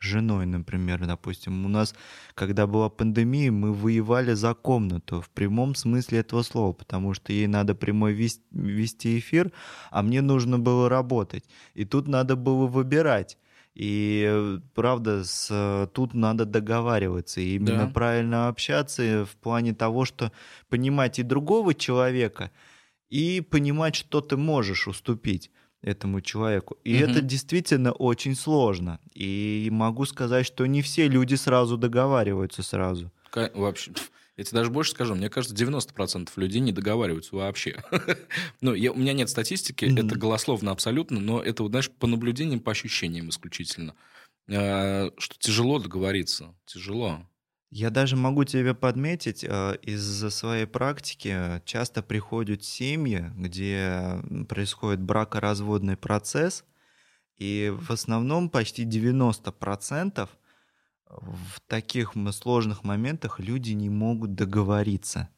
с 0.00 0.04
женой, 0.04 0.46
например, 0.46 1.06
допустим, 1.06 1.66
у 1.66 1.68
нас, 1.68 1.94
когда 2.34 2.66
была 2.66 2.88
пандемия, 2.88 3.52
мы 3.52 3.72
воевали 3.74 4.32
за 4.32 4.54
комнату 4.54 5.20
в 5.20 5.28
прямом 5.30 5.74
смысле 5.74 6.20
этого 6.20 6.42
слова, 6.42 6.72
потому 6.72 7.12
что 7.12 7.32
ей 7.32 7.46
надо 7.46 7.74
прямой 7.74 8.14
вести 8.50 9.18
эфир, 9.18 9.52
а 9.90 10.02
мне 10.02 10.22
нужно 10.22 10.58
было 10.58 10.88
работать. 10.88 11.44
И 11.74 11.84
тут 11.84 12.08
надо 12.08 12.36
было 12.36 12.66
выбирать 12.66 13.36
и 13.80 14.58
правда, 14.74 15.24
с, 15.24 15.88
тут 15.94 16.12
надо 16.12 16.44
договариваться, 16.44 17.40
и 17.40 17.54
именно 17.54 17.86
да. 17.86 17.90
правильно 17.90 18.48
общаться 18.48 19.24
в 19.24 19.34
плане 19.36 19.72
того, 19.72 20.04
что 20.04 20.32
понимать 20.68 21.18
и 21.18 21.22
другого 21.22 21.72
человека, 21.72 22.50
и 23.08 23.40
понимать, 23.40 23.94
что 23.94 24.20
ты 24.20 24.36
можешь 24.36 24.86
уступить 24.86 25.50
этому 25.80 26.20
человеку. 26.20 26.76
И 26.84 27.02
угу. 27.02 27.10
это 27.10 27.22
действительно 27.22 27.92
очень 27.92 28.34
сложно. 28.34 29.00
И 29.14 29.70
могу 29.72 30.04
сказать, 30.04 30.44
что 30.44 30.66
не 30.66 30.82
все 30.82 31.08
люди 31.08 31.36
сразу 31.36 31.78
договариваются 31.78 32.62
сразу. 32.62 33.10
Вообще, 33.54 33.92
я 34.40 34.44
тебе 34.44 34.60
даже 34.60 34.70
больше 34.70 34.92
скажу, 34.92 35.14
мне 35.14 35.28
кажется, 35.28 35.54
90% 35.54 36.30
людей 36.36 36.62
не 36.62 36.72
договариваются 36.72 37.36
вообще. 37.36 37.84
ну, 38.62 38.72
я, 38.72 38.90
у 38.90 38.96
меня 38.96 39.12
нет 39.12 39.28
статистики, 39.28 39.84
mm-hmm. 39.84 40.06
это 40.06 40.18
голословно 40.18 40.70
абсолютно, 40.70 41.20
но 41.20 41.42
это, 41.42 41.62
вот, 41.62 41.72
знаешь, 41.72 41.90
по 41.90 42.06
наблюдениям, 42.06 42.60
по 42.60 42.72
ощущениям 42.72 43.28
исключительно. 43.28 43.94
Э, 44.48 45.10
что 45.18 45.38
тяжело 45.38 45.78
договориться, 45.78 46.54
тяжело. 46.64 47.28
Я 47.68 47.90
даже 47.90 48.16
могу 48.16 48.44
тебе 48.44 48.72
подметить, 48.72 49.44
э, 49.44 49.76
из-за 49.82 50.30
своей 50.30 50.64
практики 50.64 51.60
часто 51.66 52.02
приходят 52.02 52.64
семьи, 52.64 53.30
где 53.36 54.22
происходит 54.48 55.02
бракоразводный 55.02 55.98
процесс, 55.98 56.64
и 57.36 57.70
в 57.78 57.90
основном 57.90 58.48
почти 58.48 58.86
90% 58.86 60.30
в 61.10 61.60
таких 61.66 62.14
сложных 62.32 62.84
моментах 62.84 63.40
люди 63.40 63.72
не 63.72 63.90
могут 63.90 64.34
договориться. 64.34 65.28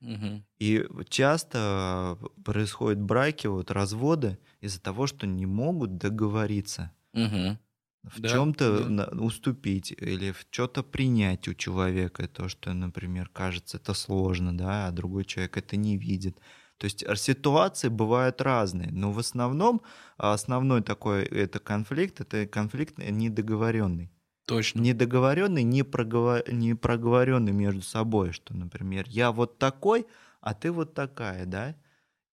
Угу. 0.00 0.42
И 0.58 0.86
часто 1.08 2.18
происходят 2.44 3.00
браки, 3.00 3.46
вот 3.46 3.70
разводы 3.70 4.38
из-за 4.60 4.80
того, 4.80 5.06
что 5.06 5.26
не 5.26 5.46
могут 5.46 5.98
договориться. 5.98 6.92
Угу 7.12 7.58
в 8.04 8.20
да, 8.20 8.28
чем-то 8.28 8.84
да. 8.88 9.04
уступить 9.20 9.92
или 9.92 10.32
в 10.32 10.46
что-то 10.50 10.82
принять 10.82 11.48
у 11.48 11.54
человека 11.54 12.28
то, 12.28 12.48
что, 12.48 12.72
например, 12.72 13.28
кажется 13.28 13.76
это 13.76 13.94
сложно, 13.94 14.56
да, 14.56 14.86
а 14.86 14.92
другой 14.92 15.24
человек 15.24 15.56
это 15.56 15.76
не 15.76 15.96
видит. 15.96 16.38
То 16.78 16.84
есть 16.84 17.04
ситуации 17.16 17.88
бывают 17.88 18.40
разные, 18.40 18.90
но 18.92 19.10
в 19.10 19.18
основном 19.18 19.82
основной 20.16 20.82
такой 20.82 21.24
это 21.24 21.58
конфликт, 21.58 22.20
это 22.20 22.46
конфликт 22.46 22.98
недоговоренный. 22.98 24.12
Точно. 24.48 24.80
Недоговоренный, 24.80 25.62
не, 25.62 25.84
проговор... 25.84 26.42
не 26.50 26.74
проговоренный 26.74 27.52
между 27.52 27.82
собой, 27.82 28.32
что, 28.32 28.54
например, 28.54 29.04
я 29.08 29.30
вот 29.30 29.58
такой, 29.58 30.06
а 30.40 30.54
ты 30.54 30.72
вот 30.72 30.94
такая, 30.94 31.46
да? 31.46 31.76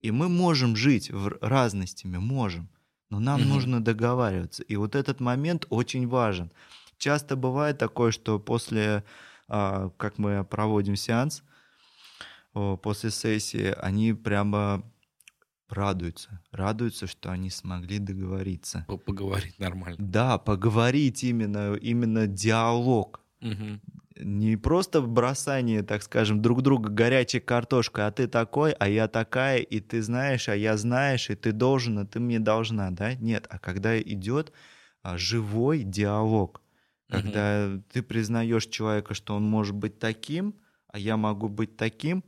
И 0.02 0.12
мы 0.12 0.30
можем 0.30 0.76
жить 0.76 1.12
в 1.12 1.38
разностями, 1.42 2.18
можем 2.18 2.70
но 3.10 3.20
нам 3.20 3.42
угу. 3.42 3.50
нужно 3.50 3.84
договариваться. 3.84 4.64
И 4.64 4.76
вот 4.76 4.96
этот 4.96 5.20
момент 5.20 5.66
очень 5.70 6.08
важен. 6.08 6.52
Часто 6.98 7.36
бывает 7.36 7.78
такое, 7.78 8.12
что 8.12 8.40
после, 8.40 9.04
а, 9.48 9.90
как 9.98 10.18
мы 10.18 10.44
проводим 10.44 10.96
сеанс, 10.96 11.44
после 12.82 13.12
сессии, 13.12 13.76
они 13.82 14.14
прямо 14.14 14.84
радуются, 15.70 16.42
радуются, 16.52 17.08
что 17.08 17.32
они 17.32 17.50
смогли 17.50 18.00
договориться. 18.00 18.86
Поговорить 19.06 19.60
нормально. 19.60 19.98
Да, 20.00 20.38
поговорить 20.38 21.24
именно, 21.24 21.74
именно 21.76 22.28
диалог. 22.28 23.22
Угу 23.42 23.80
не 24.18 24.56
просто 24.56 25.02
бросание, 25.02 25.84
так 25.84 26.04
скажем, 26.04 26.42
друг 26.42 26.62
друга 26.62 26.90
горячей 26.90 27.40
картошкой, 27.40 28.08
а 28.08 28.12
ты 28.12 28.28
такой, 28.28 28.72
а 28.72 28.88
я 28.88 29.08
такая, 29.08 29.60
и 29.60 29.80
ты 29.80 30.02
знаешь, 30.02 30.48
а 30.48 30.56
я 30.56 30.78
знаешь, 30.78 31.30
и 31.30 31.36
ты 31.36 31.52
должен, 31.52 32.00
а 32.00 32.06
ты 32.06 32.20
мне 32.20 32.40
должна, 32.40 32.92
да? 32.92 33.14
Нет, 33.16 33.46
а 33.50 33.60
когда 33.60 34.00
идет 34.00 34.54
а, 35.02 35.18
живой 35.18 35.84
диалог, 35.84 36.62
когда 37.10 37.68
угу. 37.68 37.84
ты 37.92 38.02
признаешь 38.02 38.68
человека, 38.68 39.14
что 39.14 39.36
он 39.36 39.44
может 39.44 39.76
быть 39.76 40.00
таким, 40.00 40.56
а 40.88 40.98
я 40.98 41.18
могу 41.18 41.50
быть 41.50 41.76
таким, 41.76 42.24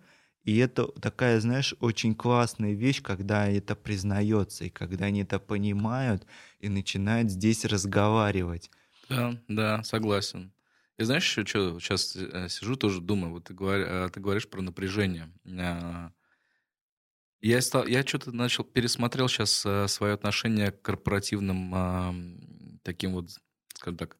и 0.48 0.56
это 0.60 0.88
такая, 1.02 1.42
знаешь, 1.42 1.76
очень 1.82 2.16
классная 2.16 2.72
вещь, 2.72 3.02
когда 3.02 3.50
это 3.50 3.76
признается, 3.76 4.64
и 4.64 4.70
когда 4.70 5.08
они 5.08 5.24
это 5.24 5.40
понимают 5.40 6.26
и 6.62 6.70
начинают 6.70 7.30
здесь 7.30 7.66
разговаривать. 7.66 8.72
Да, 9.10 9.38
да, 9.50 9.84
согласен. 9.84 10.54
И 10.98 11.04
знаешь, 11.04 11.26
еще 11.26 11.46
что, 11.46 11.78
сейчас 11.82 12.16
э, 12.16 12.48
сижу 12.48 12.78
тоже 12.78 13.02
думаю, 13.02 13.34
вот 13.34 13.44
ты, 13.44 13.54
говор, 13.54 13.80
э, 13.80 14.10
ты 14.10 14.22
говоришь 14.22 14.48
про 14.48 14.62
напряжение. 14.62 15.30
А, 15.60 16.14
я, 17.42 17.60
стал, 17.60 17.86
я 17.86 18.08
что-то 18.08 18.32
начал, 18.32 18.64
пересмотрел 18.64 19.28
сейчас 19.28 19.66
э, 19.66 19.90
свое 19.90 20.14
отношение 20.14 20.72
к 20.72 20.82
корпоративным 20.82 22.80
таким 22.84 23.12
вот, 23.12 23.32
скажем 23.74 23.98
так, 23.98 24.16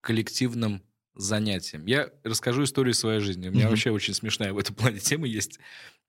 коллективным 0.00 0.82
занятиям. 1.18 1.84
Я 1.86 2.10
расскажу 2.22 2.62
историю 2.62 2.94
своей 2.94 3.18
жизни. 3.20 3.48
У 3.48 3.50
меня 3.50 3.66
mm-hmm. 3.66 3.70
вообще 3.70 3.90
очень 3.90 4.14
смешная 4.14 4.52
в 4.52 4.58
этом 4.58 4.74
плане 4.74 4.98
тема 5.00 5.26
есть. 5.26 5.58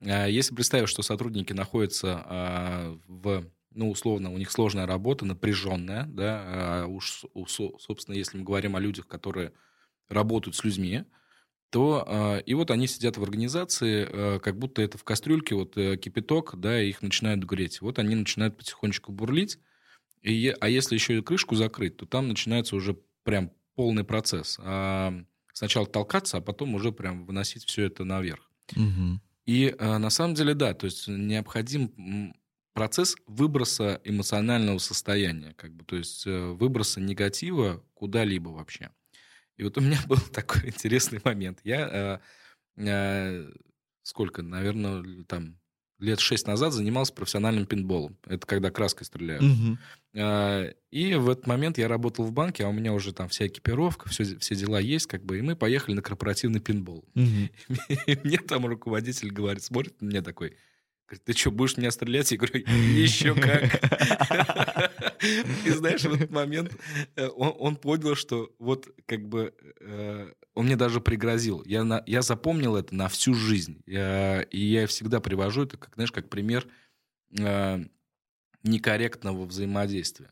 А, 0.01 0.28
если 0.28 0.55
представить, 0.55 0.88
что 0.88 1.01
сотрудники 1.01 1.51
находятся 1.51 2.24
а, 2.26 2.97
в, 3.07 3.45
ну, 3.74 3.89
условно, 3.89 4.32
у 4.32 4.38
них 4.38 4.51
сложная 4.51 4.86
работа, 4.86 5.26
напряженная, 5.26 6.05
да, 6.05 6.86
уж, 6.88 7.26
собственно, 7.45 8.16
если 8.16 8.38
мы 8.38 8.43
говорим 8.43 8.76
о 8.76 8.80
людях, 8.80 9.07
которые 9.07 9.51
работают 10.10 10.55
с 10.55 10.64
людьми, 10.64 11.03
то 11.72 12.41
и 12.47 12.53
вот 12.55 12.72
они 12.72 12.88
сидят 12.88 13.18
в 13.18 13.24
организации, 13.24 14.39
как 14.39 14.57
будто 14.57 14.82
это 14.82 14.97
в 14.97 15.03
кастрюльке 15.03 15.53
вот 15.53 15.78
э, 15.78 15.97
кипяток, 15.97 16.60
да, 16.60 16.82
их 16.82 17.03
начинают 17.03 17.43
греть. 17.43 17.82
Вот 17.82 17.99
они 17.99 18.16
начинают 18.16 18.57
потихонечку 18.57 19.12
бурлить, 19.12 19.60
и, 20.24 20.55
а 20.60 20.68
если 20.68 20.95
еще 20.95 21.20
и 21.20 21.22
крышку 21.22 21.55
закрыть, 21.55 21.97
то 21.97 22.07
там 22.07 22.28
начинается 22.28 22.76
уже 22.76 22.97
прям 23.24 23.51
полный 23.80 24.04
процесс. 24.04 24.60
А 24.62 25.14
сначала 25.54 25.88
толкаться, 25.88 26.36
а 26.36 26.42
потом 26.42 26.76
уже 26.76 26.92
прям 26.92 27.26
выносить 27.26 27.64
все 27.64 27.86
это 27.86 28.04
наверх. 28.04 28.52
Угу. 28.76 29.22
И 29.46 29.74
э, 29.80 29.98
на 29.98 30.10
самом 30.10 30.34
деле, 30.36 30.54
да, 30.54 30.74
то 30.74 30.84
есть 30.84 31.08
необходим 31.08 32.34
процесс 32.74 33.16
выброса 33.26 34.02
эмоционального 34.04 34.80
состояния, 34.80 35.54
как 35.54 35.74
бы, 35.74 35.86
то 35.86 35.96
есть 35.96 36.28
э, 36.28 36.48
выброса 36.50 37.00
негатива 37.00 37.82
куда-либо 37.94 38.50
вообще. 38.50 38.92
И 39.56 39.64
вот 39.64 39.78
у 39.78 39.82
меня 39.82 40.00
был 40.10 40.20
такой 40.34 40.68
интересный 40.68 41.22
момент. 41.24 41.62
Я 41.64 42.20
э, 42.76 42.84
э, 42.86 43.50
сколько, 44.04 44.42
наверное, 44.42 45.24
там 45.24 45.58
лет 46.00 46.20
шесть 46.20 46.48
назад 46.48 46.74
занимался 46.74 47.14
профессиональным 47.14 47.66
пинболом. 47.66 48.18
Это 48.26 48.46
когда 48.46 48.72
краской 48.72 49.06
стреляют. 49.06 49.42
Угу. 49.42 49.78
Э, 50.14 50.74
и 50.91 51.16
в 51.16 51.30
этот 51.30 51.47
момент 51.47 51.78
я 51.78 51.88
работал 51.88 52.26
в 52.26 52.32
банке, 52.32 52.66
а 52.66 52.70
у 52.70 52.72
меня 52.72 52.93
уже 52.93 53.14
там 53.14 53.30
вся 53.30 53.47
экипировка, 53.47 54.10
все, 54.10 54.24
все 54.39 54.55
дела 54.55 54.80
есть, 54.80 55.07
как 55.07 55.24
бы, 55.24 55.38
и 55.38 55.41
мы 55.41 55.55
поехали 55.55 55.95
на 55.95 56.01
корпоративный 56.01 56.60
пинбол. 56.60 57.05
Угу. 57.16 57.88
И 58.07 58.18
мне 58.24 58.38
там 58.38 58.66
руководитель 58.66 59.32
говорит, 59.32 59.64
смотрит 59.64 60.01
на 60.01 60.07
меня 60.07 60.22
такой, 60.22 60.55
Говорит, 61.10 61.24
ты 61.26 61.34
что, 61.34 61.49
будешь 61.49 61.76
меня 61.76 61.89
стрелять? 61.89 62.32
Я 62.32 62.38
говорю, 62.38 62.60
еще 62.70 63.34
как. 63.34 63.82
И 65.66 65.72
знаешь, 65.72 66.03
в 66.03 66.14
этот 66.14 66.30
момент 66.30 66.72
э, 67.16 67.28
он, 67.30 67.55
он 67.57 67.76
понял, 67.78 68.14
что 68.14 68.53
вот 68.60 68.88
как 69.07 69.28
бы 69.28 69.55
э, 69.80 70.32
он 70.53 70.66
мне 70.66 70.76
даже 70.76 71.01
пригрозил. 71.01 71.64
Я, 71.66 71.84
на, 71.84 72.03
я 72.05 72.22
запомнил 72.22 72.76
это 72.76 72.93
на 72.93 73.07
всю 73.07 73.34
жизнь. 73.34 73.82
И 73.88 73.95
я 74.51 74.86
всегда 74.86 75.20
привожу 75.20 75.64
это, 75.64 75.78
как, 75.78 75.95
знаешь, 75.95 76.12
как 76.12 76.30
пример 76.30 76.68
э, 77.39 77.86
некорректного 78.64 79.45
взаимодействия. 79.45 80.32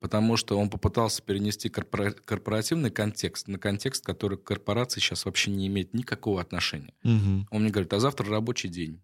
Потому 0.00 0.36
что 0.36 0.58
он 0.58 0.70
попытался 0.70 1.22
перенести 1.22 1.68
корпора- 1.68 2.12
корпоративный 2.12 2.90
контекст 2.90 3.48
на 3.48 3.58
контекст, 3.58 4.04
который 4.04 4.38
к 4.38 4.44
корпорации 4.44 5.00
сейчас 5.00 5.24
вообще 5.24 5.50
не 5.50 5.66
имеет 5.66 5.92
никакого 5.92 6.40
отношения. 6.40 6.94
Угу. 7.02 7.48
Он 7.50 7.62
мне 7.62 7.70
говорит, 7.70 7.92
а 7.92 7.98
завтра 7.98 8.28
рабочий 8.28 8.68
день. 8.68 9.02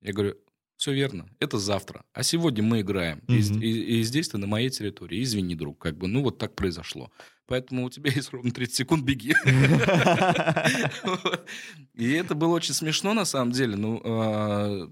Я 0.00 0.12
говорю, 0.12 0.36
все 0.82 0.92
верно. 0.92 1.28
Это 1.38 1.58
завтра. 1.58 2.04
А 2.12 2.24
сегодня 2.24 2.64
мы 2.64 2.80
играем. 2.80 3.22
Mm-hmm. 3.28 3.60
И, 3.60 3.70
и, 3.70 4.00
и 4.00 4.02
здесь 4.02 4.30
ты 4.30 4.38
на 4.38 4.48
моей 4.48 4.68
территории. 4.68 5.22
Извини, 5.22 5.54
друг, 5.54 5.78
как 5.78 5.96
бы, 5.96 6.08
ну 6.08 6.24
вот 6.24 6.38
так 6.38 6.56
произошло. 6.56 7.12
Поэтому 7.46 7.84
у 7.84 7.90
тебя 7.90 8.10
есть 8.10 8.32
ровно 8.32 8.50
30 8.50 8.74
секунд, 8.74 9.04
беги. 9.04 9.32
И 11.94 12.10
это 12.10 12.34
было 12.34 12.54
очень 12.54 12.74
смешно, 12.74 13.14
на 13.14 13.24
самом 13.24 13.52
деле. 13.52 13.76
Ну, 13.76 14.02
а, 14.04 14.90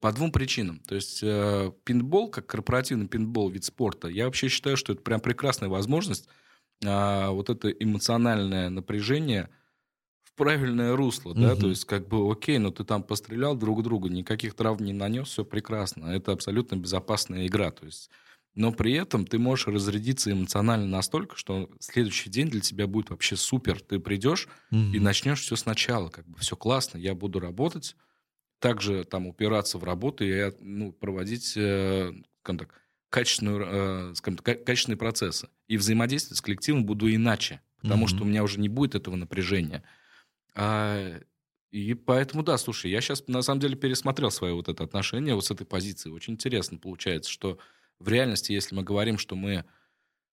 по 0.00 0.12
двум 0.12 0.32
причинам. 0.32 0.80
То 0.80 0.94
есть 0.94 1.20
э, 1.22 1.72
пинбол, 1.84 2.30
как 2.30 2.46
корпоративный 2.46 3.06
пинбол, 3.06 3.50
вид 3.50 3.64
спорта, 3.64 4.08
я 4.08 4.24
вообще 4.24 4.48
считаю, 4.48 4.76
что 4.76 4.92
это 4.94 5.02
прям 5.02 5.20
прекрасная 5.20 5.68
возможность 5.68 6.28
а, 6.84 7.30
вот 7.30 7.50
это 7.50 7.70
эмоциональное 7.70 8.70
напряжение– 8.70 9.50
правильное 10.40 10.96
русло, 10.96 11.34
да, 11.34 11.52
угу. 11.52 11.60
то 11.60 11.68
есть 11.68 11.84
как 11.84 12.08
бы 12.08 12.32
окей, 12.32 12.56
но 12.56 12.70
ты 12.70 12.82
там 12.82 13.02
пострелял 13.02 13.54
друг 13.54 13.82
друга, 13.82 14.08
никаких 14.08 14.54
травм 14.54 14.82
не 14.82 14.94
нанес, 14.94 15.28
все 15.28 15.44
прекрасно, 15.44 16.06
это 16.06 16.32
абсолютно 16.32 16.76
безопасная 16.76 17.46
игра, 17.46 17.70
то 17.70 17.84
есть, 17.84 18.08
но 18.54 18.72
при 18.72 18.94
этом 18.94 19.26
ты 19.26 19.38
можешь 19.38 19.66
разрядиться 19.66 20.32
эмоционально 20.32 20.86
настолько, 20.86 21.36
что 21.36 21.68
следующий 21.78 22.30
день 22.30 22.48
для 22.48 22.62
тебя 22.62 22.86
будет 22.86 23.10
вообще 23.10 23.36
супер, 23.36 23.82
ты 23.82 23.98
придешь 23.98 24.48
угу. 24.70 24.80
и 24.80 24.98
начнешь 24.98 25.42
все 25.42 25.56
сначала, 25.56 26.08
как 26.08 26.26
бы 26.26 26.38
все 26.38 26.56
классно, 26.56 26.96
я 26.96 27.14
буду 27.14 27.38
работать, 27.38 27.94
также 28.60 29.04
там 29.04 29.26
упираться 29.26 29.78
в 29.78 29.84
работу 29.84 30.24
и 30.24 30.52
ну, 30.60 30.92
проводить, 30.92 31.54
э, 31.56 32.12
скажем 32.42 32.58
так, 32.58 32.80
качественную, 33.08 33.66
э, 33.66 34.14
скажем 34.14 34.38
так, 34.38 34.64
качественные 34.64 34.98
процессы. 34.98 35.48
И 35.66 35.76
взаимодействовать 35.76 36.38
с 36.38 36.42
коллективом 36.42 36.84
буду 36.84 37.12
иначе, 37.12 37.60
потому 37.82 38.04
mm 38.04 38.08
что 38.08 38.22
у 38.22 38.26
меня 38.26 38.44
уже 38.44 38.60
не 38.60 38.68
будет 38.68 38.94
этого 38.94 39.16
напряжения. 39.16 39.82
А 40.54 41.20
И 41.72 41.94
поэтому, 41.94 42.42
да, 42.42 42.58
слушай, 42.58 42.90
я 42.90 43.00
сейчас 43.00 43.26
на 43.28 43.42
самом 43.42 43.60
деле 43.60 43.76
пересмотрел 43.76 44.30
свое 44.30 44.54
вот 44.54 44.68
это 44.68 44.84
отношение 44.84 45.34
вот 45.34 45.46
с 45.46 45.50
этой 45.50 45.66
позиции. 45.66 46.10
Очень 46.10 46.34
интересно 46.34 46.78
получается, 46.78 47.30
что 47.30 47.58
в 47.98 48.08
реальности, 48.08 48.52
если 48.52 48.74
мы 48.74 48.82
говорим, 48.82 49.18
что 49.18 49.36
мы 49.36 49.64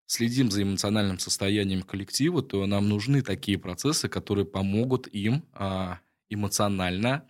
следим 0.05 0.51
за 0.51 0.63
эмоциональным 0.63 1.19
состоянием 1.19 1.83
коллектива, 1.83 2.41
то 2.41 2.65
нам 2.65 2.89
нужны 2.89 3.21
такие 3.21 3.57
процессы, 3.57 4.09
которые 4.09 4.45
помогут 4.45 5.07
им 5.07 5.45
а, 5.53 5.99
эмоционально 6.29 7.27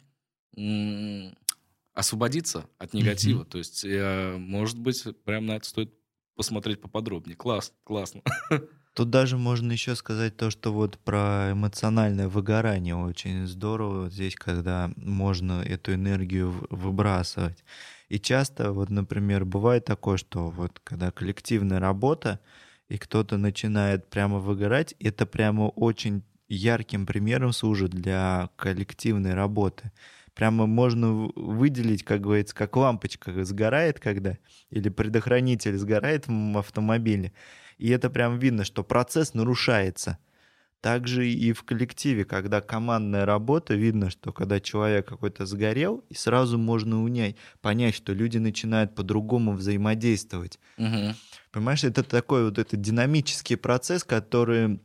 освободиться 1.94 2.66
от 2.78 2.94
негатива. 2.94 3.42
Mm-hmm. 3.42 3.50
То 3.50 3.58
есть, 3.58 3.86
э, 3.86 4.38
может 4.38 4.78
быть, 4.78 5.04
прям 5.24 5.48
на 5.48 5.56
это 5.56 5.68
стоит 5.68 5.94
посмотреть 6.36 6.82
поподробнее. 6.82 7.36
Класс, 7.36 7.74
классно. 7.84 8.22
Тут 8.94 9.10
даже 9.12 9.38
можно 9.38 9.72
еще 9.72 9.96
сказать 9.96 10.38
то, 10.38 10.50
что 10.50 10.74
вот 10.74 10.98
про 10.98 11.52
эмоциональное 11.52 12.28
выгорание 12.28 12.96
очень 12.96 13.46
здорово 13.48 14.10
здесь, 14.10 14.36
когда 14.36 14.92
можно 14.96 15.62
эту 15.62 15.94
энергию 15.94 16.68
выбрасывать. 16.70 17.64
И 18.10 18.20
часто, 18.20 18.72
вот, 18.72 18.90
например, 18.90 19.46
бывает 19.46 19.86
такое, 19.86 20.18
что 20.18 20.50
вот 20.50 20.80
когда 20.84 21.12
коллективная 21.12 21.80
работа, 21.80 22.40
и 22.90 22.98
кто-то 22.98 23.38
начинает 23.38 24.10
прямо 24.10 24.40
выгорать, 24.40 24.96
это 25.00 25.26
прямо 25.26 25.64
очень 25.70 26.24
ярким 26.48 27.06
примером 27.06 27.52
служит 27.52 27.92
для 27.92 28.50
коллективной 28.56 29.34
работы. 29.34 29.92
Прямо 30.38 30.68
можно 30.68 31.32
выделить, 31.36 32.04
как 32.04 32.22
говорится, 32.22 32.54
как 32.54 32.76
лампочка 32.76 33.44
сгорает, 33.44 34.00
когда, 34.00 34.38
или 34.70 34.90
предохранитель 34.90 35.76
сгорает 35.78 36.26
в 36.28 36.58
автомобиле, 36.60 37.34
и 37.80 37.90
это 37.90 38.12
прям 38.12 38.38
видно, 38.38 38.64
что 38.64 38.84
процесс 38.84 39.34
нарушается. 39.34 40.20
Также 40.80 41.28
и 41.28 41.54
в 41.54 41.64
коллективе, 41.64 42.24
когда 42.24 42.62
командная 42.62 43.26
работа, 43.26 43.74
видно, 43.74 44.12
что 44.12 44.32
когда 44.32 44.60
человек 44.60 45.08
какой-то 45.08 45.48
сгорел, 45.48 46.06
и 46.10 46.14
сразу 46.14 46.60
можно 46.60 47.02
унять, 47.02 47.36
понять, 47.62 47.96
что 47.96 48.14
люди 48.14 48.38
начинают 48.38 48.94
по-другому 48.94 49.54
взаимодействовать. 49.54 50.60
Угу. 50.78 51.16
Понимаешь, 51.52 51.84
это 51.84 52.04
такой 52.04 52.46
вот 52.46 52.60
этот 52.60 52.80
динамический 52.80 53.58
процесс, 53.58 54.04
который 54.04 54.80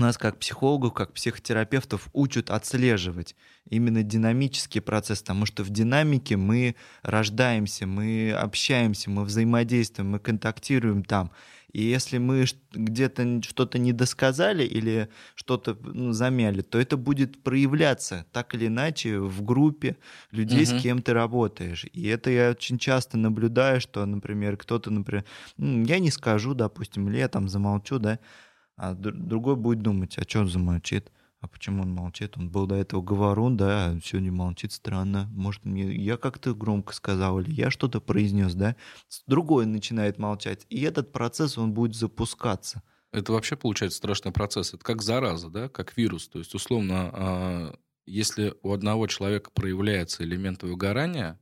нас 0.00 0.16
как 0.16 0.38
психологов, 0.38 0.94
как 0.94 1.12
психотерапевтов 1.12 2.08
учат 2.12 2.50
отслеживать 2.50 3.36
именно 3.68 4.02
динамический 4.02 4.80
процесс, 4.80 5.20
потому 5.20 5.46
что 5.46 5.62
в 5.62 5.70
динамике 5.70 6.36
мы 6.36 6.76
рождаемся, 7.02 7.86
мы 7.86 8.32
общаемся, 8.32 9.10
мы 9.10 9.24
взаимодействуем, 9.24 10.10
мы 10.10 10.18
контактируем 10.18 11.04
там. 11.04 11.30
И 11.72 11.82
если 11.82 12.18
мы 12.18 12.44
где-то 12.72 13.42
что-то 13.42 13.78
не 13.78 13.92
досказали 13.92 14.62
или 14.62 15.08
что-то 15.34 15.76
ну, 15.82 16.12
замяли, 16.12 16.60
то 16.60 16.78
это 16.78 16.98
будет 16.98 17.42
проявляться 17.42 18.26
так 18.30 18.54
или 18.54 18.66
иначе 18.66 19.18
в 19.18 19.42
группе 19.42 19.96
людей, 20.32 20.64
угу. 20.64 20.78
с 20.78 20.82
кем 20.82 21.00
ты 21.00 21.14
работаешь. 21.14 21.86
И 21.92 22.06
это 22.08 22.30
я 22.30 22.50
очень 22.50 22.78
часто 22.78 23.16
наблюдаю, 23.16 23.80
что, 23.80 24.04
например, 24.04 24.58
кто-то, 24.58 24.90
например, 24.90 25.24
я 25.56 25.98
не 25.98 26.10
скажу, 26.10 26.52
допустим, 26.52 27.08
или 27.08 27.16
я 27.16 27.28
там 27.28 27.48
замолчу, 27.48 27.98
да, 27.98 28.18
а 28.82 28.94
другой 28.94 29.54
будет 29.54 29.80
думать, 29.80 30.18
а 30.18 30.22
что 30.22 30.40
он 30.40 30.48
замолчит? 30.48 31.12
А 31.40 31.46
почему 31.46 31.82
он 31.82 31.92
молчит? 31.92 32.36
Он 32.36 32.50
был 32.50 32.66
до 32.66 32.74
этого 32.74 33.00
говорун, 33.00 33.56
да, 33.56 33.86
а 33.86 34.00
сегодня 34.02 34.32
молчит 34.32 34.72
странно. 34.72 35.30
Может, 35.32 35.64
мне 35.64 35.94
я 35.94 36.16
как-то 36.16 36.52
громко 36.52 36.92
сказал, 36.92 37.38
или 37.38 37.52
я 37.52 37.70
что-то 37.70 38.00
произнес, 38.00 38.54
да? 38.54 38.74
Другой 39.28 39.66
начинает 39.66 40.18
молчать. 40.18 40.66
И 40.68 40.80
этот 40.82 41.12
процесс, 41.12 41.58
он 41.58 41.72
будет 41.72 41.94
запускаться. 41.94 42.82
Это 43.12 43.32
вообще 43.32 43.54
получается 43.54 43.98
страшный 43.98 44.32
процесс. 44.32 44.74
Это 44.74 44.82
как 44.82 45.00
зараза, 45.00 45.48
да, 45.48 45.68
как 45.68 45.96
вирус. 45.96 46.26
То 46.26 46.40
есть, 46.40 46.52
условно, 46.52 47.10
а, 47.12 47.76
если 48.04 48.54
у 48.62 48.72
одного 48.72 49.06
человека 49.06 49.52
проявляется 49.54 50.24
элемент 50.24 50.64
выгорания, 50.64 51.38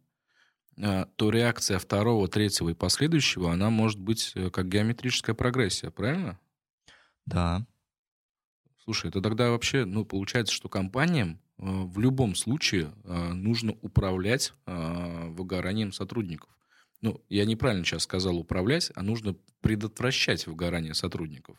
а, 0.78 1.06
то 1.16 1.30
реакция 1.30 1.78
второго, 1.78 2.28
третьего 2.28 2.68
и 2.68 2.74
последующего, 2.74 3.50
она 3.50 3.70
может 3.70 3.98
быть 3.98 4.32
э, 4.34 4.50
как 4.50 4.68
геометрическая 4.68 5.34
прогрессия, 5.34 5.90
правильно? 5.90 6.38
Да. 7.26 7.66
Слушай, 8.84 9.10
это 9.10 9.20
тогда 9.20 9.50
вообще, 9.50 9.84
ну, 9.84 10.04
получается, 10.04 10.54
что 10.54 10.68
компаниям 10.68 11.40
э, 11.58 11.64
в 11.64 11.98
любом 12.00 12.34
случае 12.34 12.92
э, 13.04 13.32
нужно 13.32 13.72
управлять 13.82 14.52
э, 14.66 15.28
выгоранием 15.28 15.92
сотрудников. 15.92 16.50
Ну, 17.02 17.22
я 17.28 17.44
неправильно 17.44 17.84
сейчас 17.84 18.02
сказал 18.02 18.36
управлять, 18.36 18.90
а 18.94 19.02
нужно 19.02 19.36
предотвращать 19.60 20.46
выгорание 20.46 20.94
сотрудников. 20.94 21.56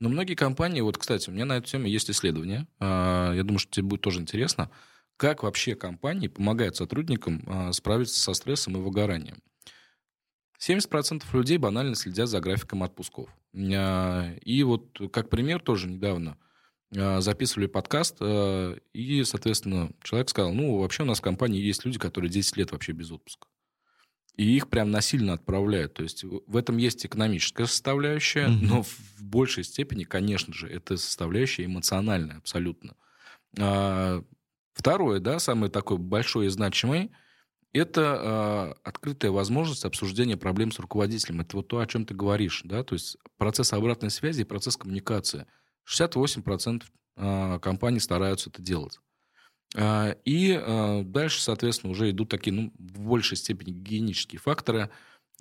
Но 0.00 0.08
многие 0.08 0.34
компании, 0.34 0.80
вот, 0.80 0.96
кстати, 0.98 1.28
у 1.28 1.32
меня 1.32 1.44
на 1.44 1.56
эту 1.56 1.68
тему 1.68 1.86
есть 1.86 2.10
исследование, 2.10 2.66
э, 2.80 3.32
я 3.34 3.42
думаю, 3.42 3.58
что 3.58 3.72
тебе 3.72 3.86
будет 3.86 4.02
тоже 4.02 4.20
интересно, 4.20 4.70
как 5.16 5.42
вообще 5.42 5.74
компании 5.74 6.28
помогают 6.28 6.76
сотрудникам 6.76 7.42
э, 7.46 7.72
справиться 7.72 8.20
со 8.20 8.34
стрессом 8.34 8.76
и 8.76 8.80
выгоранием. 8.80 9.38
70% 10.58 11.24
людей 11.32 11.58
банально 11.58 11.94
следят 11.94 12.28
за 12.28 12.40
графиком 12.40 12.82
отпусков. 12.82 13.28
Э, 13.54 14.36
и 14.44 14.62
вот 14.62 15.00
как 15.12 15.30
пример 15.30 15.60
тоже 15.60 15.88
недавно– 15.88 16.36
а, 16.96 17.20
записывали 17.20 17.66
подкаст, 17.66 18.16
а, 18.20 18.76
и, 18.92 19.24
соответственно, 19.24 19.90
человек 20.02 20.30
сказал, 20.30 20.52
ну, 20.52 20.78
вообще 20.78 21.02
у 21.02 21.06
нас 21.06 21.18
в 21.18 21.22
компании 21.22 21.60
есть 21.60 21.84
люди, 21.84 21.98
которые 21.98 22.30
10 22.30 22.56
лет 22.56 22.72
вообще 22.72 22.92
без 22.92 23.10
отпуска. 23.10 23.46
И 24.36 24.56
их 24.56 24.68
прям 24.68 24.90
насильно 24.90 25.32
отправляют. 25.32 25.94
То 25.94 26.04
есть 26.04 26.22
в 26.22 26.56
этом 26.56 26.76
есть 26.76 27.04
экономическая 27.04 27.66
составляющая, 27.66 28.46
mm-hmm. 28.46 28.58
но 28.62 28.82
в 28.84 29.20
большей 29.20 29.64
степени, 29.64 30.04
конечно 30.04 30.54
же, 30.54 30.68
это 30.68 30.96
составляющая 30.96 31.64
эмоциональная 31.64 32.36
абсолютно. 32.38 32.94
А, 33.58 34.22
второе, 34.72 35.20
да, 35.20 35.40
самое 35.40 35.70
такое 35.70 35.98
большое 35.98 36.46
и 36.46 36.50
значимое, 36.50 37.10
это 37.72 38.76
открытая 38.82 39.30
возможность 39.30 39.84
обсуждения 39.84 40.36
проблем 40.36 40.72
с 40.72 40.78
руководителем. 40.78 41.40
Это 41.40 41.56
вот 41.56 41.68
то, 41.68 41.78
о 41.80 41.86
чем 41.86 42.06
ты 42.06 42.14
говоришь, 42.14 42.62
да, 42.64 42.82
то 42.82 42.94
есть 42.94 43.16
процесс 43.36 43.72
обратной 43.72 44.10
связи 44.10 44.42
и 44.42 44.44
процесс 44.44 44.76
коммуникации– 44.76 45.46
68% 45.88 46.82
а, 47.16 47.58
компаний 47.58 48.00
стараются 48.00 48.50
это 48.50 48.62
делать. 48.62 49.00
А, 49.76 50.16
и 50.24 51.02
дальше, 51.04 51.42
соответственно, 51.42 51.90
уже 51.90 52.10
идут 52.10 52.28
такие, 52.28 52.52
ну, 52.52 52.72
в 52.78 53.00
большей 53.00 53.36
степени 53.36 53.72
гигиенические 53.72 54.40
факторы. 54.40 54.90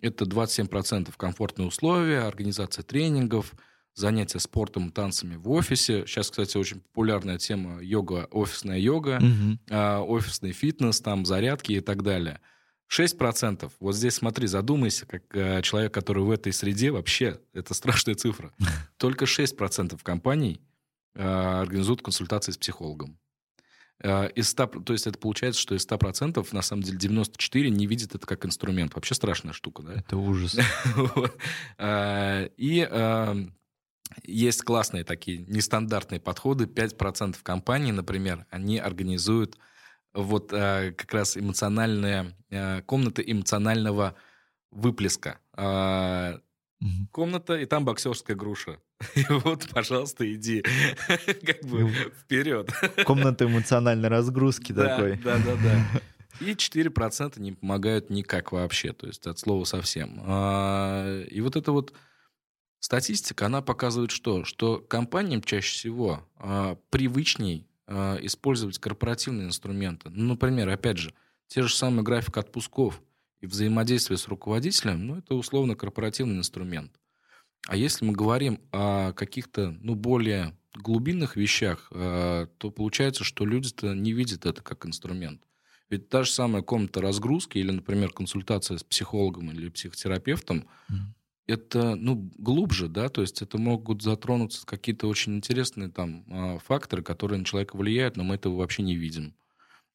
Это 0.01 0.25
27% 0.25 1.13
комфортные 1.17 1.67
условия, 1.67 2.21
организация 2.21 2.84
тренингов, 2.84 3.53
занятия 3.98 4.39
спортом 4.39 4.91
танцами 4.91 5.36
в 5.36 5.50
офисе. 5.52 6.06
Сейчас, 6.06 6.30
кстати, 6.30 6.58
очень 6.58 6.80
популярная 6.80 7.38
тема 7.38 7.82
йога, 7.82 8.28
офисная 8.32 8.80
йога, 8.80 9.20
угу. 9.22 9.76
офисный 10.14 10.52
фитнес, 10.52 11.02
там 11.02 11.26
зарядки 11.26 11.74
и 11.74 11.82
так 11.82 12.04
далее– 12.04 12.39
6%. 12.89 13.72
Вот 13.80 13.95
здесь 13.95 14.16
смотри, 14.16 14.48
задумайся, 14.48 15.06
как 15.06 15.24
э, 15.36 15.62
человек, 15.62 15.93
который 15.93 16.24
в 16.24 16.32
этой 16.32 16.54
среде, 16.54 16.91
вообще, 16.91 17.39
это 17.54 17.74
страшная 17.74 18.16
цифра. 18.16 18.54
Только 18.98 19.26
6% 19.26 20.00
компаний 20.02 20.62
э, 21.14 21.24
организуют 21.24 22.02
консультации 22.02 22.52
с 22.52 22.58
психологом. 22.58 23.20
Э, 24.02 24.30
из 24.32 24.50
100, 24.50 24.68
то 24.86 24.93
есть 24.93 25.06
это 25.06 25.20
получается, 25.20 25.60
что 25.60 25.76
из 25.76 25.86
100% 25.86 26.48
на 26.52 26.62
самом 26.62 26.84
деле 26.84 26.98
94 26.98 27.70
не 27.70 27.88
видят 27.88 28.16
это 28.16 28.26
как 28.26 28.45
инструмент. 28.45 28.95
Вообще 28.95 29.16
страшная 29.16 29.54
штука, 29.54 29.84
да? 29.84 29.93
Это 29.93 30.18
ужас. 30.18 30.58
Э, 31.78 32.48
и 32.58 32.88
э, 32.89 33.48
есть 34.24 34.64
классные 34.64 35.03
такие 35.03 35.39
нестандартные 35.39 36.20
подходы. 36.20 36.66
5% 36.66 37.38
компаний, 37.43 37.91
например, 37.91 38.45
они 38.49 38.78
организуют 38.80 39.58
вот 40.14 40.51
э, 40.51 40.93
как 40.97 41.14
раз 41.14 41.38
эмоциональная 41.38 42.36
э, 42.49 42.82
комната 42.84 43.22
эмоционального 43.22 44.16
выплеска. 44.72 45.39
Э, 45.55 46.39
угу. 46.82 47.08
Комната, 47.12 47.55
и 47.55 47.66
там 47.66 47.86
боксерская 47.86 48.36
груша. 48.36 48.80
И 49.16 49.24
вот, 49.30 49.68
пожалуйста, 49.70 50.32
иди 50.34 50.64
как 51.45 51.64
бы 51.64 51.82
ну, 51.82 51.89
вперед. 51.89 52.72
Комната 53.05 53.45
эмоциональной 53.45 54.10
разгрузки 54.10 54.74
такой. 54.74 55.18
Да, 55.18 55.38
да, 55.38 55.55
да. 55.55 56.01
И 56.39 56.53
4% 56.53 57.39
не 57.39 57.51
помогают 57.51 58.10
никак 58.10 58.51
вообще, 58.51 58.93
то 58.93 59.08
есть 59.08 59.26
от 59.26 59.39
слова 59.39 59.64
совсем. 59.64 60.22
А, 60.24 61.24
и 61.24 61.41
вот 61.41 61.55
эта 61.55 61.72
вот 61.72 61.93
статистика, 62.80 63.47
она 63.47 63.61
показывает 63.61 64.11
что? 64.11 64.43
Что 64.43 64.80
компаниям 64.80 65.41
чаще 65.41 65.73
всего 65.73 66.28
а, 66.38 66.78
привычней 66.89 67.67
э, 67.88 68.17
использовать 68.21 68.80
корпоративные 68.80 69.47
инструменты. 69.47 70.09
Ну, 70.09 70.30
например, 70.30 70.69
опять 70.69 70.97
же, 70.97 71.13
те 71.47 71.61
же 71.61 71.73
самые 71.73 72.03
график 72.03 72.38
отпусков 72.38 73.01
и 73.41 73.47
взаимодействие 73.47 74.17
с 74.17 74.28
руководителем, 74.28 75.07
ну, 75.07 75.17
это 75.17 75.36
условно 75.36 75.75
корпоративный 75.75 76.38
инструмент. 76.38 76.91
А 77.67 77.75
если 77.75 78.05
мы 78.05 78.13
говорим 78.13 78.59
о 78.71 79.13
каких-то, 79.13 79.75
ну, 79.82 79.95
более 79.95 80.55
глубинных 80.73 81.36
вещах, 81.36 81.88
э, 81.91 82.47
то 82.57 82.71
получается, 82.71 83.23
что 83.23 83.45
люди-то 83.45 83.93
не 83.93 84.13
видят 84.13 84.45
это 84.45 84.61
как 84.61 84.86
инструмент. 84.86 85.41
Ведь 85.89 86.09
та 86.09 86.23
же 86.23 86.32
самая 86.32 86.63
комната 86.63 87.01
разгрузки 87.01 87.57
или, 87.57 87.71
например, 87.71 88.11
консультация 88.11 88.78
с 88.78 88.84
психологом 88.84 89.51
или 89.51 89.69
психотерапевтом, 89.69 90.67
mm 90.91 90.95
это, 91.48 91.95
ну, 91.95 92.30
глубже, 92.38 92.89
да, 92.89 93.10
то 93.10 93.22
есть 93.22 93.41
это 93.41 93.58
могут 93.58 94.02
затронуться 94.02 94.66
какие-то 94.66 95.08
очень 95.08 95.36
интересные 95.38 95.89
там 95.89 96.26
а, 96.30 96.60
факторы, 96.60 97.02
которые 97.04 97.39
на 97.39 97.45
человека 97.45 97.78
влияют, 97.78 98.18
но 98.18 98.24
мы 98.24 98.36
этого 98.36 98.58
вообще 98.58 98.84
не 98.84 98.95
видим. 98.95 99.34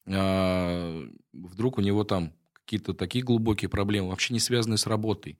А, 0.07 1.03
вдруг 1.31 1.77
у 1.77 1.81
него 1.81 2.03
там 2.03 2.33
какие-то 2.53 2.93
такие 2.93 3.23
глубокие 3.23 3.69
проблемы, 3.69 4.09
вообще 4.09 4.33
не 4.33 4.39
связанные 4.39 4.77
с 4.77 4.87
работой, 4.87 5.39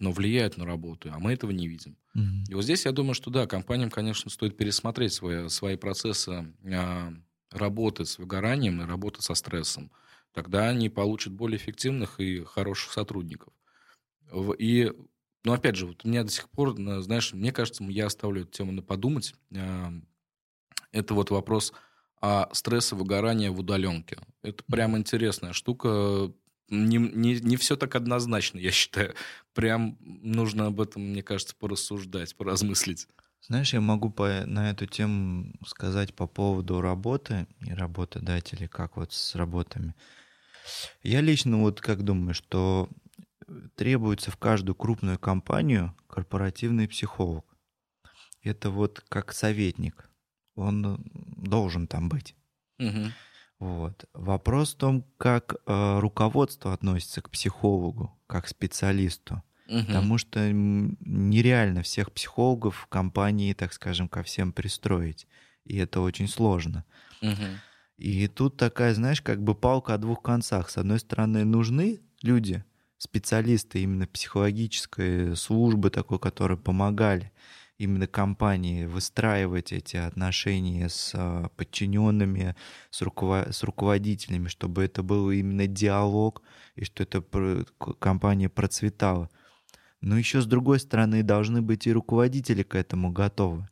но 0.00 0.12
влияют 0.12 0.56
на 0.56 0.66
работу, 0.66 1.10
а 1.12 1.18
мы 1.18 1.32
этого 1.32 1.50
не 1.50 1.66
видим. 1.66 1.96
Mm-hmm. 2.16 2.50
И 2.50 2.54
вот 2.54 2.64
здесь 2.64 2.84
я 2.84 2.92
думаю, 2.92 3.14
что 3.14 3.30
да, 3.30 3.46
компаниям, 3.46 3.90
конечно, 3.90 4.30
стоит 4.30 4.56
пересмотреть 4.56 5.14
свои, 5.14 5.48
свои 5.48 5.76
процессы 5.76 6.52
а, 6.64 7.12
работы 7.50 8.04
с 8.04 8.18
выгоранием 8.18 8.82
и 8.82 8.86
работы 8.86 9.22
со 9.22 9.34
стрессом. 9.34 9.90
Тогда 10.32 10.68
они 10.68 10.90
получат 10.90 11.32
более 11.32 11.56
эффективных 11.56 12.20
и 12.20 12.42
хороших 12.44 12.92
сотрудников. 12.92 13.54
И, 14.58 14.92
ну, 15.44 15.52
опять 15.52 15.76
же, 15.76 15.86
вот 15.86 16.04
у 16.04 16.08
меня 16.08 16.24
до 16.24 16.30
сих 16.30 16.48
пор, 16.48 16.74
знаешь, 16.74 17.32
мне 17.34 17.52
кажется, 17.52 17.84
я 17.84 18.06
оставлю 18.06 18.42
эту 18.42 18.50
тему 18.50 18.72
на 18.72 18.82
подумать. 18.82 19.34
А, 19.54 19.92
это 20.90 21.12
вот 21.12 21.30
вопрос 21.30 21.74
о 22.20 22.48
стрессе 22.54 22.96
выгорания 22.96 23.50
в 23.50 23.58
удаленке. 23.58 24.18
Это 24.42 24.64
прям 24.64 24.96
интересная 24.96 25.52
штука. 25.52 26.32
Не, 26.70 26.96
не, 26.96 27.40
не 27.40 27.56
все 27.56 27.76
так 27.76 27.94
однозначно, 27.94 28.58
я 28.58 28.70
считаю. 28.70 29.14
Прям 29.52 29.98
нужно 30.00 30.66
об 30.66 30.80
этом, 30.80 31.02
мне 31.02 31.22
кажется, 31.22 31.54
порассуждать, 31.54 32.34
поразмыслить. 32.34 33.06
Знаешь, 33.42 33.74
я 33.74 33.82
могу 33.82 34.08
по, 34.08 34.44
на 34.46 34.70
эту 34.70 34.86
тему 34.86 35.52
сказать 35.66 36.14
по 36.14 36.26
поводу 36.26 36.80
работы 36.80 37.46
и 37.60 37.74
работодателей, 37.74 38.68
как 38.68 38.96
вот 38.96 39.12
с 39.12 39.34
работами. 39.34 39.94
Я 41.02 41.20
лично 41.20 41.58
вот 41.60 41.82
как 41.82 42.02
думаю, 42.02 42.32
что 42.32 42.88
требуется 43.74 44.30
в 44.30 44.36
каждую 44.36 44.74
крупную 44.74 45.18
компанию 45.18 45.94
корпоративный 46.06 46.88
психолог. 46.88 47.44
Это 48.42 48.70
вот 48.70 49.04
как 49.08 49.32
советник. 49.32 50.10
Он 50.54 51.02
должен 51.36 51.86
там 51.86 52.08
быть. 52.08 52.36
Угу. 52.78 53.12
Вот. 53.58 54.04
Вопрос 54.12 54.74
в 54.74 54.78
том, 54.78 55.04
как 55.16 55.56
э, 55.66 55.98
руководство 56.00 56.72
относится 56.72 57.22
к 57.22 57.30
психологу, 57.30 58.16
как 58.26 58.48
специалисту. 58.48 59.42
Угу. 59.68 59.86
Потому 59.86 60.18
что 60.18 60.50
нереально 60.52 61.82
всех 61.82 62.12
психологов 62.12 62.76
в 62.76 62.86
компании, 62.86 63.54
так 63.54 63.72
скажем, 63.72 64.08
ко 64.08 64.22
всем 64.22 64.52
пристроить. 64.52 65.26
И 65.64 65.76
это 65.78 66.00
очень 66.00 66.28
сложно. 66.28 66.84
Угу. 67.22 67.44
И 67.96 68.26
тут 68.28 68.56
такая, 68.56 68.92
знаешь, 68.94 69.22
как 69.22 69.42
бы 69.42 69.54
палка 69.54 69.94
о 69.94 69.98
двух 69.98 70.22
концах. 70.22 70.68
С 70.68 70.76
одной 70.76 70.98
стороны, 70.98 71.44
нужны 71.44 72.00
люди, 72.22 72.64
специалисты 73.04 73.82
именно 73.82 74.06
психологической 74.06 75.36
службы 75.36 75.90
такой, 75.90 76.18
которые 76.18 76.58
помогали 76.58 77.32
именно 77.78 78.06
компании 78.06 78.86
выстраивать 78.86 79.72
эти 79.72 79.96
отношения 79.96 80.88
с 80.88 81.12
а, 81.14 81.48
подчиненными, 81.56 82.56
с, 82.90 83.02
руковод... 83.02 83.54
с 83.54 83.62
руководителями, 83.62 84.48
чтобы 84.48 84.84
это 84.84 85.02
был 85.02 85.30
именно 85.30 85.66
диалог 85.66 86.42
и 86.76 86.84
что 86.84 87.02
эта 87.02 87.22
компания 87.98 88.48
процветала. 88.48 89.28
Но 90.00 90.18
еще 90.18 90.40
с 90.40 90.46
другой 90.46 90.80
стороны 90.80 91.22
должны 91.22 91.62
быть 91.62 91.86
и 91.86 91.92
руководители 91.92 92.62
к 92.62 92.74
этому 92.74 93.10
готовы. 93.10 93.68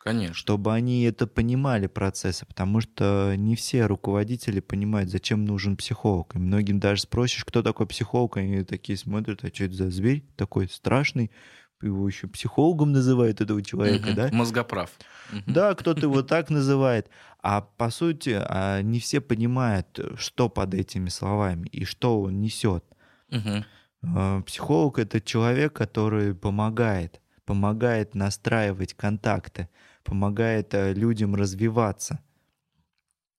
Конечно. 0.00 0.34
Чтобы 0.34 0.72
они 0.72 1.02
это 1.02 1.26
понимали, 1.26 1.86
процессы, 1.86 2.46
потому 2.46 2.80
что 2.80 3.34
не 3.36 3.54
все 3.54 3.84
руководители 3.84 4.60
понимают, 4.60 5.10
зачем 5.10 5.44
нужен 5.44 5.76
психолог. 5.76 6.34
И 6.34 6.38
многим 6.38 6.80
даже 6.80 7.02
спросишь, 7.02 7.44
кто 7.44 7.62
такой 7.62 7.86
психолог, 7.86 8.38
они 8.38 8.64
такие 8.64 8.96
смотрят, 8.96 9.44
а 9.44 9.48
что 9.48 9.64
это 9.64 9.74
за 9.74 9.90
зверь 9.90 10.24
такой 10.36 10.68
страшный, 10.68 11.30
его 11.82 12.08
еще 12.08 12.28
психологом 12.28 12.92
называют 12.92 13.42
этого 13.42 13.62
человека, 13.62 14.08
угу. 14.08 14.16
да? 14.16 14.28
Мозгоправ. 14.32 14.90
Да, 15.46 15.74
кто-то 15.74 16.00
его 16.02 16.22
так 16.22 16.48
называет. 16.48 17.08
А 17.42 17.60
по 17.60 17.90
сути, 17.90 18.38
а, 18.40 18.80
не 18.80 19.00
все 19.00 19.20
понимают, 19.20 19.98
что 20.16 20.48
под 20.48 20.74
этими 20.74 21.10
словами 21.10 21.68
и 21.68 21.84
что 21.84 22.22
он 22.22 22.40
несет. 22.40 22.84
Угу. 23.30 24.44
Психолог 24.44 24.98
это 24.98 25.20
человек, 25.20 25.74
который 25.74 26.34
помогает, 26.34 27.20
помогает 27.44 28.14
настраивать 28.14 28.94
контакты, 28.94 29.68
помогает 30.10 30.74
э, 30.74 30.92
людям 30.92 31.36
развиваться. 31.36 32.18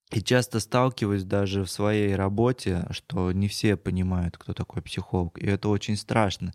И 0.10 0.22
часто 0.22 0.62
сталкиваюсь 0.62 1.26
даже 1.26 1.66
в 1.66 1.70
своей 1.70 2.16
работе, 2.16 2.88
что 2.92 3.34
не 3.34 3.50
все 3.50 3.76
понимают, 3.76 4.38
кто 4.38 4.54
такой 4.54 4.82
психолог. 4.82 5.38
И 5.38 5.46
это 5.46 5.68
очень 5.68 5.98
страшно. 5.98 6.54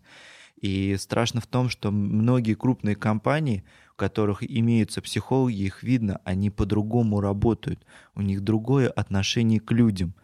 И 0.59 0.95
страшно 0.97 1.39
в 1.39 1.45
том, 1.45 1.69
что 1.69 1.91
многие 1.91 2.55
крупные 2.55 2.95
компании, 2.95 3.63
у 3.93 3.95
которых 3.95 4.41
имеются 4.41 5.03
психологи, 5.03 5.61
их 5.61 5.83
видно, 5.83 6.19
они 6.23 6.49
по-другому 6.49 7.21
работают. 7.21 7.85
У 8.15 8.21
них 8.21 8.41
другое 8.41 8.89
отношение 8.89 9.59
к 9.59 9.71
людям. 9.71 10.15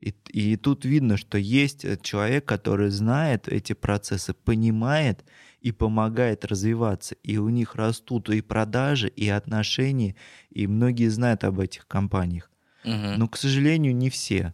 И, 0.00 0.14
и 0.28 0.56
тут 0.56 0.86
видно, 0.86 1.18
что 1.18 1.36
есть 1.36 1.84
э, 1.84 1.98
человек, 2.00 2.46
который 2.46 2.88
знает 2.88 3.46
эти 3.48 3.74
процессы, 3.74 4.32
понимает 4.32 5.22
и 5.64 5.72
помогает 5.72 6.44
развиваться. 6.44 7.14
И 7.22 7.38
у 7.38 7.48
них 7.48 7.74
растут 7.74 8.28
и 8.28 8.42
продажи, 8.42 9.08
и 9.08 9.30
отношения, 9.30 10.14
и 10.50 10.66
многие 10.66 11.08
знают 11.08 11.42
об 11.42 11.58
этих 11.58 11.86
компаниях. 11.86 12.50
Угу. 12.84 13.14
Но, 13.16 13.28
к 13.28 13.38
сожалению, 13.38 13.96
не 13.96 14.10
все. 14.10 14.52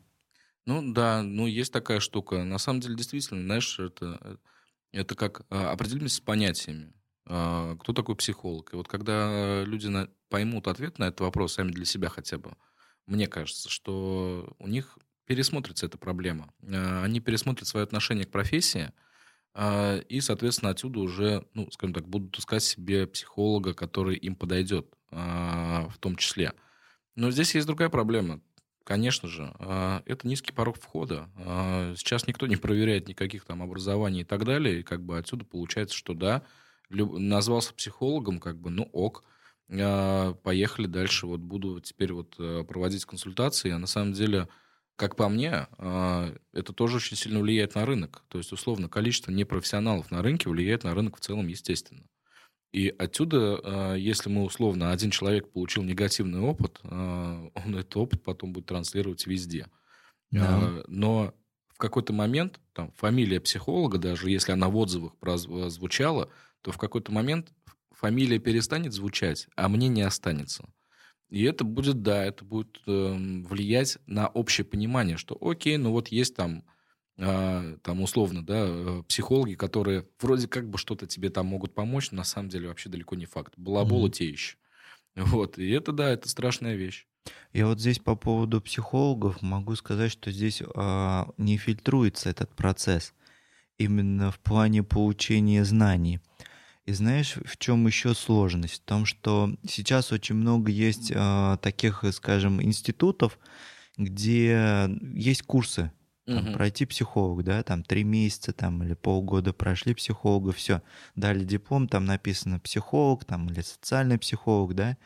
Ну 0.67 0.93
да, 0.93 1.23
ну 1.23 1.49
есть 1.49 1.73
такая 1.73 1.99
штука. 1.99 2.45
На 2.45 2.59
самом 2.59 2.79
деле, 2.79 2.95
действительно, 2.95 3.43
знаешь, 3.43 3.81
это, 3.81 4.39
это 4.93 5.17
как 5.17 5.43
а, 5.51 5.73
определенность 5.73 6.15
с 6.15 6.21
понятиями. 6.21 6.93
А, 7.27 7.77
кто 7.79 7.93
такой 7.93 8.15
психолог? 8.15 8.73
И 8.73 8.77
вот 8.77 8.87
когда 8.87 9.65
люди 9.65 9.89
на, 9.89 10.09
поймут 10.29 10.69
ответ 10.69 11.01
на 11.01 11.09
этот 11.09 11.23
вопрос 11.23 11.55
сами 11.55 11.73
для 11.73 11.87
себя 11.87 12.09
хотя 12.09 12.39
бы, 12.39 12.53
мне 13.07 13.27
кажется, 13.27 13.69
что 13.69 14.55
у 14.61 14.69
них 14.69 14.97
пересмотрится 15.27 15.87
эта 15.87 15.99
проблема. 15.99 16.55
А, 16.63 17.03
они 17.03 17.19
пересмотрят 17.19 17.67
свое 17.67 17.83
отношение 17.83 18.27
к 18.27 18.31
профессии, 18.31 18.93
и, 19.57 20.20
соответственно, 20.20 20.70
отсюда 20.70 21.01
уже, 21.01 21.44
ну, 21.55 21.70
скажем 21.70 21.92
так, 21.92 22.09
будут 22.09 22.38
искать 22.38 22.62
себе 22.62 23.07
психолога, 23.07 23.74
который 23.74 24.16
им 24.16 24.36
подойдет, 24.36 24.86
а, 25.11 25.88
в 25.88 25.98
том 25.98 26.16
числе. 26.16 26.55
Но 27.16 27.30
здесь 27.30 27.55
есть 27.55 27.66
другая 27.66 27.88
проблема. 27.88 28.40
Конечно 28.84 29.28
же, 29.28 29.53
а, 29.59 30.03
это 30.07 30.26
низкий 30.26 30.53
порог 30.53 30.78
входа. 30.78 31.28
Сейчас 31.96 32.26
никто 32.26 32.46
не 32.46 32.57
проверяет 32.57 33.09
никаких 33.09 33.44
там 33.44 33.62
образований 33.62 34.20
и 34.22 34.24
так 34.24 34.44
далее. 34.44 34.80
И 34.80 34.82
как 34.82 35.05
бы 35.05 35.18
отсюда 35.18 35.44
получается, 35.44 35.96
что 35.96 36.14
да, 36.14 36.42
назвался 36.88 37.74
психологом, 37.74 38.38
как 38.38 38.59
бы, 38.59 38.70
ну 38.70 38.84
ок, 38.92 39.24
поехали 39.68 40.86
дальше, 40.86 41.26
вот 41.26 41.40
буду 41.40 41.80
теперь 41.80 42.12
вот 42.12 42.34
э, 42.40 42.64
проводить 42.64 43.05
консультации. 43.05 43.70
А 43.70 43.78
на 43.78 43.86
самом 43.86 44.12
деле 44.12 44.48
как 45.01 45.16
по 45.16 45.30
мне, 45.30 45.66
а, 45.78 46.30
это 46.53 46.74
тоже 46.74 46.96
очень 46.96 47.16
сильно 47.16 47.40
влияет 47.40 47.74
на 47.74 47.86
рынок. 47.86 48.22
То 48.28 48.36
есть, 48.36 48.53
условно, 48.53 48.86
количество 48.86 49.32
непрофессионалов 49.32 50.11
на 50.11 50.20
рынке 50.20 50.51
влияет 50.51 50.84
на 50.84 50.94
рынок 50.94 51.16
в 51.16 51.20
целом, 51.20 51.46
естественно. 51.46 52.05
И 52.70 52.94
отсюда, 52.98 53.61
а, 53.64 53.94
если 53.94 54.28
мы 54.28 54.44
условно 54.44 54.92
один 54.92 55.11
человек 55.11 55.51
получил 55.53 55.84
негативный 55.84 56.40
опыт, 56.40 56.80
а, 56.84 57.48
он 57.55 57.76
этот 57.76 57.96
опыт 57.96 58.22
потом 58.22 58.53
будет 58.53 58.66
транслировать 58.66 59.26
везде. 59.26 59.68
Да. 60.30 60.82
Но 60.86 61.32
в 61.68 61.78
какой-то 61.78 62.12
момент 62.12 62.61
там, 62.74 62.92
фамилия 62.92 63.40
психолога, 63.40 63.96
даже 63.96 64.30
если 64.30 64.53
она 64.53 64.68
в 64.68 64.76
отзывах 64.76 65.14
звучала, 65.70 66.28
то 66.61 66.72
в 66.72 66.76
какой-то 66.76 67.11
момент 67.11 67.55
фамилия 67.90 68.38
перестанет 68.38 68.92
звучать, 68.92 69.48
а 69.57 69.70
мне 69.70 69.88
не 69.88 70.03
останется. 70.03 70.68
И 71.31 71.45
это 71.45 71.64
будет, 71.64 72.03
да, 72.03 72.24
это 72.24 72.45
будет 72.45 72.81
э, 72.87 73.16
влиять 73.49 73.99
на 74.07 74.28
общее 74.28 74.64
понимание, 74.64 75.16
что 75.16 75.39
окей, 75.41 75.76
ну 75.76 75.93
вот 75.93 76.09
есть 76.09 76.35
там, 76.35 76.64
э, 77.18 77.76
там 77.83 78.03
условно, 78.03 78.45
да, 78.45 78.64
э, 78.66 79.03
психологи, 79.09 79.55
которые 79.55 80.09
вроде 80.20 80.49
как 80.49 80.68
бы 80.68 80.76
что-то 80.76 81.07
тебе 81.07 81.31
там 81.31 81.47
могут 81.47 81.72
помочь, 81.72 82.11
но 82.11 82.18
на 82.18 82.24
самом 82.24 82.49
деле 82.49 82.68
вообще 82.68 82.89
далеко 82.89 83.14
не 83.14 83.26
факт. 83.26 83.55
Балаболы 83.57 84.09
mm-hmm. 84.09 84.12
те 84.12 84.28
еще. 84.28 84.57
Вот, 85.14 85.59
и 85.59 85.70
это, 85.70 85.93
да, 85.93 86.11
это 86.11 86.28
страшная 86.28 86.74
вещь. 86.74 87.07
Я 87.53 87.66
вот 87.66 87.81
здесь 87.81 87.99
по 87.99 88.16
поводу 88.16 88.61
психологов 88.61 89.43
могу 89.43 89.76
сказать, 89.76 90.11
что 90.11 90.33
здесь 90.33 90.62
э, 90.62 91.24
не 91.37 91.59
фильтруется 91.59 92.31
этот 92.31 92.55
процесс 92.55 93.12
именно 93.78 94.31
в 94.31 94.39
плане 94.41 94.83
получения 94.83 95.64
знаний. 95.64 96.20
И 96.91 96.93
знаешь, 96.93 97.36
в 97.45 97.57
чем 97.57 97.86
еще 97.86 98.14
сложность? 98.14 98.82
В 98.82 98.84
том, 98.84 99.07
что 99.07 99.55
сейчас 99.64 100.11
очень 100.11 100.34
много 100.34 100.72
есть 100.72 101.12
э, 101.14 101.57
таких, 101.62 102.03
скажем, 102.11 102.61
институтов, 102.61 103.38
где 103.97 104.91
есть 105.14 105.43
курсы. 105.43 105.93
Там, 106.26 106.49
угу. 106.49 106.55
Пройти 106.55 106.86
психолог, 106.86 107.45
да, 107.45 107.62
там 107.62 107.84
три 107.84 108.03
месяца 108.03 108.53
там, 108.53 108.82
или 108.82 108.95
полгода 108.95 109.53
прошли 109.53 109.95
психолога, 109.95 110.51
все, 110.51 110.82
дали 111.14 111.45
диплом, 111.45 111.86
там 111.86 112.07
написано 112.07 112.59
психолог 112.59 113.24
там, 113.24 113.49
или 113.49 113.61
социальный 113.61 114.18
психолог, 114.18 114.74
да. 114.74 114.97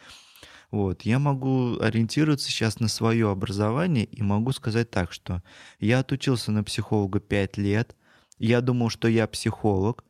Вот, 0.71 1.03
я 1.03 1.19
могу 1.19 1.79
ориентироваться 1.81 2.49
сейчас 2.49 2.81
на 2.81 2.89
свое 2.89 3.31
образование 3.31 4.07
и 4.07 4.23
могу 4.23 4.53
сказать 4.53 4.91
так, 4.91 5.13
что 5.13 5.43
я 5.81 5.99
отучился 5.99 6.51
на 6.51 6.65
психолога 6.65 7.21
5 7.21 7.59
лет, 7.59 7.95
я 8.39 8.63
думал, 8.63 8.89
что 8.89 9.07
я 9.07 9.27
психолог, 9.27 10.03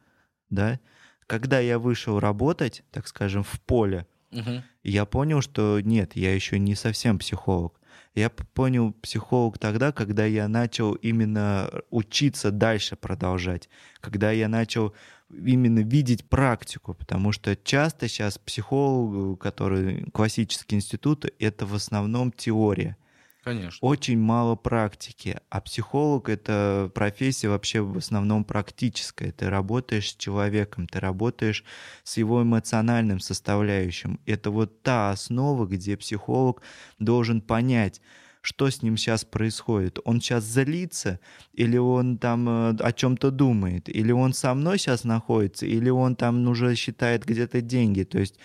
да, 0.51 0.79
Когда 1.27 1.59
я 1.61 1.79
вышел 1.79 2.18
работать, 2.18 2.83
так 2.91 3.07
скажем, 3.09 3.43
в 3.43 3.61
поле, 3.61 4.07
Мгм. 4.31 4.62
я 4.83 5.05
понял, 5.05 5.41
что 5.41 5.81
нет, 5.81 6.16
я 6.16 6.35
еще 6.35 6.59
не 6.59 6.75
совсем 6.75 7.18
психолог. 7.18 7.81
Я 8.14 8.31
понял 8.31 8.93
психолог 8.93 9.59
тогда, 9.59 9.91
когда 9.93 10.25
я 10.25 10.47
начал 10.49 10.93
именно 10.95 11.70
учиться 11.91 12.51
дальше 12.51 12.97
продолжать, 12.97 13.68
когда 14.01 14.31
я 14.31 14.49
начал 14.49 14.95
именно 15.31 15.81
видеть 15.81 16.29
практику, 16.29 16.95
потому 16.95 17.33
что 17.33 17.57
часто 17.57 18.07
сейчас 18.09 18.39
психолог, 18.39 19.41
который 19.41 20.05
классический 20.12 20.77
институт, 20.77 21.27
это 21.39 21.66
в 21.66 21.75
основном 21.75 22.31
теория. 22.31 22.97
Конечно. 23.45 23.79
Очень 23.87 24.19
мало 24.19 24.57
практики, 24.57 25.39
а 25.51 25.61
психолог— 25.61 26.29
это 26.31 26.91
профессия 26.95 27.49
вообще 27.49 27.83
в 27.83 27.99
основном 27.99 28.43
практическая. 28.43 29.33
Ты 29.33 29.51
работаешь 29.51 30.13
с 30.13 30.17
человеком, 30.17 30.87
ты 30.87 30.99
работаешь 30.99 31.63
с 32.05 32.17
его 32.17 32.43
эмоциональным 32.43 33.21
составляющим. 33.21 34.19
Это 34.25 34.51
вот 34.51 34.83
та 34.83 35.11
основа, 35.11 35.67
где 35.67 35.99
психолог 35.99 36.63
должен 36.99 37.43
понять, 37.43 38.01
что 38.41 38.71
с 38.71 38.83
ним 38.83 38.97
сейчас 38.97 39.27
происходит. 39.27 39.99
Он 40.05 40.23
сейчас 40.23 40.45
злится, 40.45 41.21
или 41.53 41.77
он 41.77 42.17
там 42.17 42.49
э, 42.49 42.77
о 42.79 42.93
чем-то 42.93 43.31
думает, 43.31 43.89
или 43.95 44.13
он 44.13 44.33
со 44.33 44.55
мной 44.55 44.79
сейчас 44.79 45.05
находится, 45.05 45.67
или 45.67 45.91
он 45.91 46.17
там 46.17 46.47
уже 46.49 46.75
считает 46.77 47.27
где-то 47.27 47.61
деньги. 47.61 48.05
То 48.05 48.19
есть, 48.19 48.39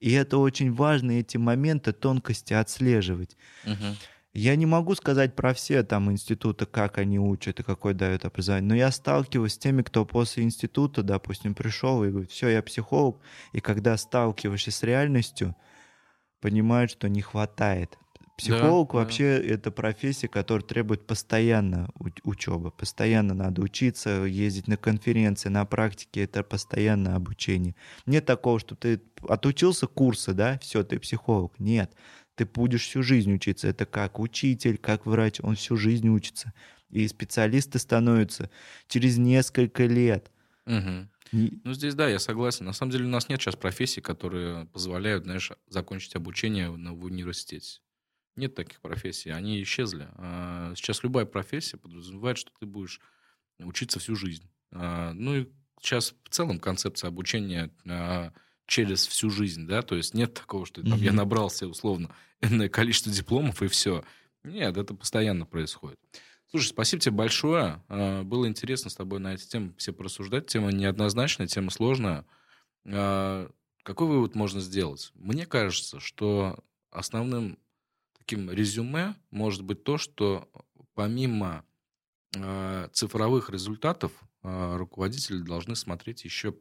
и 0.00 0.12
это 0.12 0.38
очень 0.38 0.72
важно, 0.72 1.12
эти 1.12 1.36
моменты 1.36 1.92
тонкости 1.92 2.54
отслеживать. 2.54 3.36
Мгм. 3.64 3.96
Я 4.36 4.54
не 4.54 4.66
могу 4.66 4.94
сказать 4.94 5.34
про 5.34 5.54
все 5.54 5.82
там 5.82 6.12
институты, 6.12 6.66
как 6.66 6.98
они 6.98 7.18
учат 7.18 7.60
и 7.60 7.62
какой 7.62 7.94
дают 7.94 8.26
образование, 8.26 8.68
но 8.68 8.74
я 8.74 8.90
сталкиваюсь 8.90 9.54
с 9.54 9.58
теми, 9.58 9.80
кто 9.80 10.04
после 10.04 10.44
института, 10.44 11.02
допустим, 11.02 11.54
пришел 11.54 12.04
и 12.04 12.10
говорит, 12.10 12.30
все, 12.30 12.50
я 12.50 12.62
психолог, 12.62 13.18
и 13.52 13.60
когда 13.60 13.96
сталкиваешься 13.96 14.70
с 14.70 14.82
реальностью, 14.82 15.56
понимают, 16.42 16.90
что 16.90 17.08
не 17.08 17.22
хватает. 17.22 17.98
Психолог 18.36 18.92
да. 18.92 18.98
вообще 18.98 19.38
это 19.38 19.70
профессия, 19.70 20.28
которая 20.28 20.66
требует 20.66 21.06
постоянно 21.06 21.88
учебы, 22.22 22.70
постоянно 22.70 23.32
надо 23.32 23.62
учиться, 23.62 24.24
ездить 24.24 24.68
на 24.68 24.76
конференции, 24.76 25.48
на 25.48 25.64
практике, 25.64 26.24
это 26.24 26.42
постоянное 26.42 27.14
обучение. 27.16 27.74
Нет 28.04 28.26
такого, 28.26 28.60
что 28.60 28.74
ты 28.74 29.00
отучился 29.26 29.86
курсы, 29.86 30.34
да, 30.34 30.58
все, 30.58 30.82
ты 30.82 30.98
психолог. 30.98 31.58
Нет, 31.58 31.94
ты 32.36 32.46
будешь 32.46 32.84
всю 32.84 33.02
жизнь 33.02 33.32
учиться. 33.34 33.68
Это 33.68 33.86
как 33.86 34.20
учитель, 34.20 34.78
как 34.78 35.06
врач, 35.06 35.40
он 35.42 35.56
всю 35.56 35.76
жизнь 35.76 36.08
учится. 36.08 36.52
И 36.90 37.06
специалисты 37.08 37.78
становятся 37.80 38.50
через 38.88 39.18
несколько 39.18 39.86
лет. 39.86 40.30
Мгм. 40.66 41.10
Не- 41.32 41.62
Ну, 41.64 41.72
здесь, 41.74 41.94
да, 41.94 42.08
я 42.08 42.18
согласен. 42.18 42.66
На 42.66 42.72
самом 42.72 42.92
деле 42.92 43.04
у 43.06 43.08
нас 43.08 43.28
нет 43.28 43.40
сейчас 43.40 43.56
профессий, 43.56 44.00
которые 44.00 44.66
позволяют, 44.66 45.24
знаешь, 45.24 45.52
закончить 45.68 46.14
обучение 46.16 46.70
в 46.70 47.04
университете. 47.04 47.80
Нет 48.36 48.54
таких 48.54 48.80
профессий, 48.80 49.30
они 49.30 49.62
исчезли. 49.62 50.08
А, 50.16 50.74
Сейчас 50.76 51.02
любая 51.04 51.26
профессия 51.26 51.78
подразумевает, 51.78 52.38
что 52.38 52.52
ты 52.60 52.66
будешь 52.66 53.00
учиться 53.60 54.00
всю 54.00 54.16
жизнь. 54.16 54.50
А, 54.72 55.12
Ну 55.14 55.36
и 55.36 55.48
сейчас 55.80 56.14
в 56.24 56.30
целом 56.30 56.60
концепция 56.60 57.08
обучения 57.08 57.72
а, 57.88 58.32
через 58.66 59.06
всю 59.06 59.30
жизнь, 59.30 59.66
да, 59.66 59.82
то 59.82 59.96
есть 59.96 60.14
нет 60.14 60.34
такого, 60.34 60.66
что 60.66 60.82
там, 60.84 61.00
я 61.02 61.12
Мгм. 61.12 61.12
набрался 61.12 61.68
условно 61.68 62.14
энное 62.40 62.68
количество 62.68 63.12
дипломов 63.12 63.62
и 63.62 63.68
все. 63.68 64.04
Нет, 64.44 64.76
это 64.76 64.94
постоянно 64.94 65.46
происходит. 65.46 65.98
Слушай, 66.50 66.68
спасибо 66.68 67.00
тебе 67.02 67.14
большое. 67.16 67.82
А, 67.88 68.22
Было 68.22 68.46
интересно 68.46 68.90
с 68.90 68.94
тобой 68.96 69.18
на 69.20 69.34
эти 69.34 69.46
темы 69.46 69.74
все 69.78 69.92
порассуждать. 69.92 70.46
Тема 70.46 70.70
неоднозначная, 70.72 71.46
тема 71.46 71.70
сложная. 71.70 72.26
А, 72.86 73.50
Какой 73.82 74.08
вывод 74.08 74.34
можно 74.34 74.60
сделать? 74.60 75.10
Мне 75.14 75.46
кажется, 75.46 76.00
что 76.00 76.64
основным 76.90 77.58
таким 78.18 78.50
резюме 78.50 79.16
может 79.30 79.62
быть 79.62 79.84
то, 79.84 79.98
что 79.98 80.50
помимо 80.94 81.64
а, 82.36 82.88
цифровых 82.92 83.50
результатов 83.50 84.12
руководители 84.42 85.38
должны 85.38 85.76
смотреть 85.76 86.24
еще 86.24 86.52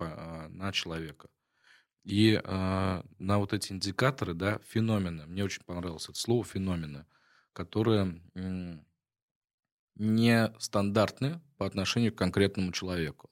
на 0.49 0.71
человека. 0.73 1.29
И 2.05 2.39
а, 2.43 3.03
на 3.17 3.39
вот 3.39 3.51
эти 3.53 3.73
индикаторы, 3.73 4.35
да, 4.35 4.59
феномены. 4.67 5.25
Мне 5.25 5.43
очень 5.43 5.63
понравилось 5.65 6.07
это 6.07 6.19
слово 6.19 6.43
феномены, 6.45 7.05
которые 7.51 8.21
м, 8.35 8.85
не 9.95 10.53
стандартны 10.59 11.41
по 11.57 11.65
отношению 11.65 12.13
к 12.13 12.17
конкретному 12.17 12.71
человеку. 12.71 13.31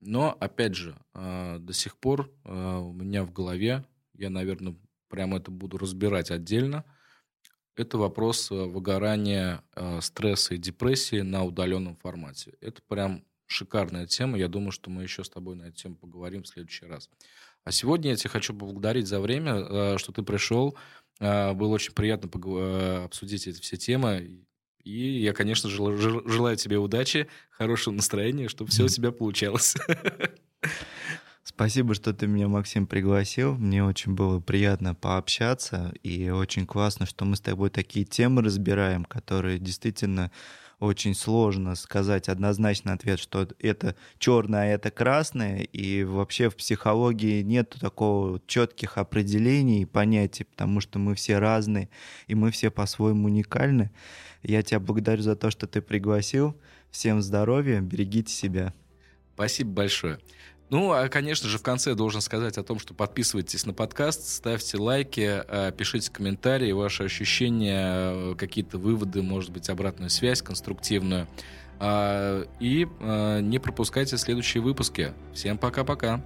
Но, 0.00 0.36
опять 0.40 0.74
же, 0.74 0.96
а, 1.14 1.58
до 1.60 1.72
сих 1.72 1.96
пор 1.98 2.32
а, 2.44 2.80
у 2.80 2.92
меня 2.92 3.22
в 3.22 3.32
голове, 3.32 3.84
я, 4.14 4.28
наверное, 4.28 4.76
прямо 5.08 5.36
это 5.36 5.52
буду 5.52 5.78
разбирать 5.78 6.32
отдельно, 6.32 6.84
это 7.76 7.96
вопрос 7.96 8.50
выгорания, 8.50 9.62
а, 9.74 10.00
стресса 10.00 10.54
и 10.54 10.58
депрессии 10.58 11.20
на 11.20 11.44
удаленном 11.44 11.96
формате. 11.96 12.54
Это 12.60 12.82
прям 12.88 13.24
шикарная 13.46 14.06
тема. 14.06 14.38
Я 14.38 14.48
думаю, 14.48 14.70
что 14.72 14.90
мы 14.90 15.02
еще 15.02 15.24
с 15.24 15.30
тобой 15.30 15.56
на 15.56 15.64
эту 15.64 15.76
тему 15.76 15.96
поговорим 15.96 16.42
в 16.42 16.48
следующий 16.48 16.86
раз. 16.86 17.10
А 17.64 17.72
сегодня 17.72 18.10
я 18.10 18.16
тебя 18.16 18.30
хочу 18.30 18.54
поблагодарить 18.54 19.06
за 19.06 19.20
время, 19.20 19.52
а, 19.54 19.96
что 19.98 20.12
ты 20.12 20.22
пришел. 20.22 20.76
А, 21.20 21.52
Было 21.54 21.74
очень 21.74 21.92
приятно 21.92 22.30
а, 22.34 23.04
обсудить 23.04 23.46
эти 23.46 23.60
все 23.60 23.76
темы. 23.76 24.44
И 24.82 25.20
я, 25.20 25.32
конечно, 25.34 25.68
жел- 25.68 25.96
жел- 25.96 26.26
желаю 26.26 26.56
тебе 26.56 26.78
удачи, 26.78 27.28
хорошего 27.50 27.94
настроения, 27.94 28.48
чтобы 28.48 28.70
все 28.70 28.84
у 28.84 28.88
тебя 28.88 29.12
получалось. 29.12 29.76
Спасибо, 31.42 31.94
что 31.94 32.14
ты 32.14 32.26
меня, 32.26 32.48
Максим, 32.48 32.86
пригласил. 32.86 33.54
Мне 33.56 33.84
очень 33.84 34.14
было 34.14 34.40
приятно 34.40 34.94
пообщаться. 34.94 35.92
И 36.02 36.30
очень 36.30 36.66
классно, 36.66 37.06
что 37.06 37.24
мы 37.24 37.36
с 37.36 37.40
тобой 37.40 37.70
такие 37.70 38.04
темы 38.04 38.42
разбираем, 38.42 39.04
которые 39.04 39.58
действительно 39.58 40.30
очень 40.80 41.14
сложно 41.14 41.74
сказать 41.74 42.28
однозначный 42.28 42.94
ответ, 42.94 43.20
что 43.20 43.46
это 43.58 43.94
черное, 44.18 44.62
а 44.62 44.66
это 44.66 44.90
красное. 44.90 45.60
И 45.60 46.02
вообще 46.04 46.48
в 46.48 46.56
психологии 46.56 47.42
нет 47.42 47.76
такого 47.78 48.40
четких 48.46 48.96
определений 48.98 49.82
и 49.82 49.86
понятий, 49.86 50.44
потому 50.44 50.80
что 50.80 50.98
мы 50.98 51.14
все 51.14 51.38
разные, 51.38 51.90
и 52.26 52.34
мы 52.34 52.50
все 52.50 52.70
по-своему 52.70 53.26
уникальны. 53.26 53.90
Я 54.42 54.62
тебя 54.62 54.80
благодарю 54.80 55.22
за 55.22 55.36
то, 55.36 55.50
что 55.50 55.66
ты 55.66 55.82
пригласил. 55.82 56.56
Всем 56.90 57.20
здоровья, 57.20 57.80
берегите 57.80 58.32
себя. 58.32 58.72
Спасибо 59.34 59.70
большое. 59.70 60.18
Ну, 60.70 60.92
а, 60.92 61.08
конечно 61.08 61.48
же, 61.48 61.58
в 61.58 61.62
конце 61.62 61.94
должен 61.94 62.20
сказать 62.20 62.56
о 62.56 62.62
том, 62.62 62.78
что 62.78 62.94
подписывайтесь 62.94 63.66
на 63.66 63.74
подкаст, 63.74 64.28
ставьте 64.28 64.78
лайки, 64.78 65.42
э, 65.46 65.72
пишите 65.76 66.12
комментарии, 66.12 66.70
ваши 66.70 67.02
ощущения, 67.02 68.32
э, 68.32 68.34
какие-то 68.38 68.78
выводы, 68.78 69.20
может 69.20 69.50
быть, 69.50 69.68
обратную 69.68 70.10
связь 70.10 70.42
конструктивную. 70.42 71.26
А, 71.80 72.46
И 72.60 72.86
э, 73.00 73.40
не 73.40 73.58
пропускайте 73.58 74.16
следующие 74.16 74.62
выпуски. 74.62 75.12
Всем 75.34 75.58
пока-пока. 75.58 76.22